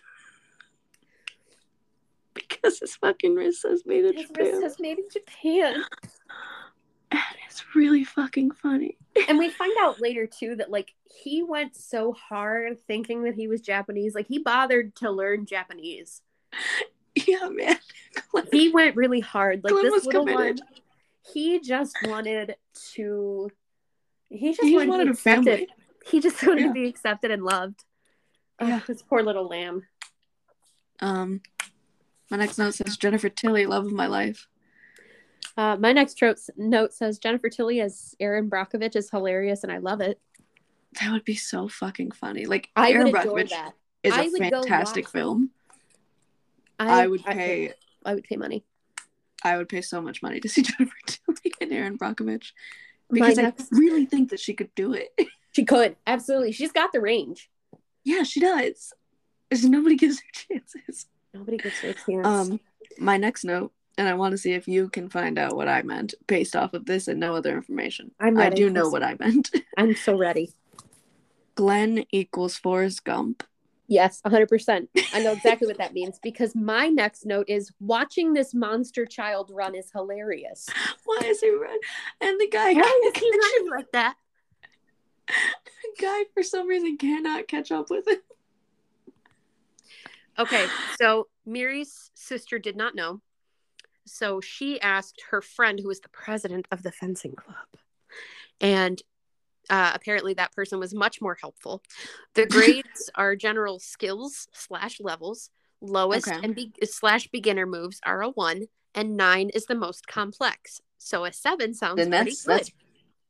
because 2.35 2.79
his 2.79 2.97
fucking 2.97 3.35
wrist 3.35 3.63
says 3.63 3.83
made 3.87 4.05
in 4.05 4.17
his 4.17 4.29
Japan. 4.29 4.47
Wrist 4.47 4.61
says 4.61 4.81
made 4.81 4.99
in 4.99 5.09
Japan. 5.11 5.85
And 7.11 7.21
it's 7.49 7.75
really 7.75 8.05
fucking 8.05 8.53
funny. 8.53 8.97
and 9.29 9.39
we 9.39 9.51
find 9.51 9.73
out 9.81 10.01
later 10.01 10.27
too 10.27 10.57
that 10.57 10.71
like 10.71 10.95
he 11.05 11.43
went 11.43 11.77
so 11.77 12.13
hard 12.13 12.79
thinking 12.87 13.25
that 13.25 13.35
he 13.35 13.47
was 13.47 13.61
Japanese. 13.61 14.15
Like 14.15 14.27
he 14.27 14.39
bothered 14.39 14.95
to 14.97 15.11
learn 15.11 15.47
Japanese. 15.47 16.23
Yeah, 17.15 17.49
man. 17.49 17.79
Glenn, 18.31 18.47
he 18.51 18.71
went 18.71 18.97
really 18.97 19.21
hard. 19.21 19.63
Like 19.63 19.73
Glenn 19.73 19.85
this 19.85 20.05
little 20.05 20.27
committed. 20.27 20.61
one. 20.61 20.81
He 21.33 21.61
just 21.61 21.97
wanted 22.05 22.57
to. 22.93 23.51
He 24.29 24.51
just 24.51 24.63
he 24.63 24.75
wanted, 24.75 24.89
wanted 24.89 25.09
a 25.09 25.15
family. 25.15 25.69
He 26.07 26.21
just 26.21 26.47
wanted 26.47 26.63
yeah. 26.63 26.67
to 26.69 26.73
be 26.73 26.87
accepted 26.87 27.31
and 27.31 27.43
loved. 27.43 27.85
Yeah. 28.61 28.81
Oh, 28.83 28.85
this 28.87 29.03
poor 29.03 29.23
little 29.23 29.47
lamb. 29.47 29.85
Um, 31.01 31.41
my 32.31 32.37
next 32.37 32.59
note 32.59 32.75
says 32.75 32.97
Jennifer 32.97 33.29
Tilly, 33.29 33.67
love 33.67 33.87
of 33.87 33.93
my 33.93 34.07
life. 34.07 34.49
Uh, 35.57 35.77
my 35.77 35.93
next 35.93 36.15
tro- 36.15 36.35
note 36.57 36.93
says 36.93 37.19
Jennifer 37.19 37.49
Tilly 37.49 37.81
as 37.81 38.15
Erin 38.19 38.51
Brockovich 38.51 38.97
is 38.97 39.11
hilarious, 39.11 39.63
and 39.63 39.73
I 39.73 39.79
love 39.79 40.01
it. 40.01 40.21
That 41.01 41.13
would 41.13 41.25
be 41.25 41.37
so 41.37 41.69
fucking 41.69 42.13
funny. 42.13 42.47
Like 42.47 42.71
I 42.77 42.93
Erin 42.93 43.13
Brockovich 43.13 43.51
that. 43.51 43.73
is 44.03 44.13
I 44.13 44.25
a 44.25 44.31
fantastic 44.31 45.09
film. 45.09 45.51
I, 46.79 47.05
I, 47.05 47.07
would 47.07 47.25
pay. 47.25 47.73
I 48.05 48.15
would 48.15 48.25
pay 48.25 48.37
money. 48.37 48.65
I 49.45 49.57
would 49.57 49.69
pay 49.69 49.83
so 49.83 50.01
much 50.01 50.23
money 50.23 50.41
to 50.41 50.49
see 50.49 50.63
Jennifer 50.63 50.97
Tilly 51.07 51.53
and 51.61 51.73
Erin 51.73 51.99
Brockovich 51.99 52.53
because. 53.11 53.39
I 53.39 53.53
really 53.71 54.07
think 54.07 54.31
that 54.31 54.41
she 54.41 54.55
could 54.55 54.75
do 54.75 54.95
it. 54.95 55.13
She 55.55 55.65
could 55.65 55.95
absolutely. 56.05 56.51
She's 56.51 56.73
got 56.73 56.91
the 56.91 57.01
range. 57.01 57.49
Yeah, 58.03 58.25
she 58.25 58.41
does. 58.41 58.93
Nobody 59.63 59.95
gives 59.95 60.19
her 60.19 60.27
chances. 60.33 61.07
Nobody 61.33 61.59
gets 61.59 61.79
her 61.79 61.93
chance. 61.93 62.27
Um, 62.27 62.61
my 62.99 63.17
next 63.19 63.45
note, 63.45 63.73
and 63.97 64.09
I 64.09 64.15
want 64.15 64.33
to 64.33 64.39
see 64.39 64.55
if 64.55 64.67
you 64.67 64.89
can 64.89 65.09
find 65.09 65.39
out 65.39 65.55
what 65.55 65.69
I 65.69 65.83
meant 65.83 66.15
based 66.27 66.57
off 66.57 66.75
of 66.75 66.87
this 66.87 67.07
and 67.07 67.21
no 67.21 67.37
other 67.37 67.55
information. 67.55 68.11
I'm 68.19 68.37
ready. 68.37 68.57
I 68.57 68.57
do 68.57 68.71
know 68.71 68.89
what 68.89 69.05
I 69.05 69.15
meant. 69.21 69.55
I'm 69.77 69.95
so 69.95 70.17
ready. 70.17 70.51
Glenn 71.55 72.05
equals 72.11 72.57
Forrest 72.57 73.05
Gump. 73.05 73.45
Yes, 73.87 74.23
100%. 74.25 74.89
I 75.13 75.23
know 75.23 75.33
exactly 75.33 75.67
what 75.67 75.79
that 75.79 75.93
means 75.93 76.19
because 76.23 76.55
my 76.55 76.89
next 76.89 77.27
note 77.27 77.49
is 77.49 77.71
watching 77.81 78.33
this 78.33 78.55
monster 78.55 79.05
child 79.05 79.51
run 79.53 79.75
is 79.75 79.91
hilarious. 79.93 80.69
Why 81.05 81.21
is 81.25 81.41
he 81.41 81.51
run? 81.51 81.79
And 82.21 82.41
the 82.41 82.49
guy 82.49 82.73
Why 82.73 83.01
is 83.07 83.21
he 83.21 83.31
running 83.31 83.71
like 83.71 83.93
that? 83.93 84.17
The 85.97 86.03
guy 86.03 86.25
for 86.35 86.43
some 86.43 86.67
reason 86.67 86.97
cannot 86.97 87.47
catch 87.47 87.71
up 87.71 87.89
with 87.89 88.09
him. 88.09 88.19
Okay, 90.39 90.67
so 91.01 91.29
Mary's 91.47 92.11
sister 92.15 92.59
did 92.59 92.77
not 92.77 92.95
know. 92.95 93.21
So 94.07 94.41
she 94.41 94.81
asked 94.81 95.23
her 95.31 95.41
friend, 95.41 95.79
who 95.81 95.89
was 95.89 96.01
the 96.01 96.09
president 96.09 96.67
of 96.71 96.83
the 96.83 96.93
fencing 96.93 97.35
club. 97.35 97.57
And 98.61 99.01
uh, 99.71 99.93
apparently 99.95 100.35
that 100.35 100.53
person 100.53 100.79
was 100.79 100.95
much 100.95 101.21
more 101.21 101.37
helpful. 101.41 101.83
The 102.35 102.47
grades 102.51 103.11
are 103.15 103.37
general 103.37 103.79
skills 103.79 104.49
slash 104.53 105.01
levels, 105.01 105.51
Lowest 105.81 106.29
Okay. 106.29 106.41
and 106.43 106.55
be- 106.55 106.73
slash 106.85 107.29
beginner 107.29 107.67
moves 107.67 108.01
are 108.07 108.23
a 108.23 108.31
one, 108.31 108.67
and 108.95 109.17
nine 109.17 109.51
is 109.51 109.67
the 109.67 109.75
most 109.75 110.07
complex. 110.07 110.81
So 110.99 111.25
a 111.25 111.33
seven 111.33 111.75
sounds 111.75 111.97
Then 111.97 112.11
pretty 112.11 112.31
that's 112.31 112.45
good. 112.45 112.59
that's 112.59 112.71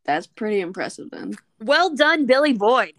that's 0.04 0.26
pretty 0.26 0.60
impressive 0.60 1.10
then. 1.10 1.34
Well 1.60 1.94
done, 1.94 2.26
Billy 2.26 2.52
Boyd. 2.52 2.92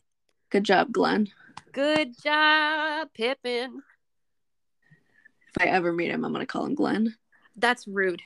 Good 0.50 0.64
job, 0.64 0.92
Glenn. 0.92 1.30
Good 1.72 2.16
job, 2.22 3.10
Pippin. 3.14 3.82
If 5.56 5.62
I 5.62 5.68
ever 5.68 5.94
meet 5.94 6.12
him, 6.12 6.26
I'm 6.26 6.34
gonna 6.34 6.46
call 6.46 6.66
him 6.66 6.76
Glenn. 6.76 7.16
That's 7.56 7.88
rude. 7.88 8.22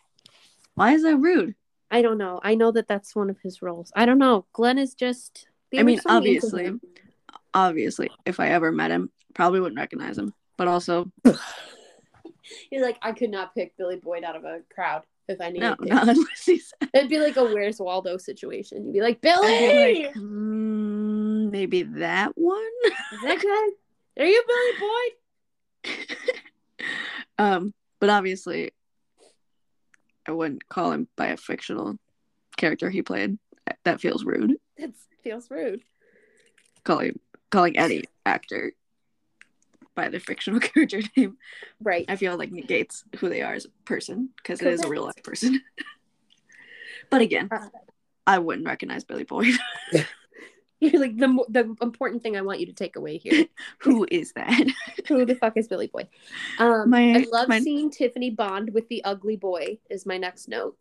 Why 0.76 0.94
is 0.94 1.04
that 1.04 1.18
rude? 1.18 1.56
I 1.92 2.02
don't 2.02 2.18
know. 2.18 2.40
I 2.44 2.56
know 2.56 2.72
that 2.72 2.88
that's 2.88 3.16
one 3.16 3.30
of 3.30 3.40
his 3.42 3.62
roles. 3.62 3.92
I 3.96 4.06
don't 4.06 4.20
know. 4.20 4.46
Glenn 4.54 4.78
is 4.78 4.94
just. 4.94 5.48
I 5.76 5.84
mean, 5.84 6.00
so 6.00 6.10
obviously, 6.10 6.72
obviously, 7.54 8.10
if 8.26 8.40
I 8.40 8.50
ever 8.50 8.72
met 8.72 8.92
him, 8.92 9.12
probably 9.34 9.60
wouldn't 9.60 9.80
recognize 9.80 10.18
him. 10.18 10.34
But 10.58 10.68
also, 10.68 11.12
You're 12.72 12.84
like, 12.84 12.98
I 13.02 13.12
could 13.12 13.30
not 13.30 13.54
pick 13.56 13.78
Billy 13.78 13.98
Boyd 13.98 14.24
out 14.24 14.36
of 14.36 14.44
a 14.46 14.62
crowd 14.74 15.04
if 15.28 15.40
I 15.42 15.50
needed 15.50 15.62
no, 15.62 15.76
to. 15.76 15.86
not 15.86 16.10
unless 16.10 16.46
he's 16.46 16.74
It'd 16.94 17.10
be 17.10 17.20
like 17.20 17.38
a 17.38 17.44
Where's 17.44 17.80
Waldo 17.80 18.18
situation. 18.18 18.86
You'd 18.86 18.94
be 18.94 19.02
like, 19.02 19.22
Billy, 19.22 19.48
be 19.48 20.06
like, 20.06 20.16
"Hmm, 20.16 21.50
maybe 21.50 21.84
that 21.84 22.32
one. 22.36 22.60
is 23.14 23.22
that 23.24 23.42
guy? 23.42 24.24
Are 24.24 24.28
you 24.28 24.44
Billy 24.48 26.00
Boyd? 26.00 26.18
um, 27.38 27.74
but 28.00 28.10
obviously, 28.10 28.72
I 30.30 30.32
wouldn't 30.32 30.70
call 30.70 30.92
him 30.92 31.08
by 31.16 31.28
a 31.30 31.38
fictional 31.38 31.98
character 32.56 32.92
he 32.92 33.02
played. 33.02 33.40
That 33.84 34.00
feels 34.00 34.24
rude. 34.24 34.58
That 34.78 34.92
feels 35.24 35.50
rude. 35.50 35.82
Calling 36.84 37.20
calling 37.50 37.76
any 37.80 38.04
actor 38.28 38.74
by 39.96 40.10
their 40.10 40.20
fictional 40.20 40.60
character 40.60 41.02
name, 41.18 41.38
Right. 41.82 42.06
I 42.08 42.16
feel 42.16 42.38
like 42.38 42.52
negates 42.52 43.04
who 43.18 43.28
they 43.28 43.42
are 43.42 43.56
as 43.56 43.66
a 43.66 43.70
person 43.86 44.30
because 44.38 44.62
it 44.62 44.68
is 44.68 44.84
a 44.84 44.88
real 44.88 45.06
life 45.06 45.24
person. 45.24 45.62
but 47.10 47.22
again, 47.22 47.50
Uh. 47.52 47.70
I 48.28 48.38
wouldn't 48.38 48.68
recognize 48.68 49.04
Billy 49.04 49.24
Boyd. 49.24 49.56
You're 50.82 51.02
like 51.02 51.18
the 51.18 51.44
the 51.50 51.76
important 51.82 52.24
thing 52.24 52.38
I 52.38 52.42
want 52.42 52.60
you 52.62 52.66
to 52.68 52.74
take 52.74 52.96
away 52.96 53.18
here. 53.18 53.46
who 53.80 54.08
is 54.10 54.32
that? 54.34 54.68
Who 55.08 55.26
the 55.26 55.36
fuck 55.36 55.58
is 55.58 55.68
Billy 55.68 55.88
Boy? 55.88 56.08
Um, 56.58 56.90
My- 56.90 57.14
I 57.14 57.26
love 57.32 57.50
my- 57.50 57.60
seeing 57.60 57.90
Tiffany 57.92 58.30
Bond 58.30 58.74
with 58.74 58.88
the 58.88 59.04
ugly 59.04 59.36
boy. 59.36 59.80
Is 59.90 60.06
my 60.06 60.18
next 60.18 60.48
note. 60.48 60.78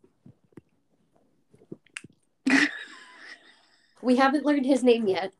we 4.01 4.15
haven't 4.15 4.45
learned 4.45 4.65
his 4.65 4.83
name 4.83 5.07
yet. 5.07 5.33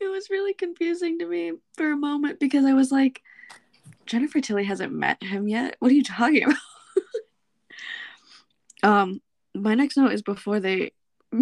it 0.00 0.06
was 0.08 0.30
really 0.30 0.54
confusing 0.54 1.18
to 1.18 1.26
me 1.26 1.52
for 1.76 1.90
a 1.90 1.96
moment 1.96 2.38
because 2.38 2.64
I 2.64 2.72
was 2.74 2.92
like, 2.92 3.22
Jennifer 4.06 4.40
Tilly 4.40 4.64
hasn't 4.64 4.92
met 4.92 5.22
him 5.22 5.48
yet. 5.48 5.76
What 5.80 5.90
are 5.90 5.94
you 5.94 6.04
talking 6.04 6.44
about? 6.44 6.56
um, 8.82 9.20
my 9.54 9.74
next 9.74 9.96
note 9.96 10.12
is 10.12 10.22
before 10.22 10.60
they. 10.60 10.92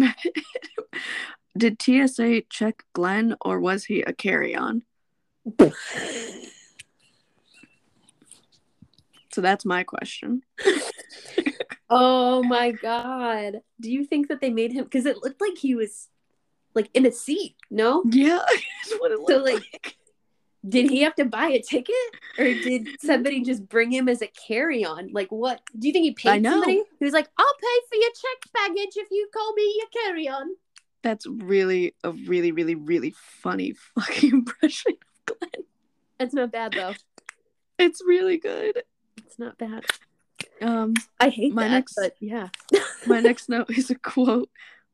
Did 1.57 1.81
TSA 1.81 2.41
check 2.49 2.83
Glenn 2.93 3.35
or 3.41 3.59
was 3.59 3.85
he 3.85 4.01
a 4.01 4.13
carry 4.13 4.55
on? 4.55 4.83
So 9.31 9.41
that's 9.41 9.65
my 9.65 9.83
question. 9.83 10.43
Oh 11.89 12.41
my 12.43 12.71
god! 12.71 13.59
Do 13.81 13.91
you 13.91 14.05
think 14.05 14.29
that 14.29 14.39
they 14.39 14.49
made 14.49 14.71
him? 14.71 14.85
Because 14.85 15.05
it 15.05 15.17
looked 15.21 15.41
like 15.41 15.57
he 15.57 15.75
was 15.75 16.07
like 16.73 16.89
in 16.93 17.05
a 17.05 17.11
seat. 17.11 17.55
No, 17.69 18.01
Yeah, 18.09 18.39
what 18.99 19.11
it 19.11 19.19
So, 19.27 19.37
like- 19.39 19.55
like. 19.55 19.97
Did 20.67 20.89
he 20.89 21.01
have 21.01 21.15
to 21.15 21.25
buy 21.25 21.47
a 21.49 21.61
ticket, 21.61 21.95
or 22.37 22.45
did 22.45 22.87
somebody 23.01 23.43
just 23.43 23.67
bring 23.67 23.91
him 23.91 24.07
as 24.09 24.21
a 24.21 24.27
carry-on? 24.47 25.11
Like, 25.11 25.31
what? 25.31 25.61
Do 25.77 25.87
you 25.87 25.93
think 25.93 26.03
he 26.05 26.11
paid 26.11 26.43
somebody? 26.43 26.83
He 26.99 27.05
was 27.05 27.13
like, 27.13 27.27
"I'll 27.37 27.55
pay 27.61 27.79
for 27.89 27.95
your 27.95 28.09
checked 28.11 28.53
baggage 28.53 28.93
if 28.95 29.07
you 29.11 29.27
call 29.33 29.53
me 29.53 29.75
your 29.77 30.03
carry-on." 30.03 30.47
That's 31.03 31.27
really 31.27 31.93
a 32.03 32.11
really, 32.11 32.51
really, 32.51 32.75
really 32.75 33.13
funny 33.15 33.73
fucking 33.95 34.31
impression 34.31 34.93
of 35.27 35.37
Glenn. 35.39 35.65
It's 36.19 36.33
not 36.33 36.51
bad 36.51 36.73
though. 36.73 36.93
It's 37.77 38.01
really 38.05 38.37
good. 38.37 38.83
It's 39.17 39.37
not 39.37 39.57
bad. 39.57 39.85
Um, 40.61 40.93
I 41.19 41.29
hate 41.29 41.53
My 41.53 41.63
that, 41.63 41.71
next- 41.71 41.95
but 41.95 42.15
yeah. 42.19 42.47
my 43.05 43.19
next 43.19 43.49
note 43.49 43.69
is 43.69 43.89
a 43.89 43.95
quote. 43.95 44.49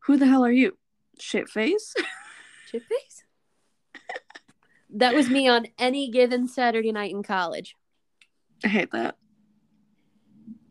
Who 0.05 0.17
the 0.17 0.25
hell 0.25 0.43
are 0.43 0.51
you? 0.51 0.77
Shit 1.19 1.47
face? 1.47 1.93
Chip 2.69 2.83
face. 2.87 3.23
That 4.95 5.13
was 5.13 5.29
me 5.29 5.47
on 5.47 5.67
any 5.77 6.09
given 6.09 6.47
Saturday 6.47 6.91
night 6.91 7.11
in 7.11 7.23
college. 7.23 7.75
I 8.63 8.67
hate 8.67 8.91
that. 8.91 9.15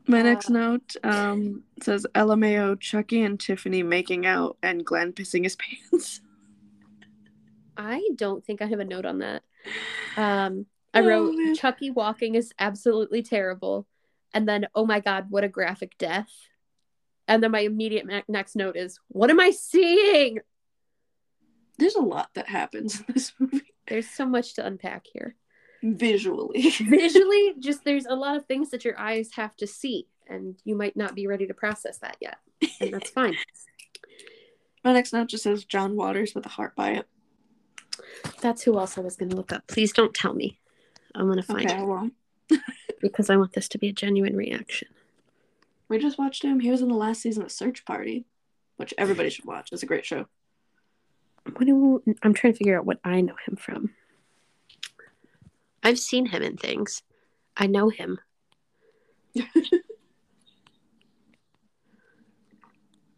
My 0.06 0.20
Uh, 0.20 0.24
next 0.24 0.50
note 0.50 0.96
um 1.04 1.64
says 1.82 2.06
LMAO 2.14 2.78
Chucky 2.80 3.22
and 3.22 3.38
Tiffany 3.38 3.82
making 3.82 4.26
out 4.26 4.56
and 4.62 4.84
Glenn 4.84 5.12
pissing 5.12 5.44
his 5.44 5.56
pants. 5.90 6.20
I 7.76 8.02
don't 8.16 8.44
think 8.44 8.60
I 8.60 8.66
have 8.66 8.80
a 8.80 8.84
note 8.84 9.06
on 9.06 9.18
that. 9.18 9.42
Um, 10.16 10.66
I 10.92 11.00
Oh, 11.00 11.06
wrote 11.06 11.34
man. 11.36 11.54
Chucky 11.54 11.90
walking 11.90 12.34
is 12.34 12.52
absolutely 12.58 13.22
terrible, 13.22 13.86
and 14.34 14.48
then 14.48 14.66
oh 14.74 14.84
my 14.84 15.00
god, 15.00 15.26
what 15.30 15.44
a 15.44 15.48
graphic 15.48 15.96
death. 15.98 16.30
And 17.28 17.42
then 17.42 17.52
my 17.52 17.60
immediate 17.60 18.06
ne- 18.06 18.24
next 18.28 18.56
note 18.56 18.76
is, 18.76 18.98
what 19.08 19.30
am 19.30 19.38
I 19.38 19.50
seeing? 19.50 20.40
There's 21.78 21.94
a 21.94 22.00
lot 22.02 22.30
that 22.34 22.48
happens 22.48 22.98
in 23.00 23.06
this 23.14 23.32
movie 23.38 23.69
There's 23.88 24.08
so 24.08 24.26
much 24.26 24.54
to 24.54 24.64
unpack 24.66 25.06
here. 25.12 25.34
visually. 25.82 26.70
Visually, 26.80 27.54
just 27.58 27.84
there's 27.84 28.06
a 28.06 28.14
lot 28.14 28.36
of 28.36 28.46
things 28.46 28.70
that 28.70 28.84
your 28.84 28.98
eyes 28.98 29.30
have 29.34 29.56
to 29.56 29.66
see, 29.66 30.06
and 30.28 30.56
you 30.64 30.76
might 30.76 30.96
not 30.96 31.14
be 31.14 31.26
ready 31.26 31.46
to 31.46 31.54
process 31.54 31.98
that 31.98 32.16
yet, 32.20 32.36
and 32.80 32.92
that's 32.92 33.10
fine. 33.20 33.34
My 34.84 34.92
next 34.92 35.12
note 35.12 35.28
just 35.28 35.44
says 35.44 35.64
John 35.64 35.96
Waters 35.96 36.34
with 36.34 36.46
a 36.46 36.50
heart 36.50 36.74
by 36.76 36.90
it. 36.92 37.06
That's 38.40 38.62
who 38.62 38.78
else 38.78 38.96
I 38.96 39.00
was 39.02 39.16
going 39.16 39.30
to 39.30 39.36
look 39.36 39.52
up. 39.52 39.66
Please 39.66 39.92
don't 39.92 40.14
tell 40.14 40.32
me. 40.34 40.58
I'm 41.14 41.26
going 41.26 41.36
to 41.38 41.42
find 41.42 41.70
Okay, 41.70 41.80
it 41.80 41.86
well, 41.86 42.10
because 43.00 43.28
I 43.30 43.36
want 43.36 43.52
this 43.52 43.68
to 43.70 43.78
be 43.78 43.88
a 43.88 43.92
genuine 43.92 44.36
reaction. 44.36 44.88
we 45.88 45.98
just 45.98 46.18
watched 46.18 46.42
him. 46.44 46.60
He 46.60 46.70
was 46.70 46.80
in 46.82 46.88
the 46.88 46.94
last 46.94 47.20
season 47.22 47.42
of 47.42 47.50
Search 47.52 47.84
Party, 47.84 48.24
which 48.76 48.94
everybody 48.96 49.28
should 49.30 49.44
watch. 49.44 49.70
It's 49.72 49.82
a 49.82 49.86
great 49.86 50.06
show. 50.06 50.26
What 51.44 51.66
do, 51.66 52.02
I'm 52.22 52.34
trying 52.34 52.52
to 52.52 52.58
figure 52.58 52.78
out 52.78 52.86
what 52.86 53.00
I 53.04 53.20
know 53.20 53.34
him 53.46 53.56
from. 53.56 53.90
I've 55.82 55.98
seen 55.98 56.26
him 56.26 56.42
in 56.42 56.56
things. 56.56 57.02
I 57.56 57.66
know 57.66 57.88
him. 57.88 58.18
I 59.38 59.42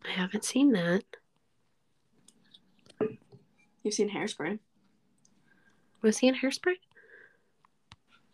haven't 0.04 0.44
seen 0.44 0.72
that. 0.72 1.04
You've 3.82 3.94
seen 3.94 4.10
Hairspray? 4.10 4.58
Was 6.02 6.18
he 6.18 6.28
in 6.28 6.34
Hairspray? 6.34 6.74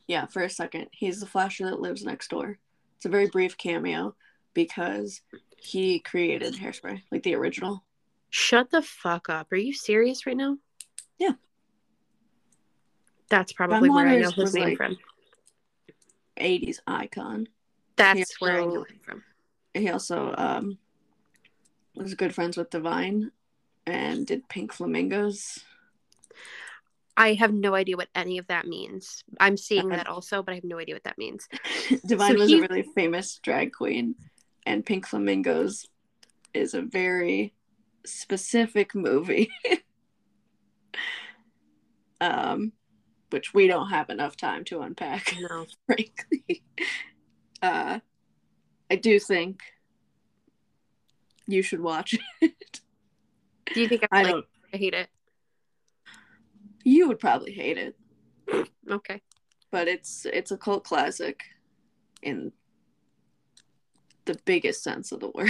Yeah, 0.07 0.27
for 0.27 0.43
a 0.43 0.51
second. 0.51 0.89
He's 0.93 1.21
the 1.21 1.27
flasher 1.27 1.67
that 1.67 1.81
lives 1.81 2.05
next 2.05 2.29
door. 2.29 2.59
It's 2.97 3.07
a 3.07 3.11
very 3.11 3.29
brief 3.29 3.57
cameo 3.57 4.15
because 4.55 5.21
he 5.57 6.01
created 6.01 6.55
Hairspray, 6.55 7.03
like 7.13 7.23
the 7.23 7.35
original. 7.35 7.85
Shut 8.31 8.71
the 8.71 8.83
fuck 8.83 9.29
up. 9.29 9.51
Are 9.53 9.57
you 9.57 9.73
serious 9.73 10.27
right 10.27 10.37
now? 10.37 10.59
Yeah. 11.19 11.33
That's 13.31 13.53
probably 13.53 13.91
where 13.91 14.07
I 14.07 14.19
know 14.19 14.31
his 14.31 14.55
name 14.55 14.69
like- 14.71 14.77
from. 14.77 14.97
80s 16.39 16.79
icon. 16.87 17.49
That's 17.97 18.41
where 18.41 18.61
I 18.61 18.65
know 18.65 18.85
him 18.85 19.01
from. 19.03 19.25
He 19.75 19.91
also 19.91 20.33
um, 20.39 20.79
was 21.97 22.15
good 22.15 22.33
friends 22.33 22.57
with 22.57 22.71
Divine 22.71 23.33
and 23.87 24.25
did 24.25 24.49
Pink 24.49 24.73
Flamingos. 24.73 25.59
I 27.17 27.35
have 27.35 27.53
no 27.53 27.75
idea 27.75 27.97
what 27.97 28.09
any 28.15 28.39
of 28.39 28.47
that 28.47 28.69
means. 28.69 29.25
I'm 29.41 29.57
seeing 29.57 29.89
that 29.89 30.07
also, 30.07 30.45
but 30.45 30.53
I 30.53 30.55
have 30.55 30.65
no 30.65 30.79
idea 30.79 30.95
what 30.95 31.03
that 31.05 31.19
means. 31.19 31.49
Divine 32.07 32.35
So 32.35 32.39
was 32.39 32.49
he- 32.49 32.59
a 32.61 32.63
really 32.63 32.85
famous 32.95 33.41
drag 33.43 33.73
queen, 33.73 34.15
and 34.65 34.87
Pink 34.87 35.05
Flamingos 35.05 35.87
is 36.55 36.75
a 36.75 36.83
very 36.83 37.53
specific 38.07 38.95
movie. 38.95 39.51
um, 42.21 42.73
which 43.31 43.53
we 43.53 43.67
don't 43.67 43.91
have 43.91 44.11
enough 44.11 44.37
time 44.37 44.65
to 44.65 44.81
unpack, 44.81 45.35
No. 45.41 45.67
frankly. 45.87 46.63
Uh, 47.61 47.99
I 48.91 48.97
do 48.97 49.19
think 49.19 49.61
you 51.47 51.63
should 51.63 51.81
watch 51.81 52.15
it. 52.41 52.81
Do 53.75 53.81
you 53.81 53.89
think 53.89 54.05
I, 54.05 54.21
I 54.21 54.23
like, 54.23 54.33
don't. 54.33 54.47
I 54.73 54.77
hate 54.79 54.95
it? 54.95 55.09
You 56.85 57.09
would 57.09 57.19
probably 57.19 57.53
hate 57.53 57.77
it, 57.77 57.97
Okay. 58.91 59.21
but 59.71 59.89
it's 59.89 60.25
it's 60.25 60.53
a 60.53 60.57
cult 60.57 60.85
classic 60.85 61.43
in 62.23 62.51
the 64.25 64.39
biggest 64.47 64.83
sense 64.83 65.13
of 65.13 65.21
the 65.21 65.31
word. 65.35 65.49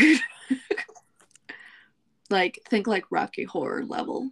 Like 2.31 2.61
think 2.69 2.87
like 2.87 3.05
Rocky 3.11 3.45
Horror 3.45 3.85
level 3.85 4.31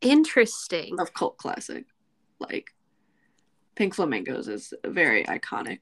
Interesting. 0.00 0.98
of 0.98 1.12
cult 1.14 1.36
classic. 1.36 1.86
Like 2.38 2.70
Pink 3.74 3.94
Flamingos 3.94 4.48
is 4.48 4.72
very 4.84 5.24
iconic. 5.24 5.80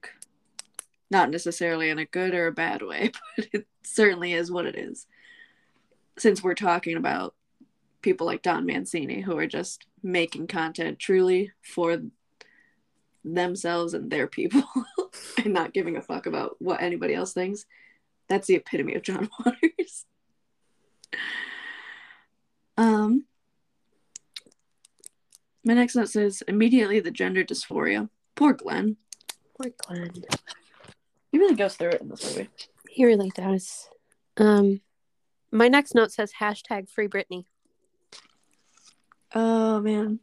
Not 1.11 1.31
necessarily 1.31 1.91
in 1.91 1.99
a 1.99 2.05
good 2.05 2.35
or 2.35 2.49
a 2.49 2.53
bad 2.53 2.83
way, 2.83 3.13
but 3.37 3.49
it 3.53 3.67
certainly 3.85 4.33
is 4.33 4.51
what 4.51 4.67
it 4.67 4.77
is. 4.77 5.07
Since 6.19 6.43
we're 6.43 6.55
talking 6.55 6.97
about 6.97 7.35
people 8.03 8.27
like 8.27 8.43
Don 8.43 8.67
Mancini 8.67 9.21
who 9.21 9.37
are 9.39 9.47
just 9.47 9.87
making 10.03 10.47
content 10.47 10.99
truly 10.99 11.53
for 11.63 11.99
themselves 13.25 13.95
and 13.95 14.11
their 14.11 14.27
people 14.27 14.63
and 15.45 15.53
not 15.53 15.73
giving 15.75 15.97
a 15.97 16.03
fuck 16.03 16.27
about 16.27 16.57
what 16.59 16.83
anybody 16.83 17.15
else 17.15 17.33
thinks. 17.33 17.67
That's 18.29 18.47
the 18.47 18.57
epitome 18.57 18.95
of 18.95 19.03
John 19.03 19.29
Waters. 19.45 20.07
Um 22.77 23.25
my 25.65 25.75
next 25.75 25.97
note 25.97 26.09
says 26.09 26.43
immediately 26.47 27.01
the 27.01 27.11
gender 27.11 27.43
dysphoria. 27.43 28.09
Poor 28.37 28.53
Glenn. 28.53 28.97
Poor 29.61 29.73
Glenn. 29.77 30.13
He 31.33 31.39
really 31.39 31.57
goes 31.57 31.75
through 31.75 31.91
it 31.91 32.01
in 32.01 32.09
this 32.09 32.25
movie. 32.25 32.49
He 32.89 33.05
really 33.05 33.31
does. 33.35 33.89
Um, 34.37 34.81
my 35.51 35.67
next 35.67 35.95
note 35.95 36.13
says 36.13 36.33
hashtag 36.41 36.89
free 36.89 37.09
Britney. 37.09 37.47
Oh 39.35 39.81
man. 39.81 40.21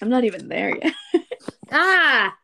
I'm 0.00 0.08
not 0.08 0.24
even 0.24 0.48
there 0.48 0.76
yet. 0.76 0.94
Ah, 1.72 2.34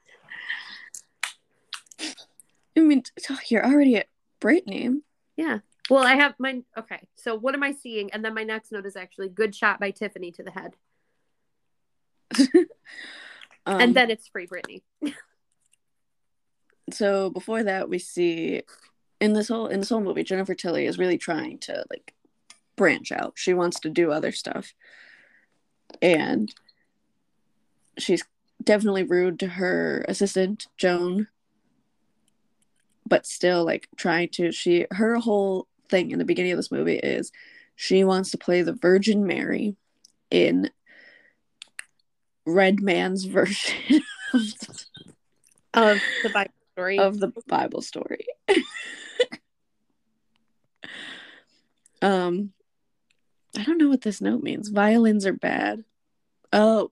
I 2.77 2.81
mean, 2.81 3.03
oh, 3.29 3.39
you're 3.49 3.67
already 3.67 3.97
at 3.97 4.07
Britney. 4.41 5.01
yeah. 5.37 5.59
Well, 5.89 6.05
I 6.05 6.15
have 6.15 6.35
my 6.39 6.63
okay. 6.77 7.07
So 7.15 7.37
what 7.37 7.55
am 7.55 7.63
I 7.63 7.73
seeing? 7.73 8.13
And 8.13 8.25
then 8.25 8.35
my 8.35 8.43
next 8.43 8.73
note 8.73 8.87
is 8.87 8.97
actually 8.97 9.29
good 9.29 9.55
shot 9.55 9.79
by 9.79 9.93
Tiffany 9.93 10.33
to 10.33 10.43
the 10.43 10.51
head, 10.51 10.75
Um, 13.67 13.81
and 13.81 13.97
then 13.97 14.11
it's 14.11 14.29
free 14.29 14.47
Britney. 14.47 14.83
so 16.93 17.31
before 17.31 17.65
that 17.65 17.89
we 17.89 17.99
see 17.99 18.63
in 19.21 19.33
this 19.33 19.49
whole 19.49 19.67
in 19.67 19.81
this 19.81 19.89
whole 19.89 20.01
movie 20.01 20.23
jennifer 20.23 20.55
tilly 20.55 20.87
is 20.87 20.99
really 20.99 21.19
trying 21.19 21.59
to 21.59 21.85
like 21.91 22.15
branch 22.77 23.11
out 23.11 23.33
she 23.35 23.53
wants 23.53 23.81
to 23.81 23.91
do 23.91 24.13
other 24.13 24.31
stuff 24.31 24.73
and 26.01 26.55
she's 27.99 28.23
definitely 28.63 29.03
rude 29.03 29.41
to 29.41 29.49
her 29.49 30.05
assistant 30.07 30.69
joan 30.77 31.27
but 33.05 33.27
still 33.27 33.65
like 33.65 33.89
trying 33.97 34.29
to 34.29 34.53
she 34.53 34.87
her 34.93 35.17
whole 35.17 35.67
thing 35.89 36.11
in 36.11 36.19
the 36.19 36.25
beginning 36.25 36.53
of 36.53 36.59
this 36.59 36.71
movie 36.73 36.97
is 36.99 37.33
she 37.75 38.05
wants 38.05 38.31
to 38.31 38.39
play 38.39 38.63
the 38.63 38.73
virgin 38.73 39.27
mary 39.27 39.77
in 40.31 40.71
Redman's 42.47 43.25
version 43.27 44.03
of 44.33 44.41
Of 45.75 46.01
the 46.23 46.31
Bible 46.33 46.53
story. 46.73 46.99
of 46.99 47.19
the 47.21 47.33
Bible 47.47 47.83
story. 47.83 48.25
um, 52.03 52.53
I 53.59 53.63
don't 53.65 53.79
know 53.79 53.89
what 53.89 54.03
this 54.03 54.21
note 54.21 54.43
means. 54.43 54.69
Violins 54.69 55.27
are 55.27 55.33
bad. 55.33 55.85
Oh, 56.53 56.91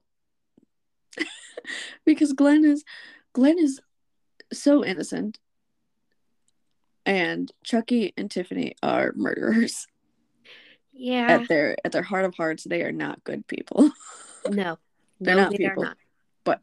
because 2.05 2.33
Glenn 2.33 2.65
is 2.65 2.83
Glenn 3.33 3.57
is 3.59 3.79
so 4.51 4.83
innocent, 4.83 5.39
and 7.05 7.51
Chucky 7.63 8.13
and 8.17 8.29
Tiffany 8.31 8.75
are 8.83 9.13
murderers. 9.15 9.87
yeah. 10.93 11.39
At 11.41 11.47
their 11.47 11.75
at 11.85 11.91
their 11.91 12.03
heart 12.03 12.25
of 12.25 12.35
hearts, 12.35 12.63
they 12.63 12.81
are 12.83 12.91
not 12.91 13.23
good 13.23 13.47
people. 13.47 13.91
No. 14.47 14.77
They're 15.19 15.35
no, 15.35 15.43
not 15.43 15.57
they 15.57 15.65
are 15.65 15.69
people. 15.69 15.83
not. 15.85 15.97
but 16.43 16.61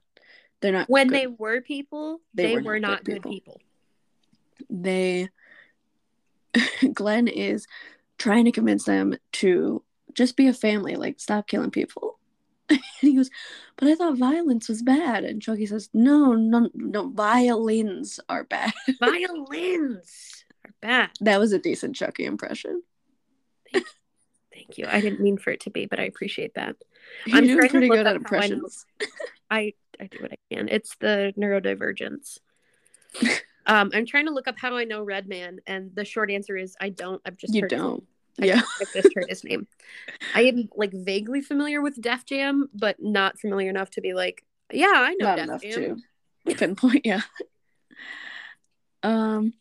they're 0.60 0.70
not 0.72 0.88
When 0.88 1.08
good. 1.08 1.16
they 1.18 1.26
were 1.26 1.60
people, 1.62 2.20
They 2.32 2.46
they, 2.46 2.54
were 2.56 2.62
were, 2.62 2.78
not 2.78 2.90
not 2.90 3.04
good 3.04 3.22
good 3.22 3.30
people. 3.30 3.60
they 4.70 5.28
Glenn 6.92 7.26
is 7.26 7.66
trying 8.18 8.44
to 8.44 8.52
convince 8.52 8.84
them 8.84 9.16
to 9.32 9.82
just 10.14 10.36
be 10.36 10.46
a 10.46 10.52
family, 10.52 10.94
like 10.94 11.18
stop 11.18 11.48
killing 11.48 11.70
people. 11.72 12.20
and 12.68 12.80
he 13.00 13.14
goes, 13.16 13.30
But 13.76 13.88
I 13.88 13.94
thought 13.94 14.16
violence 14.16 14.68
was 14.68 14.82
bad. 14.82 15.24
And 15.24 15.42
Chucky 15.42 15.66
says, 15.66 15.88
No, 15.92 16.34
no, 16.34 16.70
no, 16.74 17.08
violins 17.08 18.20
are 18.28 18.44
bad. 18.44 18.72
Violins 19.00 20.44
are 20.64 20.74
bad. 20.80 21.10
that 21.20 21.40
was 21.40 21.52
a 21.52 21.58
decent 21.58 21.96
Chucky 21.96 22.24
impression. 22.24 22.82
Thank 24.54 24.76
you. 24.76 24.86
I 24.86 25.00
didn't 25.00 25.20
mean 25.20 25.38
for 25.38 25.50
it 25.50 25.60
to 25.60 25.70
be, 25.70 25.86
but 25.86 25.98
I 25.98 26.04
appreciate 26.04 26.54
that. 26.54 26.76
You're 27.26 27.38
I'm 27.38 27.46
doing 27.46 27.70
pretty 27.70 27.88
good 27.88 28.06
at 28.06 28.12
I 28.12 28.16
impressions. 28.16 28.86
I 29.50 29.72
I 30.00 30.06
do 30.06 30.18
what 30.20 30.32
I 30.32 30.36
can. 30.54 30.68
It's 30.68 30.96
the 30.96 31.32
neurodivergence. 31.38 32.38
um, 33.66 33.90
I'm 33.94 34.06
trying 34.06 34.26
to 34.26 34.32
look 34.32 34.48
up 34.48 34.58
how 34.58 34.70
do 34.70 34.76
I 34.76 34.84
know 34.84 35.02
Redman, 35.02 35.60
and 35.66 35.94
the 35.94 36.04
short 36.04 36.30
answer 36.30 36.56
is 36.56 36.76
I 36.80 36.90
don't. 36.90 37.20
I've 37.24 37.36
just 37.36 37.54
You 37.54 37.62
heard 37.62 37.70
don't. 37.70 38.04
Yeah. 38.38 38.62
I've 38.80 38.92
just 38.92 39.14
heard 39.14 39.26
his 39.28 39.44
name. 39.44 39.66
I 40.34 40.42
am 40.42 40.68
like 40.74 40.92
vaguely 40.92 41.40
familiar 41.42 41.82
with 41.82 42.00
Def 42.00 42.24
Jam, 42.24 42.68
but 42.74 42.96
not 43.00 43.38
familiar 43.38 43.68
enough 43.70 43.90
to 43.90 44.00
be 44.00 44.14
like, 44.14 44.44
yeah, 44.72 44.92
I 44.94 45.14
know 45.14 45.26
Not 45.26 45.36
Def 45.36 45.44
enough 45.44 45.62
Jam. 45.62 46.02
to 46.48 46.54
pinpoint, 46.56 47.02
yeah. 47.04 47.22
Um 49.02 49.52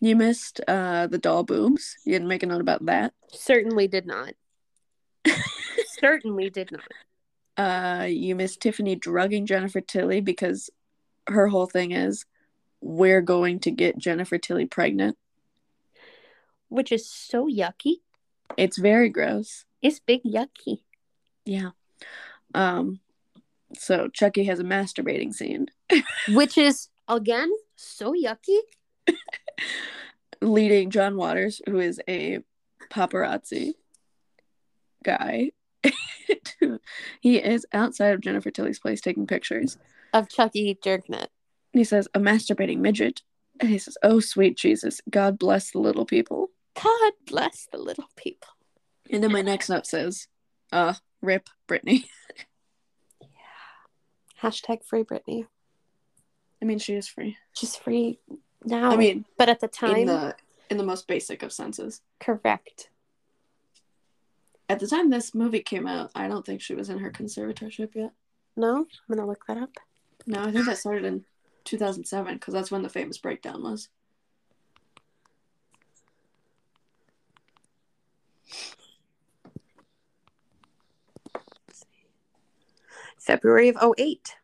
you 0.00 0.16
missed 0.16 0.60
uh 0.66 1.06
the 1.06 1.18
doll 1.18 1.44
boobs. 1.44 1.96
You 2.04 2.12
didn't 2.12 2.28
make 2.28 2.42
a 2.42 2.46
note 2.46 2.60
about 2.60 2.84
that. 2.86 3.12
Certainly 3.30 3.88
did 3.88 4.06
not. 4.06 4.32
Certainly 6.00 6.50
did 6.50 6.72
not. 6.72 6.82
Uh, 7.56 8.06
you 8.06 8.34
missed 8.34 8.60
Tiffany 8.60 8.96
drugging 8.96 9.46
Jennifer 9.46 9.80
Tilly 9.80 10.20
because 10.20 10.70
her 11.28 11.46
whole 11.48 11.66
thing 11.66 11.92
is 11.92 12.24
we're 12.80 13.20
going 13.20 13.60
to 13.60 13.70
get 13.70 13.98
Jennifer 13.98 14.38
Tilly 14.38 14.66
pregnant. 14.66 15.16
Which 16.72 16.90
is 16.90 17.08
so 17.08 17.46
yucky. 17.46 17.96
It's 18.56 18.78
very 18.78 19.10
gross. 19.10 19.66
It's 19.82 20.00
big 20.00 20.22
yucky. 20.24 20.80
Yeah. 21.44 21.70
Um, 22.54 23.00
so 23.74 24.08
Chucky 24.08 24.44
has 24.44 24.58
a 24.58 24.64
masturbating 24.64 25.32
scene 25.32 25.66
Which 26.28 26.56
is 26.56 26.88
again 27.08 27.50
so 27.76 28.14
yucky. 28.14 28.58
leading 30.40 30.90
John 30.90 31.16
Waters, 31.16 31.60
who 31.68 31.78
is 31.78 32.00
a 32.08 32.38
paparazzi 32.90 33.74
guy. 35.04 35.50
he 37.20 37.36
is 37.36 37.66
outside 37.72 38.14
of 38.14 38.20
Jennifer 38.20 38.50
Tilly's 38.50 38.78
place 38.78 39.00
taking 39.00 39.26
pictures. 39.26 39.76
Of 40.14 40.28
Chucky. 40.28 40.78
And 40.84 41.28
he 41.72 41.84
says, 41.84 42.08
a 42.14 42.18
masturbating 42.18 42.78
midget. 42.78 43.22
And 43.60 43.68
he 43.68 43.78
says, 43.78 43.96
Oh, 44.02 44.20
sweet 44.20 44.56
Jesus, 44.56 45.00
God 45.10 45.38
bless 45.38 45.70
the 45.70 45.78
little 45.78 46.04
people. 46.04 46.50
God 46.80 47.12
bless 47.26 47.66
the 47.70 47.78
little 47.78 48.08
people. 48.16 48.48
And 49.10 49.22
then 49.22 49.32
my 49.32 49.42
next 49.42 49.68
note 49.68 49.86
says, 49.86 50.28
uh, 50.70 50.94
rip 51.20 51.48
Britney. 51.68 52.04
Yeah, 53.20 54.48
hashtag 54.48 54.84
free 54.84 55.04
Britney. 55.04 55.46
I 56.60 56.64
mean, 56.64 56.78
she 56.78 56.94
is 56.94 57.08
free. 57.08 57.36
She's 57.52 57.76
free 57.76 58.18
now. 58.64 58.90
I 58.90 58.96
mean, 58.96 59.24
but 59.36 59.48
at 59.48 59.60
the 59.60 59.68
time, 59.68 59.96
in 59.96 60.06
the 60.06 60.34
in 60.70 60.76
the 60.76 60.84
most 60.84 61.06
basic 61.06 61.42
of 61.42 61.52
senses. 61.52 62.00
correct. 62.20 62.88
At 64.68 64.80
the 64.80 64.86
time 64.86 65.10
this 65.10 65.34
movie 65.34 65.60
came 65.60 65.86
out, 65.86 66.10
I 66.14 66.28
don't 66.28 66.46
think 66.46 66.62
she 66.62 66.74
was 66.74 66.88
in 66.88 66.98
her 66.98 67.10
conservatorship 67.10 67.94
yet. 67.94 68.12
No, 68.56 68.76
I'm 68.76 69.14
gonna 69.16 69.26
look 69.26 69.44
that 69.46 69.58
up. 69.58 69.70
No, 70.26 70.42
I 70.42 70.52
think 70.52 70.66
that 70.66 70.78
started 70.78 71.04
in 71.04 71.24
2007 71.64 72.34
because 72.34 72.54
that's 72.54 72.70
when 72.70 72.82
the 72.82 72.88
famous 72.88 73.18
breakdown 73.18 73.62
was. 73.62 73.88
February 83.18 83.68
of 83.68 83.76
08. 83.98 84.36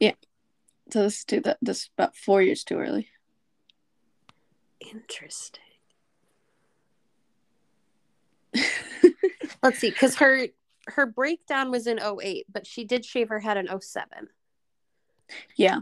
Yeah. 0.00 0.12
So 0.92 1.02
this 1.02 1.18
is 1.18 1.24
too, 1.24 1.40
that 1.42 1.58
this 1.62 1.78
is 1.82 1.90
about 1.96 2.16
four 2.16 2.42
years 2.42 2.64
too 2.64 2.78
early. 2.78 3.08
Interesting. 4.80 5.62
Let's 9.62 9.78
see, 9.78 9.90
because 9.90 10.16
her 10.16 10.46
her 10.88 11.04
breakdown 11.04 11.70
was 11.70 11.86
in 11.86 11.98
08, 12.00 12.46
but 12.50 12.66
she 12.66 12.84
did 12.84 13.04
shave 13.04 13.28
her 13.28 13.38
head 13.40 13.58
in 13.58 13.68
07. 13.80 14.28
yeah, 15.56 15.80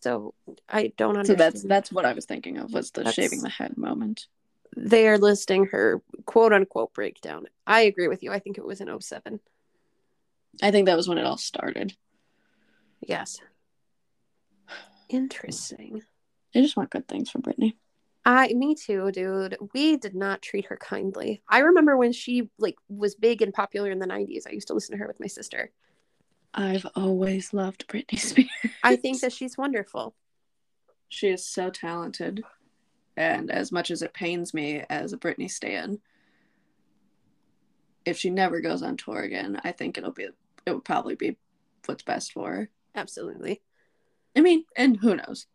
So 0.00 0.34
I 0.68 0.92
don't 0.96 1.16
understand. 1.16 1.38
so 1.38 1.44
that's 1.44 1.62
that's 1.62 1.92
what 1.92 2.04
I 2.04 2.12
was 2.12 2.24
thinking 2.24 2.58
of 2.58 2.72
was 2.72 2.90
the 2.90 3.02
That's- 3.04 3.14
shaving 3.14 3.40
the 3.40 3.48
head 3.48 3.76
moment. 3.78 4.26
They 4.76 5.06
are 5.08 5.18
listing 5.18 5.66
her 5.66 6.02
quote 6.24 6.52
unquote 6.52 6.94
breakdown. 6.94 7.46
I 7.66 7.82
agree 7.82 8.08
with 8.08 8.22
you. 8.22 8.32
I 8.32 8.38
think 8.38 8.58
it 8.58 8.64
was 8.64 8.80
in 8.80 9.00
07. 9.00 9.40
I 10.62 10.70
think 10.70 10.86
that 10.86 10.96
was 10.96 11.08
when 11.08 11.18
it 11.18 11.26
all 11.26 11.36
started. 11.36 11.94
Yes. 13.00 13.38
Interesting. 15.08 16.02
I 16.54 16.60
just 16.60 16.76
want 16.76 16.90
good 16.90 17.08
things 17.08 17.30
for 17.30 17.38
Britney. 17.38 17.74
I 18.24 18.48
me 18.54 18.74
too, 18.74 19.10
dude. 19.10 19.56
We 19.74 19.96
did 19.96 20.14
not 20.14 20.42
treat 20.42 20.66
her 20.66 20.76
kindly. 20.76 21.42
I 21.48 21.58
remember 21.60 21.96
when 21.96 22.12
she 22.12 22.50
like 22.58 22.76
was 22.88 23.14
big 23.14 23.42
and 23.42 23.52
popular 23.52 23.90
in 23.90 23.98
the 23.98 24.06
90s. 24.06 24.46
I 24.46 24.52
used 24.52 24.68
to 24.68 24.74
listen 24.74 24.92
to 24.92 24.98
her 24.98 25.08
with 25.08 25.20
my 25.20 25.26
sister. 25.26 25.70
I've 26.54 26.86
always 26.94 27.52
loved 27.52 27.88
Britney 27.88 28.18
Spears. 28.18 28.50
I 28.84 28.96
think 28.96 29.20
that 29.20 29.32
she's 29.32 29.58
wonderful. 29.58 30.14
she 31.08 31.28
is 31.28 31.44
so 31.44 31.70
talented. 31.70 32.44
And 33.16 33.50
as 33.50 33.70
much 33.72 33.90
as 33.90 34.02
it 34.02 34.14
pains 34.14 34.54
me 34.54 34.82
as 34.88 35.12
a 35.12 35.18
Britney 35.18 35.50
stan, 35.50 35.98
if 38.04 38.16
she 38.18 38.30
never 38.30 38.60
goes 38.60 38.82
on 38.82 38.96
tour 38.96 39.20
again, 39.20 39.60
I 39.64 39.72
think 39.72 39.98
it'll 39.98 40.12
be 40.12 40.28
it 40.66 40.72
would 40.72 40.84
probably 40.84 41.14
be 41.14 41.36
what's 41.86 42.02
best 42.02 42.32
for 42.32 42.50
her. 42.52 42.70
Absolutely. 42.94 43.60
I 44.36 44.40
mean, 44.40 44.64
and 44.76 44.96
who 44.96 45.16
knows? 45.16 45.46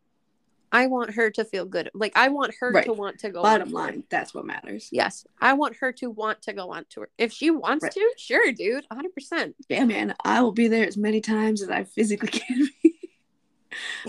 I 0.72 0.88
want 0.88 1.12
her 1.16 1.30
to 1.32 1.46
feel 1.46 1.66
good. 1.66 1.90
Like 1.94 2.12
I 2.16 2.28
want 2.28 2.54
her 2.60 2.72
Right. 2.72 2.86
to 2.86 2.94
want 2.94 3.20
to 3.20 3.30
go. 3.30 3.42
Bottom 3.42 3.70
on 3.70 3.72
tour. 3.72 3.80
line, 3.80 4.04
that's 4.10 4.34
what 4.34 4.46
matters. 4.46 4.90
Yes, 4.92 5.26
I 5.40 5.54
want 5.54 5.78
her 5.78 5.92
to 5.94 6.10
want 6.10 6.42
to 6.44 6.54
go 6.54 6.72
on 6.72 6.86
tour. 6.90 7.08
If 7.18 7.32
she 7.32 7.50
wants 7.52 7.84
Right. 7.84 7.92
to, 7.94 8.14
sure, 8.18 8.52
dude, 8.52 8.86
hundred 8.92 9.14
percent. 9.14 9.56
Yeah, 9.70 9.86
man, 9.86 10.14
I 10.26 10.42
will 10.42 10.52
be 10.52 10.68
there 10.68 10.86
as 10.86 10.98
many 10.98 11.22
times 11.22 11.62
as 11.62 11.70
I 11.70 11.86
physically 11.86 12.28
can 12.40 12.68
be. 12.84 12.96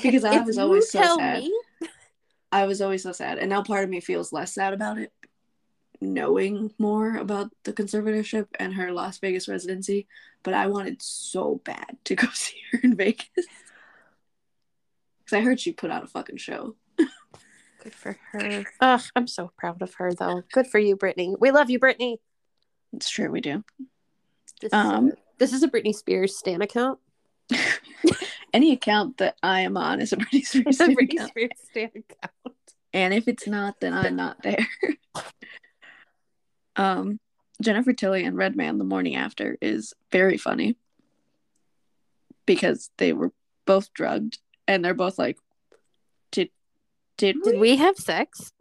because 0.03 0.25
I 0.25 0.37
If 0.41 0.47
was 0.47 0.59
always 0.59 0.91
so 0.91 1.17
sad. 1.17 1.45
me- 1.45 1.55
I 2.51 2.67
was 2.67 2.81
always 2.81 3.03
so 3.03 3.13
sad, 3.13 3.39
and 3.39 3.51
now 3.51 3.63
part 3.63 3.85
of 3.85 3.91
me 3.91 4.01
feels 4.01 4.33
less 4.33 4.55
sad 4.55 4.73
about 4.73 4.99
it, 4.99 5.13
knowing 6.01 6.73
more 6.79 7.17
about 7.17 7.51
the 7.65 7.73
conservatorship 7.73 8.47
and 8.59 8.75
her 8.75 8.93
Las 8.93 9.19
Vegas 9.19 9.49
residency. 9.49 10.07
But 10.43 10.55
I 10.55 10.67
wanted 10.69 11.03
so 11.03 11.61
bad 11.65 11.99
to 12.05 12.15
go 12.17 12.29
see 12.33 12.57
her 12.73 12.81
in 12.83 12.97
Vegas 12.97 13.29
because 13.35 13.47
I 15.33 15.41
heard 15.41 15.61
she 15.61 15.73
put 15.73 15.91
on 15.91 16.03
a 16.03 16.07
fucking 16.07 16.39
show. 16.39 16.77
Good 17.83 17.95
for 17.95 18.17
her. 18.33 18.65
Ugh, 18.81 19.01
I'm 19.15 19.27
so 19.27 19.53
proud 19.57 19.83
of 19.83 19.95
her, 19.95 20.13
though. 20.15 20.43
Good 20.53 20.67
for 20.67 20.79
you, 20.79 20.97
Britney. 20.97 21.37
We 21.39 21.51
love 21.51 21.71
you, 21.71 21.79
Britney. 21.79 22.17
It's 22.93 23.09
true, 23.11 23.31
we 23.31 23.41
do. 23.41 23.63
This, 24.61 24.73
Um, 24.73 25.09
is, 25.09 25.13
a, 25.13 25.17
this 25.39 25.53
is 25.53 25.63
a 25.63 25.69
Britney 25.69 25.95
Spears 25.95 26.37
stan 26.37 26.63
account. 26.63 26.99
Any 28.53 28.73
account 28.73 29.19
that 29.19 29.37
I 29.43 29.61
am 29.61 29.77
on 29.77 30.01
is 30.01 30.13
a 30.13 30.17
Britney 30.17 30.45
Spears 30.45 30.67
It's 30.67 30.81
a 30.81 30.87
fan 30.87 30.97
Britney 30.97 31.15
account. 31.15 31.31
Spears 31.31 31.91
account. 31.95 32.57
and 32.93 33.15
if 33.15 33.29
it's 33.29 33.47
not, 33.47 33.81
then 33.81 33.93
I'm 33.93 34.17
not 34.17 34.43
there. 34.43 34.67
um, 36.77 37.21
Jennifer 37.61 37.93
Tilly 37.93 38.25
and 38.25 38.37
Redman 38.37 38.79
the 38.79 38.85
morning 38.85 39.17
after 39.17 39.59
is 39.61 39.93
very 40.11 40.39
funny 40.39 40.77
because 42.47 42.91
they 42.97 43.13
were 43.13 43.33
both 43.67 43.93
drugged 43.93 44.39
and 44.67 44.85
they're 44.85 44.95
both 44.95 45.19
like, 45.19 45.39
did 46.31 46.51
did 47.17 47.37
we? 47.45 47.53
Did 47.53 47.61
we 47.61 47.77
have 47.77 47.97
sex? 47.97 48.53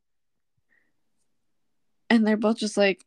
And 2.09 2.25
they're 2.25 2.37
both 2.37 2.57
just 2.57 2.77
like, 2.77 3.05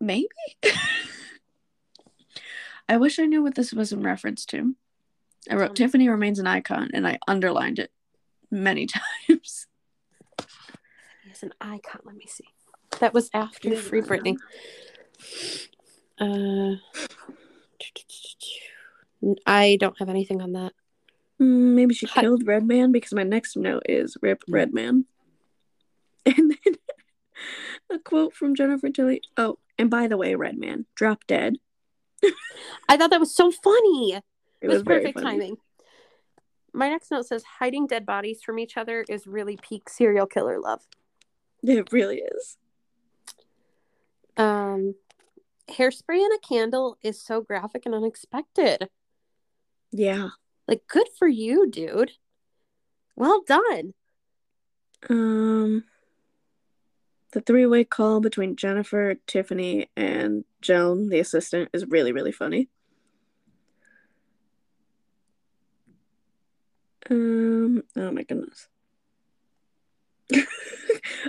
maybe. 0.00 0.28
I 2.88 2.96
wish 2.98 3.18
I 3.18 3.24
knew 3.24 3.42
what 3.42 3.54
this 3.54 3.72
was 3.72 3.92
in 3.92 4.02
reference 4.02 4.44
to. 4.46 4.74
I 5.50 5.54
wrote 5.56 5.76
Tiffany 5.76 6.08
remains 6.08 6.38
an 6.38 6.46
icon 6.46 6.90
and 6.94 7.06
I 7.06 7.18
underlined 7.28 7.78
it 7.78 7.90
many 8.50 8.86
times. 9.28 9.66
As 11.30 11.42
an 11.42 11.52
icon. 11.60 12.00
Let 12.04 12.16
me 12.16 12.26
see. 12.28 12.44
That 13.00 13.12
was 13.14 13.30
after 13.34 13.74
Free 13.76 14.00
Britney. 14.02 14.36
Uh, 16.20 16.76
I 19.46 19.76
don't 19.80 19.98
have 19.98 20.08
anything 20.08 20.40
on 20.40 20.52
that. 20.52 20.72
Mm, 21.40 21.74
maybe 21.74 21.94
she 21.94 22.06
Hi- 22.06 22.20
killed 22.20 22.46
Redman 22.46 22.92
because 22.92 23.12
my 23.12 23.22
next 23.24 23.56
note 23.56 23.82
is 23.88 24.16
Rip 24.22 24.42
Mm. 24.48 24.54
Redman. 24.54 25.04
And 26.26 26.56
then 26.64 26.74
a 27.90 27.98
quote 27.98 28.32
from 28.34 28.54
Jennifer 28.54 28.88
Tilly. 28.88 29.20
Oh, 29.36 29.58
and 29.78 29.90
by 29.90 30.06
the 30.06 30.16
way, 30.16 30.34
Redman, 30.34 30.86
drop 30.94 31.26
dead. 31.26 31.56
I 32.88 32.96
thought 32.96 33.10
that 33.10 33.20
was 33.20 33.34
so 33.34 33.50
funny. 33.50 34.12
It, 34.12 34.24
It 34.60 34.68
was, 34.68 34.82
very 34.82 35.00
perfect 35.00 35.20
timing. 35.20 35.56
My 36.72 36.88
next 36.88 37.10
note 37.10 37.26
says 37.26 37.44
hiding 37.58 37.86
dead 37.86 38.04
bodies 38.04 38.42
from 38.42 38.58
each 38.58 38.76
other 38.76 39.04
is 39.08 39.26
really 39.26 39.56
peak 39.56 39.88
serial 39.88 40.26
killer 40.26 40.58
love. 40.58 40.82
It 41.62 41.92
really 41.92 42.18
is. 42.18 42.56
Um, 44.36 44.94
hairspray 45.68 46.22
and 46.22 46.32
a 46.34 46.46
candle 46.46 46.98
is 47.02 47.20
so 47.20 47.40
graphic 47.40 47.86
and 47.86 47.94
unexpected. 47.94 48.88
Yeah. 49.92 50.30
Like, 50.66 50.82
good 50.88 51.08
for 51.16 51.28
you, 51.28 51.70
dude. 51.70 52.12
Well 53.16 53.42
done. 53.46 53.94
Um, 55.08 55.84
the 57.34 57.40
three-way 57.40 57.84
call 57.84 58.20
between 58.20 58.56
Jennifer, 58.56 59.16
Tiffany, 59.26 59.90
and 59.96 60.44
Joan, 60.62 61.08
the 61.08 61.18
assistant, 61.18 61.68
is 61.72 61.84
really 61.86 62.12
really 62.12 62.32
funny. 62.32 62.68
Um. 67.10 67.82
Oh 67.96 68.10
my 68.12 68.22
goodness. 68.22 68.68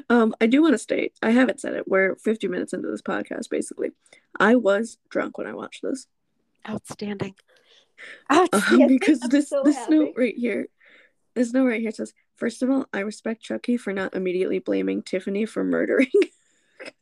um. 0.09 0.33
I 0.39 0.45
do 0.45 0.61
want 0.61 0.75
to 0.75 0.77
state. 0.77 1.13
I 1.21 1.31
haven't 1.31 1.59
said 1.59 1.73
it. 1.73 1.87
We're 1.87 2.15
50 2.15 2.47
minutes 2.47 2.71
into 2.71 2.89
this 2.89 3.01
podcast. 3.01 3.49
Basically, 3.49 3.89
I 4.39 4.55
was 4.55 4.97
drunk 5.09 5.37
when 5.37 5.47
I 5.47 5.53
watched 5.53 5.81
this. 5.81 6.07
Outstanding. 6.67 7.35
Um, 8.29 8.49
because 8.87 9.21
I'm 9.23 9.29
this 9.29 9.47
so 9.47 9.61
this 9.63 9.77
happy. 9.77 9.95
note 9.95 10.13
right 10.17 10.35
here, 10.35 10.67
this 11.33 11.53
note 11.53 11.67
right 11.67 11.79
here 11.79 11.91
says, 11.91 12.13
first 12.35 12.63
of 12.63 12.69
all, 12.69 12.85
I 12.93 12.99
respect 12.99 13.41
Chucky 13.41 13.77
for 13.77 13.93
not 13.93 14.15
immediately 14.15 14.59
blaming 14.59 15.01
Tiffany 15.01 15.45
for 15.45 15.63
murdering. 15.63 16.11
and 16.85 16.93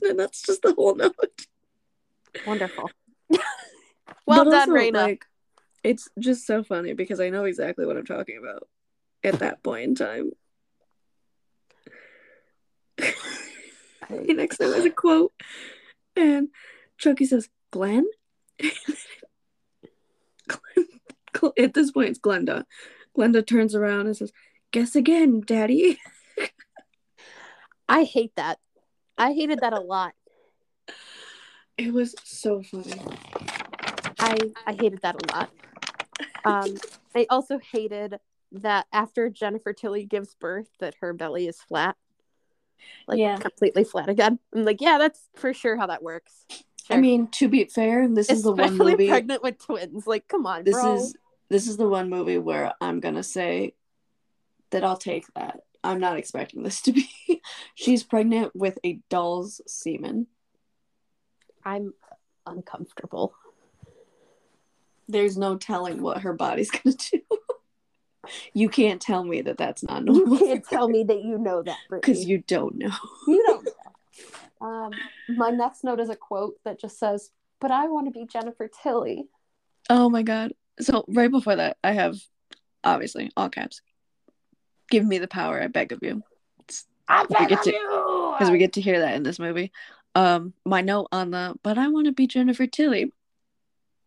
then 0.00 0.16
that's 0.16 0.42
just 0.42 0.62
the 0.62 0.74
whole 0.74 0.94
note. 0.94 1.14
Wonderful. 2.46 2.90
well 3.30 3.40
But 4.26 4.44
done, 4.44 4.54
also, 4.54 4.72
Raina. 4.72 4.92
Like, 4.94 5.24
it's 5.82 6.08
just 6.18 6.46
so 6.46 6.62
funny 6.62 6.92
because 6.94 7.20
I 7.20 7.30
know 7.30 7.44
exactly 7.44 7.86
what 7.86 7.96
I'm 7.96 8.04
talking 8.04 8.38
about 8.38 8.68
at 9.24 9.38
that 9.40 9.62
point 9.62 9.84
in 9.84 9.94
time. 9.94 10.30
the 12.98 14.34
next 14.34 14.60
note 14.60 14.76
is 14.76 14.84
a 14.84 14.90
quote, 14.90 15.32
and 16.16 16.48
Chucky 16.98 17.26
says, 17.26 17.48
"Glenn." 17.70 18.06
Glenn 20.48 20.88
at 21.58 21.74
this 21.74 21.92
point, 21.92 22.10
it's 22.10 22.18
Glenda. 22.18 22.64
Glenda 23.16 23.46
turns 23.46 23.74
around 23.74 24.06
and 24.06 24.16
says, 24.16 24.32
"Guess 24.70 24.94
again, 24.96 25.42
Daddy." 25.44 25.98
I 27.88 28.04
hate 28.04 28.32
that. 28.36 28.58
I 29.16 29.32
hated 29.32 29.60
that 29.60 29.72
a 29.72 29.80
lot. 29.80 30.14
It 31.78 31.92
was 31.92 32.12
so 32.24 32.60
funny. 32.60 32.92
I 34.18 34.36
I 34.66 34.72
hated 34.72 35.00
that 35.02 35.14
a 35.14 35.32
lot. 35.32 35.50
Um, 36.44 36.76
I 37.14 37.24
also 37.30 37.60
hated 37.60 38.18
that 38.50 38.86
after 38.92 39.30
Jennifer 39.30 39.72
Tilly 39.72 40.04
gives 40.04 40.34
birth, 40.34 40.70
that 40.80 40.96
her 41.00 41.12
belly 41.12 41.46
is 41.46 41.60
flat, 41.60 41.96
like 43.06 43.20
Yeah. 43.20 43.38
completely 43.38 43.84
flat 43.84 44.08
again. 44.08 44.40
I'm 44.52 44.64
like, 44.64 44.80
yeah, 44.80 44.98
that's 44.98 45.28
for 45.36 45.54
sure 45.54 45.76
how 45.76 45.86
that 45.86 46.02
works. 46.02 46.46
I 46.90 46.96
mean, 46.96 47.28
to 47.32 47.48
be 47.48 47.64
fair, 47.66 48.08
this 48.08 48.28
is 48.28 48.42
the 48.42 48.50
one 48.50 48.76
movie. 48.76 49.08
pregnant 49.08 49.42
with 49.44 49.58
twins. 49.58 50.04
Like, 50.04 50.26
come 50.26 50.46
on, 50.46 50.64
this 50.64 50.82
bro. 50.82 50.96
is 50.96 51.14
this 51.48 51.68
is 51.68 51.76
the 51.76 51.88
one 51.88 52.10
movie 52.10 52.38
where 52.38 52.74
I'm 52.80 52.98
gonna 52.98 53.22
say 53.22 53.74
that 54.70 54.84
I'll 54.84 54.96
take 54.96 55.26
that. 55.34 55.60
I'm 55.84 56.00
not 56.00 56.18
expecting 56.18 56.62
this 56.62 56.80
to 56.82 56.92
be. 56.92 57.08
She's 57.74 58.02
pregnant 58.02 58.54
with 58.54 58.78
a 58.84 59.00
doll's 59.08 59.60
semen. 59.66 60.26
I'm 61.64 61.94
uncomfortable. 62.46 63.34
There's 65.08 65.38
no 65.38 65.56
telling 65.56 66.02
what 66.02 66.22
her 66.22 66.32
body's 66.32 66.70
gonna 66.72 66.96
do. 66.96 67.20
you 68.52 68.68
can't 68.68 69.00
tell 69.00 69.24
me 69.24 69.40
that 69.42 69.56
that's 69.56 69.82
not 69.82 70.04
You 70.04 70.12
normal 70.12 70.38
can't 70.38 70.64
tell 70.64 70.88
me 70.88 71.04
that 71.04 71.22
you 71.22 71.38
know 71.38 71.62
that, 71.62 71.78
because 71.90 72.26
you 72.26 72.38
don't 72.46 72.76
know. 72.76 72.90
You 73.26 73.44
don't 73.46 73.64
know. 74.60 74.66
Um, 74.66 74.90
my 75.28 75.50
next 75.50 75.84
note 75.84 76.00
is 76.00 76.10
a 76.10 76.16
quote 76.16 76.56
that 76.64 76.80
just 76.80 76.98
says, 76.98 77.30
"But 77.60 77.70
I 77.70 77.86
want 77.86 78.06
to 78.06 78.10
be 78.10 78.26
Jennifer 78.26 78.68
Tilly." 78.82 79.28
Oh 79.88 80.10
my 80.10 80.22
god. 80.22 80.52
So 80.80 81.04
right 81.08 81.30
before 81.30 81.56
that, 81.56 81.76
I 81.82 81.92
have 81.92 82.16
obviously 82.84 83.30
all 83.36 83.48
caps. 83.48 83.80
Give 84.90 85.04
me 85.04 85.18
the 85.18 85.28
power, 85.28 85.60
I 85.60 85.66
beg 85.66 85.92
of 85.92 86.00
you. 86.02 86.22
I 87.08 87.24
beg 87.26 87.52
of 87.52 87.62
to- 87.62 87.72
you. 87.72 88.34
Because 88.38 88.50
we 88.50 88.58
get 88.58 88.74
to 88.74 88.80
hear 88.80 89.00
that 89.00 89.14
in 89.14 89.22
this 89.22 89.38
movie. 89.38 89.72
Um, 90.14 90.52
my 90.64 90.80
note 90.80 91.08
on 91.12 91.30
the 91.30 91.54
but 91.62 91.78
I 91.78 91.88
want 91.88 92.06
to 92.06 92.12
be 92.12 92.26
Jennifer 92.26 92.66
Tilly. 92.66 93.12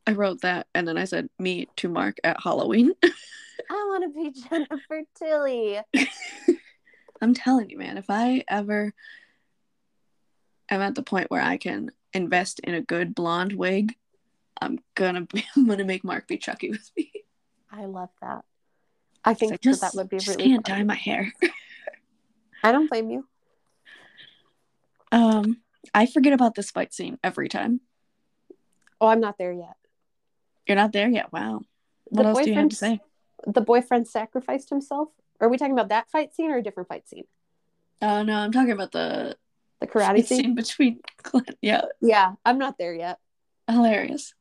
I 0.07 0.13
wrote 0.13 0.41
that 0.41 0.67
and 0.73 0.87
then 0.87 0.97
I 0.97 1.05
said 1.05 1.29
me 1.37 1.67
to 1.77 1.89
Mark 1.89 2.17
at 2.23 2.41
Halloween. 2.41 2.91
I 3.03 3.85
want 3.87 4.03
to 4.03 4.09
be 4.09 4.41
Jennifer 4.49 5.01
Tilly. 5.15 5.79
I'm 7.21 7.33
telling 7.33 7.69
you, 7.69 7.77
man, 7.77 7.97
if 7.97 8.09
I 8.09 8.43
ever 8.47 8.93
am 10.69 10.81
at 10.81 10.95
the 10.95 11.03
point 11.03 11.29
where 11.29 11.41
I 11.41 11.57
can 11.57 11.91
invest 12.13 12.59
in 12.61 12.73
a 12.73 12.81
good 12.81 13.13
blonde 13.13 13.53
wig, 13.53 13.93
I'm 14.59 14.79
gonna 14.95 15.21
be 15.21 15.45
I'm 15.55 15.67
gonna 15.67 15.85
make 15.85 16.03
Mark 16.03 16.27
be 16.27 16.37
Chucky 16.37 16.71
with 16.71 16.89
me. 16.97 17.11
I 17.71 17.85
love 17.85 18.09
that. 18.21 18.43
I 19.23 19.33
think 19.33 19.51
I 19.51 19.55
that 19.55 19.61
just, 19.61 19.81
that 19.81 19.93
would 19.95 20.09
be 20.09 20.17
just 20.17 20.37
really. 20.39 20.49
can't 20.51 20.67
fun. 20.67 20.77
dye 20.79 20.83
my 20.83 20.95
hair. 20.95 21.31
I 22.63 22.71
don't 22.71 22.89
blame 22.89 23.09
you. 23.09 23.27
Um, 25.11 25.57
I 25.93 26.05
forget 26.05 26.33
about 26.33 26.55
this 26.55 26.71
fight 26.71 26.93
scene 26.93 27.17
every 27.23 27.49
time. 27.49 27.81
Oh, 28.99 29.07
I'm 29.07 29.19
not 29.19 29.37
there 29.37 29.51
yet. 29.51 29.75
You're 30.67 30.75
not 30.77 30.91
there 30.93 31.09
yet. 31.09 31.31
Wow. 31.33 31.61
What 32.05 32.23
The 32.23 32.29
else 32.29 32.41
do 32.43 32.49
you 32.51 32.55
have 32.55 32.69
to 32.69 32.75
say? 32.75 32.99
The 33.47 33.61
boyfriend 33.61 34.07
sacrificed 34.07 34.69
himself. 34.69 35.09
Are 35.39 35.49
we 35.49 35.57
talking 35.57 35.73
about 35.73 35.89
that 35.89 36.09
fight 36.11 36.33
scene 36.35 36.51
or 36.51 36.57
a 36.57 36.63
different 36.63 36.87
fight 36.87 37.07
scene? 37.09 37.23
Oh 38.01 38.21
no, 38.23 38.35
I'm 38.35 38.51
talking 38.51 38.71
about 38.71 38.91
the 38.91 39.35
The 39.79 39.87
karate 39.87 40.23
scene? 40.25 40.53
between 40.55 40.99
Glenn. 41.23 41.45
Yeah, 41.61 41.81
Yeah, 42.01 42.33
I'm 42.45 42.57
not 42.59 42.77
there 42.77 42.93
yet. 42.93 43.17
hilarious. 43.67 44.33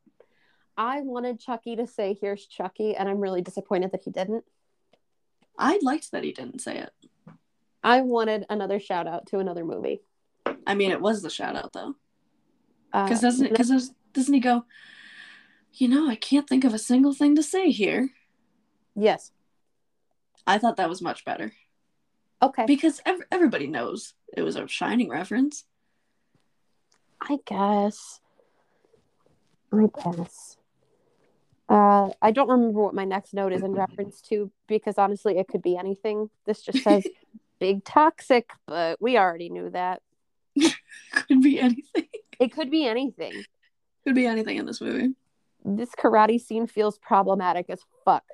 I 0.77 1.01
wanted 1.01 1.41
Chucky 1.41 1.77
to 1.77 1.87
say, 1.87 2.17
Here's 2.21 2.47
Chucky, 2.47 2.95
and 2.97 3.09
I'm 3.09 3.19
really 3.21 3.43
disappointed 3.43 3.93
that 3.93 4.03
he 4.03 4.11
didn't. 4.11 4.45
I 5.61 5.79
liked 5.83 6.11
that 6.13 6.25
he 6.25 6.33
didn't 6.33 6.61
say 6.61 6.79
it. 6.79 6.91
I 7.85 8.01
wanted 8.01 8.47
another 8.51 8.81
shout 8.81 9.07
out 9.07 9.27
to 9.27 9.39
another 9.39 9.65
movie. 9.65 10.01
I 10.67 10.75
mean, 10.75 10.91
it 10.91 11.01
was 11.01 11.23
the 11.23 11.31
shout 11.31 11.55
out 11.55 11.73
though, 11.73 11.95
Uh, 12.93 13.05
because 13.05 13.21
doesn't 13.21 13.51
because 13.51 13.91
doesn't 14.15 14.35
he 14.35 14.41
go? 14.41 14.65
You 15.75 15.89
know, 15.89 16.09
I 16.09 16.17
can't 16.17 16.49
think 16.49 16.65
of 16.65 16.75
a 16.75 16.79
single 16.79 17.13
thing 17.15 17.37
to 17.37 17.43
say 17.43 17.71
here. 17.71 18.11
yes. 18.97 19.31
I 20.47 20.57
thought 20.59 20.79
that 20.79 20.89
was 20.89 21.03
much 21.03 21.25
better 21.27 21.53
Okay. 22.43 22.65
because 22.67 23.01
ev- 23.07 23.23
everybody 23.31 23.67
knows 23.67 24.15
it 24.37 24.43
was 24.43 24.57
a 24.57 24.67
Shining 24.67 25.09
reference. 25.11 25.65
I 27.21 27.39
guess. 27.45 28.21
I 29.73 29.87
guess. 30.03 30.57
Uh, 31.71 32.11
I 32.21 32.33
don't 32.33 32.49
remember 32.49 32.83
what 32.83 32.95
my 32.95 33.05
next 33.05 33.33
note 33.33 33.53
is 33.53 33.63
in 33.63 33.73
reference 33.73 34.21
to 34.23 34.51
because 34.67 34.99
honestly, 34.99 35.39
it 35.39 35.47
could 35.47 35.63
be 35.63 35.77
anything. 35.77 36.29
This 36.45 36.63
just 36.63 36.83
says 36.83 37.07
big 37.61 37.85
toxic, 37.85 38.51
but 38.67 39.01
we 39.01 39.17
already 39.17 39.51
knew 39.51 39.71
that. 39.71 40.03
Could 41.13 41.41
be 41.41 41.61
anything. 41.61 42.09
It 42.41 42.53
could 42.53 42.73
be 42.73 42.87
anything. 42.87 43.45
Could 44.05 44.17
be 44.17 44.27
anything 44.27 44.57
in 44.57 44.67
this 44.67 44.81
movie. 44.81 45.15
This 45.65 45.91
karate 45.91 46.41
scene 46.41 46.67
feels 46.67 46.99
problematic 46.99 47.67
as 47.69 47.81
fuck. 48.05 48.25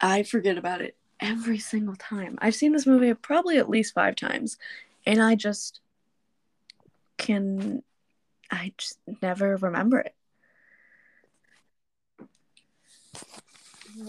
I 0.00 0.22
forget 0.22 0.56
about 0.56 0.80
it 0.80 0.96
every 1.20 1.58
single 1.58 1.96
time. 1.96 2.38
I've 2.40 2.54
seen 2.54 2.72
this 2.72 2.86
movie 2.86 3.12
probably 3.12 3.58
at 3.58 3.68
least 3.68 3.92
five 3.94 4.16
times, 4.16 4.56
and 5.04 5.20
I 5.20 5.34
just 5.34 5.80
can. 7.18 7.82
I 8.50 8.72
just 8.78 8.98
never 9.20 9.56
remember 9.58 9.98
it. 9.98 10.14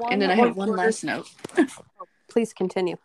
And 0.10 0.22
then 0.22 0.32
I 0.32 0.36
have 0.36 0.56
one 0.56 0.70
quarter- 0.70 0.84
last 0.84 1.04
note. 1.04 1.30
Please 2.30 2.54
continue. 2.54 2.98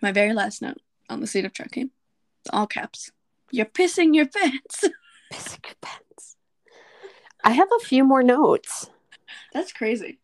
My 0.00 0.12
very 0.12 0.32
last 0.32 0.62
note 0.62 0.78
on 1.08 1.20
the 1.20 1.26
Seed 1.26 1.44
of 1.44 1.52
Chucky, 1.52 1.90
all 2.52 2.66
caps. 2.66 3.10
You're 3.50 3.66
pissing 3.66 4.14
your 4.14 4.26
pants. 4.26 4.84
Pissing 5.32 5.64
your 5.66 5.74
pants. 5.80 6.36
I 7.42 7.52
have 7.52 7.68
a 7.80 7.84
few 7.84 8.04
more 8.04 8.22
notes. 8.22 8.88
That's 9.52 9.72
crazy. 9.72 10.18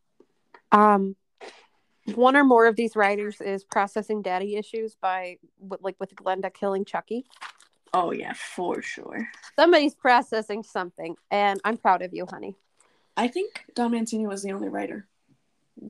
Um, 0.73 1.17
one 2.15 2.37
or 2.37 2.45
more 2.45 2.67
of 2.67 2.77
these 2.77 2.95
writers 2.95 3.41
is 3.41 3.65
processing 3.65 4.23
daddy 4.23 4.57
issues 4.57 4.97
by 5.01 5.39
like 5.81 5.97
with 5.99 6.15
Glenda 6.15 6.53
killing 6.53 6.85
Chucky. 6.85 7.25
Oh 7.93 8.13
yeah, 8.13 8.35
for 8.35 8.83
sure. 8.83 9.29
Somebody's 9.57 9.95
processing 9.95 10.63
something, 10.63 11.17
and 11.31 11.61
I'm 11.65 11.77
proud 11.77 12.03
of 12.03 12.13
you, 12.13 12.27
honey. 12.31 12.55
I 13.17 13.29
think 13.29 13.65
Don 13.75 13.93
Mancini 13.93 14.27
was 14.27 14.43
the 14.43 14.53
only 14.53 14.69
writer. 14.69 15.07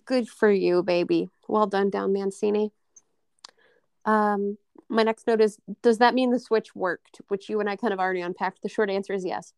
Good 0.05 0.29
for 0.29 0.51
you, 0.51 0.83
baby. 0.83 1.29
Well 1.49 1.67
done, 1.67 1.91
Don 1.91 2.13
Mancini. 2.13 2.73
Um, 4.05 4.59
my 4.89 5.03
next 5.03 5.27
note 5.27 5.41
is: 5.41 5.59
Does 5.83 5.99
that 5.99 6.15
mean 6.15 6.31
the 6.31 6.39
switch 6.39 6.75
worked? 6.75 7.21
Which 7.29 7.49
you 7.49 7.61
and 7.61 7.69
I 7.69 7.77
kind 7.77 7.93
of 7.93 7.99
already 7.99 8.21
unpacked. 8.21 8.63
The 8.63 8.69
short 8.69 8.91
answer 8.91 9.13
is 9.13 9.25
yes. 9.25 9.53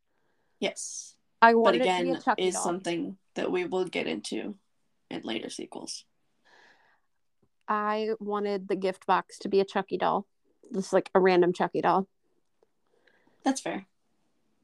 Yes, 0.61 1.15
I 1.41 1.53
but 1.53 1.59
wanted 1.59 1.83
it 1.83 1.85
to 1.85 2.03
be 2.05 2.11
again, 2.11 2.35
is 2.39 2.55
doll. 2.55 2.65
something 2.65 3.17
that 3.35 3.51
we 3.51 3.65
will 3.65 3.85
get 3.85 4.07
into 4.07 4.57
in 5.11 5.23
later 5.23 5.51
sequels. 5.51 6.05
I 7.69 8.11
wanted 8.19 8.69
the 8.69 8.77
gift 8.77 9.07
box 9.07 9.39
to 9.41 9.49
be 9.49 9.61
a 9.61 9.65
Chucky 9.65 9.99
doll, 9.99 10.27
just 10.73 10.93
like 10.93 11.11
a 11.15 11.21
random 11.21 11.53
Chucky 11.53 11.83
doll. 11.83 12.09
That's 13.45 13.61
fair. 13.61 13.87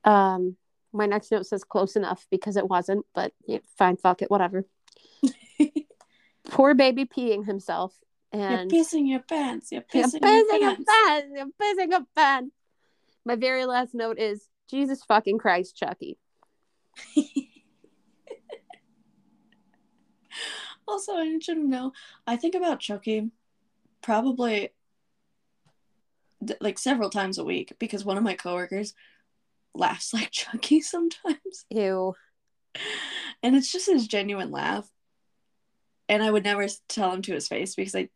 Um, 0.04 0.56
my 0.94 1.06
next 1.06 1.30
note 1.32 1.46
says 1.46 1.64
close 1.64 1.96
enough 1.96 2.26
because 2.30 2.56
it 2.56 2.68
wasn't, 2.68 3.04
but 3.14 3.32
yeah, 3.46 3.58
fine, 3.76 3.96
fuck 3.96 4.22
it, 4.22 4.30
whatever. 4.30 4.64
Poor 6.48 6.74
baby 6.74 7.04
peeing 7.04 7.44
himself, 7.44 7.94
and 8.32 8.70
You're 8.70 8.82
pissing 8.84 9.08
your 9.08 9.20
pants. 9.20 9.72
You're 9.72 9.84
You're 9.92 10.04
pissing, 10.04 10.20
pissing 10.20 10.60
your 10.60 10.76
pants. 10.76 10.84
pants. 11.06 11.28
You're 11.34 11.46
pissing 11.46 11.94
a 11.94 12.06
pants. 12.14 12.54
My 13.24 13.36
very 13.36 13.64
last 13.64 13.94
note 13.94 14.18
is 14.18 14.48
Jesus 14.70 15.02
fucking 15.04 15.38
Christ, 15.38 15.76
Chucky. 15.76 16.18
also, 20.86 21.16
I 21.16 21.24
need 21.24 21.46
you 21.46 21.54
to 21.54 21.60
know, 21.60 21.92
I 22.26 22.36
think 22.36 22.54
about 22.54 22.80
Chucky 22.80 23.30
probably 24.02 24.70
like 26.60 26.78
several 26.78 27.08
times 27.08 27.38
a 27.38 27.44
week 27.44 27.72
because 27.78 28.04
one 28.04 28.18
of 28.18 28.22
my 28.22 28.34
coworkers 28.34 28.92
laughs 29.74 30.12
like 30.14 30.30
Chucky 30.30 30.80
sometimes, 30.80 31.64
Ew. 31.70 32.14
and 33.42 33.56
it's 33.56 33.72
just 33.72 33.86
his 33.86 34.06
genuine 34.06 34.50
laugh. 34.50 34.88
And 36.08 36.22
I 36.22 36.30
would 36.30 36.44
never 36.44 36.66
tell 36.88 37.12
him 37.12 37.22
to 37.22 37.32
his 37.32 37.48
face 37.48 37.74
because 37.74 37.94
I 37.94 38.08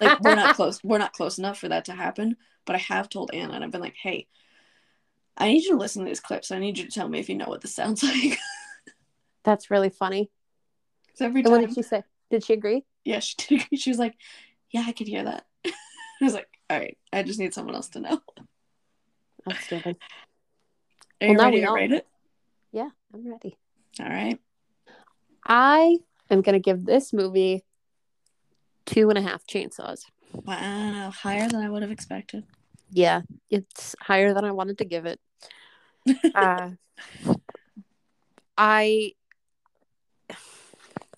like 0.00 0.20
we're 0.20 0.34
not 0.34 0.54
close. 0.56 0.82
We're 0.82 0.98
not 0.98 1.12
close 1.12 1.38
enough 1.38 1.58
for 1.58 1.68
that 1.68 1.84
to 1.86 1.92
happen. 1.92 2.36
But 2.66 2.76
I 2.76 2.78
have 2.78 3.08
told 3.10 3.30
Anna, 3.34 3.52
and 3.54 3.62
I've 3.62 3.70
been 3.70 3.82
like, 3.82 3.96
"Hey, 4.00 4.26
I 5.36 5.48
need 5.48 5.64
you 5.64 5.72
to 5.72 5.76
listen 5.76 6.02
to 6.02 6.08
these 6.08 6.20
clips. 6.20 6.50
I 6.50 6.58
need 6.58 6.78
you 6.78 6.84
to 6.86 6.90
tell 6.90 7.08
me 7.08 7.18
if 7.18 7.28
you 7.28 7.34
know 7.36 7.48
what 7.48 7.60
this 7.60 7.74
sounds 7.74 8.02
like." 8.02 8.38
That's 9.44 9.70
really 9.70 9.90
funny. 9.90 10.30
every 11.20 11.42
And 11.42 11.50
what 11.52 11.60
did 11.60 11.74
she 11.74 11.82
say? 11.82 12.02
Did 12.30 12.42
she 12.44 12.54
agree? 12.54 12.84
yeah, 13.04 13.18
she 13.20 13.34
did. 13.38 13.60
agree. 13.66 13.76
She 13.78 13.90
was 13.90 13.98
like, 13.98 14.14
"Yeah, 14.70 14.84
I 14.86 14.92
could 14.92 15.08
hear 15.08 15.24
that." 15.24 15.44
I 15.66 15.72
was 16.24 16.32
like, 16.34 16.48
"All 16.70 16.78
right, 16.78 16.96
I 17.12 17.22
just 17.22 17.38
need 17.38 17.52
someone 17.52 17.74
else 17.74 17.90
to 17.90 18.00
know." 18.00 18.20
Outstanding. 19.50 19.96
Are 21.24 21.28
Well, 21.28 21.32
you 21.32 21.38
now 21.38 21.44
ready 21.44 21.56
we 21.56 21.60
to 21.60 21.66
know. 21.66 21.74
rate 21.74 21.92
it? 21.92 22.06
Yeah, 22.70 22.90
I'm 23.14 23.26
ready. 23.26 23.56
All 23.98 24.06
right. 24.06 24.38
I 25.46 25.98
am 26.30 26.42
gonna 26.42 26.58
give 26.58 26.84
this 26.84 27.14
movie 27.14 27.64
two 28.84 29.08
and 29.08 29.16
a 29.16 29.22
half 29.22 29.46
chainsaws. 29.46 30.00
Wow, 30.32 31.10
higher 31.10 31.48
than 31.48 31.62
I 31.62 31.70
would 31.70 31.80
have 31.80 31.90
expected. 31.90 32.44
Yeah, 32.90 33.22
it's 33.48 33.96
higher 34.00 34.34
than 34.34 34.44
I 34.44 34.52
wanted 34.52 34.76
to 34.78 34.84
give 34.84 35.06
it. 35.06 35.18
uh, 36.34 36.72
I 38.58 39.12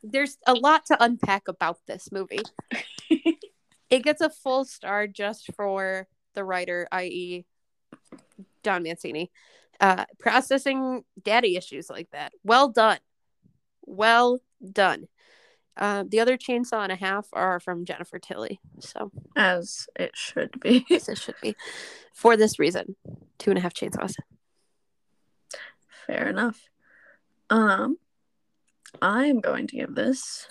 there's 0.05 0.39
a 0.47 0.55
lot 0.55 0.87
to 0.87 1.03
unpack 1.03 1.49
about 1.49 1.79
this 1.87 2.13
movie. 2.13 2.43
It 3.89 4.03
gets 4.03 4.21
a 4.21 4.31
full 4.31 4.65
star 4.65 5.07
just 5.07 5.55
for 5.55 6.09
the 6.35 6.43
writer, 6.43 6.89
i.e., 6.91 7.45
Don 8.65 8.83
Mancini, 8.83 9.31
uh, 9.81 10.05
processing 10.19 11.05
daddy 11.23 11.57
issues 11.57 11.91
like 11.91 12.11
that. 12.11 12.33
Well 12.43 12.69
done, 12.69 12.99
well 13.83 14.41
done. 14.73 15.09
Uh, 15.77 16.05
the 16.09 16.21
other 16.21 16.39
chainsaw 16.39 16.83
and 16.83 16.93
a 16.93 16.97
half 16.97 17.29
are 17.35 17.61
from 17.61 17.85
Jennifer 17.85 18.19
Tilly, 18.19 18.61
so 18.81 19.11
As 19.37 19.87
it 19.95 20.13
should 20.15 20.59
be. 20.61 20.87
as 20.91 21.09
it 21.09 21.19
should 21.19 21.35
be 21.43 21.55
for 22.15 22.37
this 22.37 22.59
reason. 22.59 22.97
Two 23.39 23.51
and 23.51 23.59
a 23.59 23.63
half 23.63 23.75
chainsaws. 23.75 24.15
Fair 26.07 26.29
enough. 26.29 26.61
Um, 27.51 27.99
I'm 29.03 29.41
going 29.41 29.67
to 29.69 29.77
give 29.77 29.95
this 29.95 30.49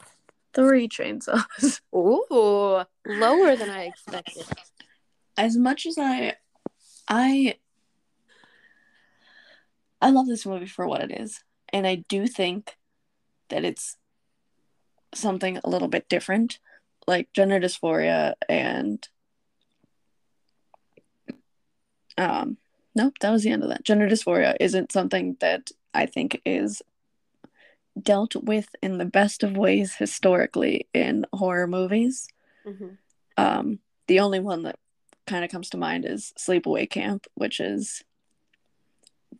three 0.53 0.87
chainsaws. 0.87 1.81
Ooh, 1.95 2.83
lower 3.05 3.55
than 3.55 3.69
I 3.69 3.85
expected. 3.85 4.45
As 5.37 5.57
much 5.57 5.85
as 5.85 5.97
I, 5.97 6.35
I, 7.07 7.55
I 10.01 10.09
love 10.09 10.27
this 10.27 10.45
movie 10.45 10.65
for 10.67 10.87
what 10.87 11.01
it 11.01 11.11
is, 11.11 11.43
and 11.71 11.87
I 11.87 11.95
do 11.95 12.27
think 12.27 12.77
that 13.49 13.63
it's 13.63 13.97
something 15.13 15.57
a 15.63 15.69
little 15.69 15.87
bit 15.87 16.09
different, 16.09 16.59
like 17.07 17.31
gender 17.33 17.59
dysphoria 17.59 18.33
and, 18.49 19.07
um, 22.17 22.57
nope, 22.93 23.13
that 23.21 23.31
was 23.31 23.43
the 23.43 23.51
end 23.51 23.63
of 23.63 23.69
that. 23.69 23.83
Gender 23.83 24.07
dysphoria 24.07 24.55
isn't 24.59 24.91
something 24.91 25.37
that 25.39 25.71
I 25.93 26.05
think 26.05 26.41
is 26.45 26.81
dealt 28.01 28.35
with 28.35 28.75
in 28.81 28.97
the 28.97 29.05
best 29.05 29.43
of 29.43 29.55
ways 29.55 29.95
historically 29.95 30.87
in 30.93 31.25
horror 31.31 31.67
movies. 31.67 32.27
Mhm. 32.65 32.97
Um, 33.37 33.79
the 34.07 34.19
only 34.19 34.39
one 34.39 34.63
that 34.63 34.77
kind 35.25 35.45
of 35.45 35.51
comes 35.51 35.69
to 35.69 35.77
mind 35.77 36.05
is 36.05 36.33
Sleepaway 36.37 36.89
Camp, 36.89 37.25
which 37.35 37.59
is 37.59 38.03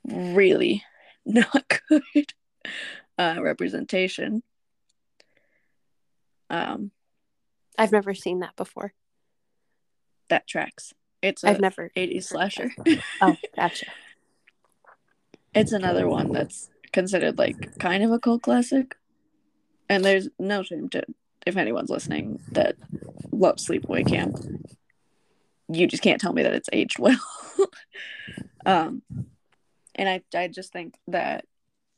really 0.04 0.84
not 1.26 1.80
good 1.90 2.34
uh, 3.18 3.38
representation. 3.42 4.44
Um, 6.50 6.92
I've 7.78 7.92
never 7.92 8.14
seen 8.14 8.40
that 8.40 8.56
before. 8.56 8.94
that 10.30 10.48
tracks. 10.48 10.94
It's 11.22 11.44
a 11.44 11.50
I've 11.50 11.60
never. 11.62 11.92
80s 11.96 12.26
slasher. 12.26 12.72
Oh, 13.22 13.36
gotcha. 13.56 13.88
it's 15.54 15.72
another 15.72 16.08
one 16.08 16.32
that's 16.32 16.70
considered 16.92 17.38
like 17.38 17.80
kind 17.80 18.04
of 18.04 18.12
a 18.12 18.20
cult 18.20 18.44
classic. 18.44 18.96
And 19.90 20.04
there's 20.06 20.30
no 20.40 20.64
shame 20.64 20.90
to 20.90 21.04
if 21.46 21.58
anyone's 21.58 21.90
listening 21.90 22.40
that 22.52 22.76
loves 23.32 23.68
Sleepaway 23.68 24.08
Camp. 24.08 24.38
You 25.68 25.88
just 25.88 26.04
can't 26.04 26.22
tell 26.22 26.34
me 26.34 26.44
that 26.44 26.54
it's 26.54 26.70
aged 26.74 27.00
well. 27.00 27.20
um 28.66 29.02
and 29.96 30.08
I 30.10 30.22
I 30.38 30.48
just 30.48 30.72
think 30.74 30.96
that 31.08 31.46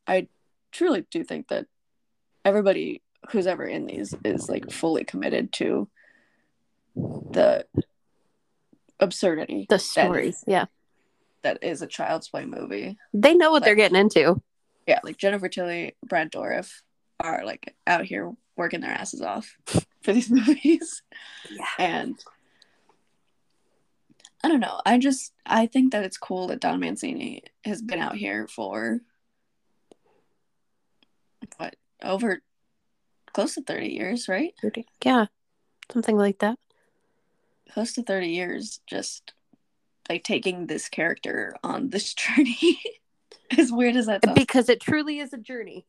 I 0.08 0.28
truly 0.72 1.06
do 1.12 1.24
think 1.24 1.48
that 1.50 1.66
everybody 2.46 3.02
who's 3.32 3.48
ever 3.48 3.66
in 3.66 3.86
these 3.88 4.14
is 4.24 4.48
like 4.50 4.72
fully 4.72 5.04
committed 5.04 5.52
to 5.54 5.90
the 6.96 7.66
absurdity 9.00 9.66
The 9.70 9.80
stories. 9.80 10.44
Yeah. 10.48 10.66
that 11.44 11.60
is 11.64 11.82
a 11.82 11.88
child's 11.88 12.30
play 12.30 12.46
movie 12.46 12.98
They 13.14 13.34
know 13.36 13.52
what 13.52 13.64
they're 13.64 13.76
getting 13.76 13.98
into. 14.00 14.42
yeah 14.88 15.00
like 15.04 15.18
jennifer 15.18 15.50
tilly 15.50 15.96
brad 16.06 16.32
dourif 16.32 16.72
are 17.20 17.46
like 17.46 17.76
out 17.86 18.06
here 18.06 18.32
working 18.56 18.82
their 18.82 18.92
asses 18.92 19.22
off 19.22 19.56
for 20.02 20.14
these 20.14 20.30
movies 20.32 21.04
Yeah. 21.52 21.66
and 21.78 22.16
i 24.44 24.48
don't 24.48 24.60
know 24.60 24.80
i 24.86 24.98
just 24.98 25.34
i 25.46 25.66
think 25.66 25.92
that 25.92 26.04
it's 26.04 26.18
cool 26.18 26.48
that 26.48 26.60
don 26.60 26.80
mancini 26.80 27.42
has 27.64 27.82
been 27.82 28.00
out 28.00 28.16
here 28.16 28.48
for 28.48 29.02
what 31.58 31.76
over 32.04 32.42
close 33.34 33.56
to 33.56 33.62
30 33.62 33.88
years 33.88 34.28
right 34.28 34.54
Thirty, 34.62 34.86
Yeah. 35.04 35.26
Something 35.92 36.18
like 36.18 36.40
that. 36.40 36.58
close 37.72 37.94
to 37.94 38.04
30 38.04 38.28
years 38.30 38.82
just 38.88 39.34
like 40.10 40.24
taking 40.24 40.68
this 40.68 40.90
character 40.90 41.56
on 41.64 41.90
this 41.90 42.14
journey 42.14 42.80
as 43.58 43.72
weird 43.72 43.96
as 43.96 44.08
that 44.08 44.24
sounds 44.26 44.38
Because 44.40 44.68
it 44.70 44.82
truly 44.82 45.20
is 45.20 45.34
a 45.34 45.38
journey. 45.38 45.86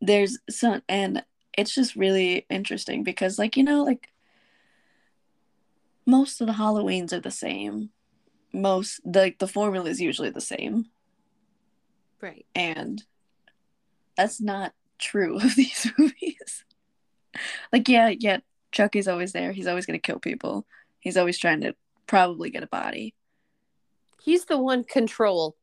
there's 0.00 0.38
some 0.50 0.82
and 0.88 1.24
it's 1.58 1.74
just 1.74 1.96
really 1.96 2.46
interesting 2.48 3.02
because 3.02 3.38
like 3.38 3.56
you 3.56 3.64
know 3.64 3.82
like 3.84 4.08
most 6.06 6.40
of 6.40 6.46
the 6.46 6.54
halloweens 6.54 7.12
are 7.12 7.20
the 7.20 7.30
same. 7.30 7.90
Most 8.52 9.00
like 9.04 9.38
the 9.38 9.48
formula 9.48 9.88
is 9.88 10.00
usually 10.00 10.30
the 10.30 10.40
same. 10.40 10.86
Right. 12.20 12.46
and 12.54 13.02
that's 14.16 14.40
not 14.40 14.74
true 14.98 15.36
of 15.36 15.54
these 15.56 15.90
movies. 15.98 16.64
Like 17.72 17.88
yeah 17.88 18.08
yeah 18.18 18.38
chucky's 18.72 19.08
always 19.08 19.32
there. 19.32 19.52
He's 19.52 19.66
always 19.66 19.86
going 19.86 19.98
to 19.98 20.02
kill 20.06 20.18
people. 20.18 20.66
He's 21.00 21.16
always 21.16 21.38
trying 21.38 21.62
to 21.62 21.74
probably 22.06 22.50
get 22.50 22.62
a 22.62 22.66
body. 22.68 23.14
He's 24.22 24.44
the 24.44 24.58
one 24.58 24.84
control. 24.84 25.56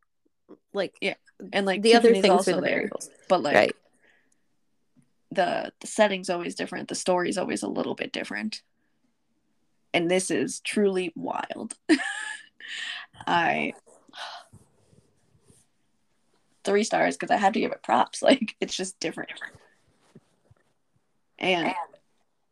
Like 0.74 0.96
Yeah, 1.00 1.14
and 1.54 1.66
like 1.66 1.82
the 1.82 1.96
other 1.96 2.14
things 2.14 2.28
also 2.30 2.54
are 2.54 2.56
the 2.56 2.62
there, 2.62 2.90
but 3.30 3.42
like 3.42 3.56
Right. 3.56 3.76
the 5.32 5.72
the 5.80 5.88
setting's 5.88 6.30
always 6.30 6.56
different. 6.56 6.90
The 6.90 6.96
story's 6.96 7.38
always 7.38 7.64
a 7.64 7.68
little 7.68 7.96
bit 7.96 8.12
different 8.12 8.62
and 9.94 10.10
this 10.10 10.32
is 10.32 10.60
truly 10.62 11.12
wild 11.16 11.76
i 13.28 13.74
three 16.64 16.84
stars 16.84 17.16
because 17.16 17.32
i 17.32 17.38
had 17.38 17.54
to 17.54 17.60
give 17.60 17.72
it 17.72 17.84
props 17.84 18.22
like 18.22 18.56
it's 18.60 18.76
just 18.76 19.00
different 19.00 19.32
and 21.38 21.74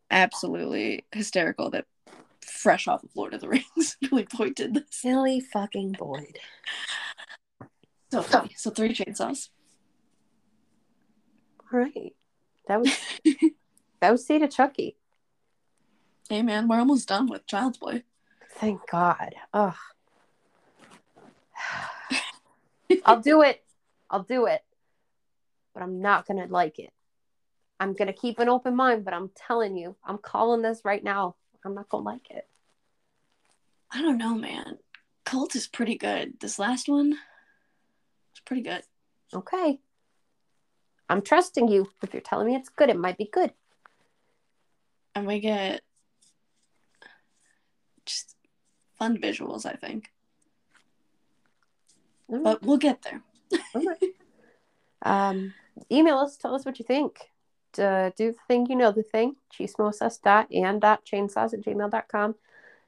absolutely 0.10 1.06
hysterical 1.12 1.70
that 1.70 1.86
fresh 2.42 2.88
off 2.88 3.04
of 3.04 3.10
lord 3.16 3.34
of 3.34 3.42
the 3.42 3.50
rings 3.50 3.98
really 4.12 4.26
pointed 4.26 4.74
this 4.74 4.84
Silly 4.90 5.42
fucking 5.42 5.92
Boyd. 5.92 6.40
so 8.10 8.22
funny 8.22 8.54
so 8.56 8.70
three 8.72 8.94
chainsaws 8.94 9.50
All 11.72 11.80
right. 11.80 12.14
That 12.68 12.82
was 12.82 12.98
that 14.02 14.12
was 14.12 14.26
of 14.42 14.52
Chucky. 14.52 14.96
Hey 16.30 16.42
man 16.42 16.68
we're 16.68 16.80
almost 16.80 17.08
done 17.08 17.28
with 17.28 17.48
child's 17.48 17.78
play 17.78 18.04
Thank 18.58 18.82
God. 18.90 19.36
Ugh. 19.54 19.76
I'll 23.06 23.22
do 23.22 23.44
it. 23.44 23.64
I'll 24.10 24.24
do 24.24 24.48
it. 24.48 24.64
But 25.74 25.84
I'm 25.84 26.02
not 26.02 26.26
gonna 26.26 26.48
like 26.48 26.80
it. 26.80 26.92
I'm 27.80 27.94
gonna 27.94 28.14
keep 28.14 28.40
an 28.40 28.50
open 28.50 28.76
mind, 28.76 29.06
but 29.06 29.14
I'm 29.14 29.30
telling 29.36 29.78
you, 29.78 29.96
I'm 30.04 30.18
calling 30.18 30.64
this 30.64 30.82
right 30.84 31.04
now. 31.04 31.36
I'm 31.64 31.76
not 31.76 31.90
gonna 31.90 32.04
like 32.04 32.32
it. 32.32 32.48
I 33.92 34.02
don't 34.02 34.18
know, 34.18 34.34
man. 34.34 34.80
Cult 35.24 35.56
is 35.56 35.68
pretty 35.68 35.98
good. 35.98 36.40
This 36.40 36.58
last 36.58 36.90
one 36.90 37.12
was 37.12 38.42
pretty 38.44 38.64
good. 38.64 38.82
Okay. 39.34 39.80
I'm 41.10 41.22
trusting 41.22 41.68
you. 41.68 41.92
If 42.02 42.14
you're 42.14 42.22
telling 42.22 42.48
me 42.48 42.56
it's 42.56 42.70
good, 42.70 42.90
it 42.90 42.98
might 42.98 43.18
be 43.18 43.30
good. 43.32 43.54
And 45.14 45.28
we 45.28 45.40
get 45.40 45.82
just 48.08 48.36
fun 48.98 49.18
visuals, 49.18 49.66
I 49.66 49.74
think. 49.74 50.10
Right. 52.28 52.44
But 52.44 52.64
we'll 52.64 52.78
get 52.78 53.02
there. 53.04 53.22
Right. 53.76 53.98
Um, 55.04 55.54
email 55.92 56.18
us, 56.18 56.38
tell 56.38 56.56
us 56.56 56.66
what 56.66 56.80
you 56.80 56.84
think. 56.86 57.30
Uh, 57.78 58.10
do 58.18 58.32
the 58.32 58.38
thing, 58.48 58.66
you 58.68 58.76
know 58.76 58.92
the 58.92 59.04
thing. 59.04 59.36
Chismosas 59.54 60.20
dot 60.22 60.48
and 60.52 60.82
dot 60.82 61.06
chainsaws 61.06 61.54
at 61.54 61.62
gmail.com. 61.62 62.36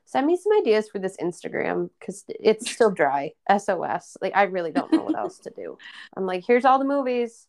Send 0.05 0.25
me 0.25 0.35
some 0.35 0.57
ideas 0.57 0.89
for 0.89 0.97
this 0.97 1.15
Instagram 1.17 1.91
because 1.99 2.25
it's 2.27 2.71
still 2.71 2.89
dry. 2.89 3.33
SOS. 3.47 4.17
Like, 4.21 4.35
I 4.35 4.43
really 4.43 4.71
don't 4.71 4.91
know 4.91 5.03
what 5.03 5.15
else 5.15 5.37
to 5.41 5.51
do. 5.51 5.77
I'm 6.17 6.25
like, 6.25 6.43
here's 6.47 6.65
all 6.65 6.79
the 6.79 6.83
movies. 6.85 7.45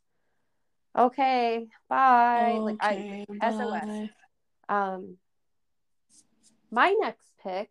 Okay, 0.97 1.67
bye. 1.89 2.59
like, 2.61 2.77
I, 2.81 3.25
Okay, 3.31 3.41
SOS. 3.41 4.09
um, 4.69 5.17
my 6.71 6.95
next 7.01 7.30
pick 7.43 7.71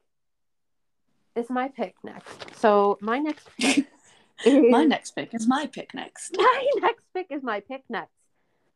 is 1.35 1.49
my 1.49 1.67
pick 1.69 1.95
next. 2.03 2.55
So, 2.57 2.97
my 3.01 3.19
next 3.19 3.47
pick 3.59 3.87
is 4.45 4.71
My 4.71 4.83
next 4.85 5.11
pick 5.11 5.33
is 5.33 5.47
my 5.47 5.67
pick 5.67 5.93
next. 5.93 6.33
my 6.37 6.69
next 6.77 7.05
pick 7.13 7.27
is 7.29 7.43
my 7.43 7.59
pick 7.61 7.83
next. 7.89 8.11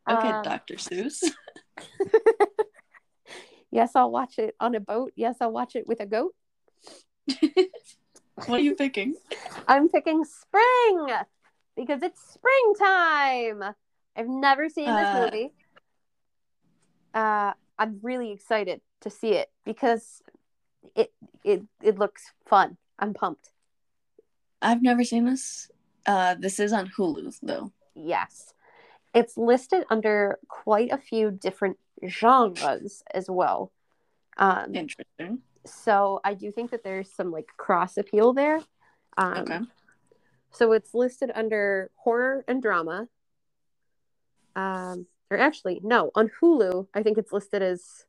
Okay, 0.08 0.30
Um, 0.30 0.42
Dr. 0.42 0.74
Seuss. 0.74 1.22
yes, 3.70 3.92
I'll 3.94 4.10
watch 4.10 4.38
it 4.38 4.54
on 4.60 4.74
a 4.74 4.80
boat. 4.80 5.12
Yes, 5.16 5.36
I'll 5.40 5.52
watch 5.52 5.74
it 5.76 5.86
with 5.86 6.00
a 6.00 6.06
goat. 6.06 6.34
what 8.46 8.50
are 8.50 8.58
you 8.58 8.74
picking? 8.74 9.14
I'm 9.66 9.88
picking 9.88 10.24
spring 10.24 11.06
because 11.76 12.02
it's 12.02 12.20
springtime. 12.34 13.74
I've 14.16 14.28
never 14.28 14.68
seen 14.68 14.86
this 14.86 14.94
Uh, 14.94 15.24
movie. 15.24 15.52
Uh, 17.14 17.52
I'm 17.78 17.98
really 18.02 18.30
excited 18.32 18.80
to 19.00 19.10
see 19.10 19.30
it 19.32 19.50
because 19.64 20.22
it 20.94 21.12
it 21.42 21.62
it 21.82 21.98
looks 21.98 22.32
fun. 22.46 22.76
I'm 22.98 23.14
pumped. 23.14 23.50
I've 24.62 24.82
never 24.82 25.04
seen 25.04 25.24
this. 25.24 25.70
Uh, 26.06 26.34
this 26.34 26.60
is 26.60 26.72
on 26.72 26.90
Hulu, 26.96 27.38
though. 27.42 27.72
Yes. 27.94 28.52
It's 29.14 29.36
listed 29.36 29.84
under 29.90 30.38
quite 30.48 30.90
a 30.92 30.98
few 30.98 31.30
different 31.30 31.78
genres 32.06 33.02
as 33.12 33.28
well. 33.28 33.72
Um, 34.36 34.74
Interesting. 34.74 35.38
so 35.64 36.20
I 36.24 36.34
do 36.34 36.50
think 36.50 36.70
that 36.72 36.82
there's 36.82 37.10
some 37.10 37.30
like 37.30 37.48
cross 37.56 37.96
appeal 37.96 38.32
there. 38.32 38.60
Um, 39.16 39.38
Okay. 39.38 39.60
So 40.50 40.72
it's 40.72 40.94
listed 40.94 41.30
under 41.34 41.90
horror 41.96 42.44
and 42.46 42.62
drama. 42.62 43.08
Um, 44.56 45.06
or 45.30 45.36
actually, 45.36 45.80
no, 45.82 46.10
on 46.14 46.30
Hulu, 46.40 46.86
I 46.94 47.02
think 47.02 47.18
it's 47.18 47.32
listed 47.32 47.60
as 47.60 48.04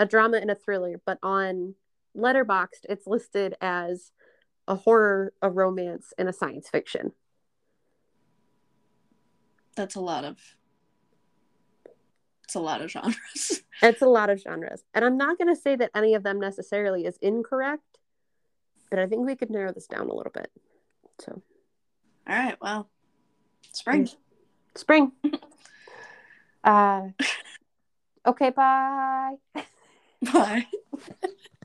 a 0.00 0.06
drama 0.06 0.38
and 0.38 0.50
a 0.50 0.54
thriller, 0.54 0.98
but 1.04 1.18
on 1.22 1.74
Letterboxd, 2.16 2.86
it's 2.88 3.06
listed 3.06 3.54
as 3.60 4.12
a 4.66 4.74
horror, 4.74 5.34
a 5.42 5.50
romance, 5.50 6.14
and 6.16 6.26
a 6.26 6.32
science 6.32 6.70
fiction. 6.70 7.12
That's 9.76 9.96
a 9.96 10.00
lot 10.00 10.24
of. 10.24 10.38
It's 12.44 12.54
a 12.54 12.60
lot 12.60 12.80
of 12.80 12.90
genres. 12.90 13.62
It's 13.82 14.02
a 14.02 14.06
lot 14.06 14.28
of 14.28 14.38
genres. 14.38 14.82
And 14.92 15.06
I'm 15.06 15.16
not 15.16 15.38
going 15.38 15.48
to 15.48 15.58
say 15.58 15.74
that 15.74 15.90
any 15.94 16.12
of 16.14 16.22
them 16.22 16.38
necessarily 16.38 17.06
is 17.06 17.16
incorrect, 17.22 17.96
but 18.90 18.98
I 18.98 19.06
think 19.06 19.24
we 19.24 19.34
could 19.34 19.48
narrow 19.48 19.72
this 19.72 19.86
down 19.86 20.10
a 20.10 20.14
little 20.14 20.32
bit. 20.32 20.50
So, 21.18 21.40
All 22.28 22.36
right. 22.36 22.58
Well, 22.60 22.90
spring. 23.72 24.06
spring. 24.74 25.12
uh, 26.64 27.08
okay, 28.26 28.50
bye. 28.50 29.36
Bye. 30.22 30.66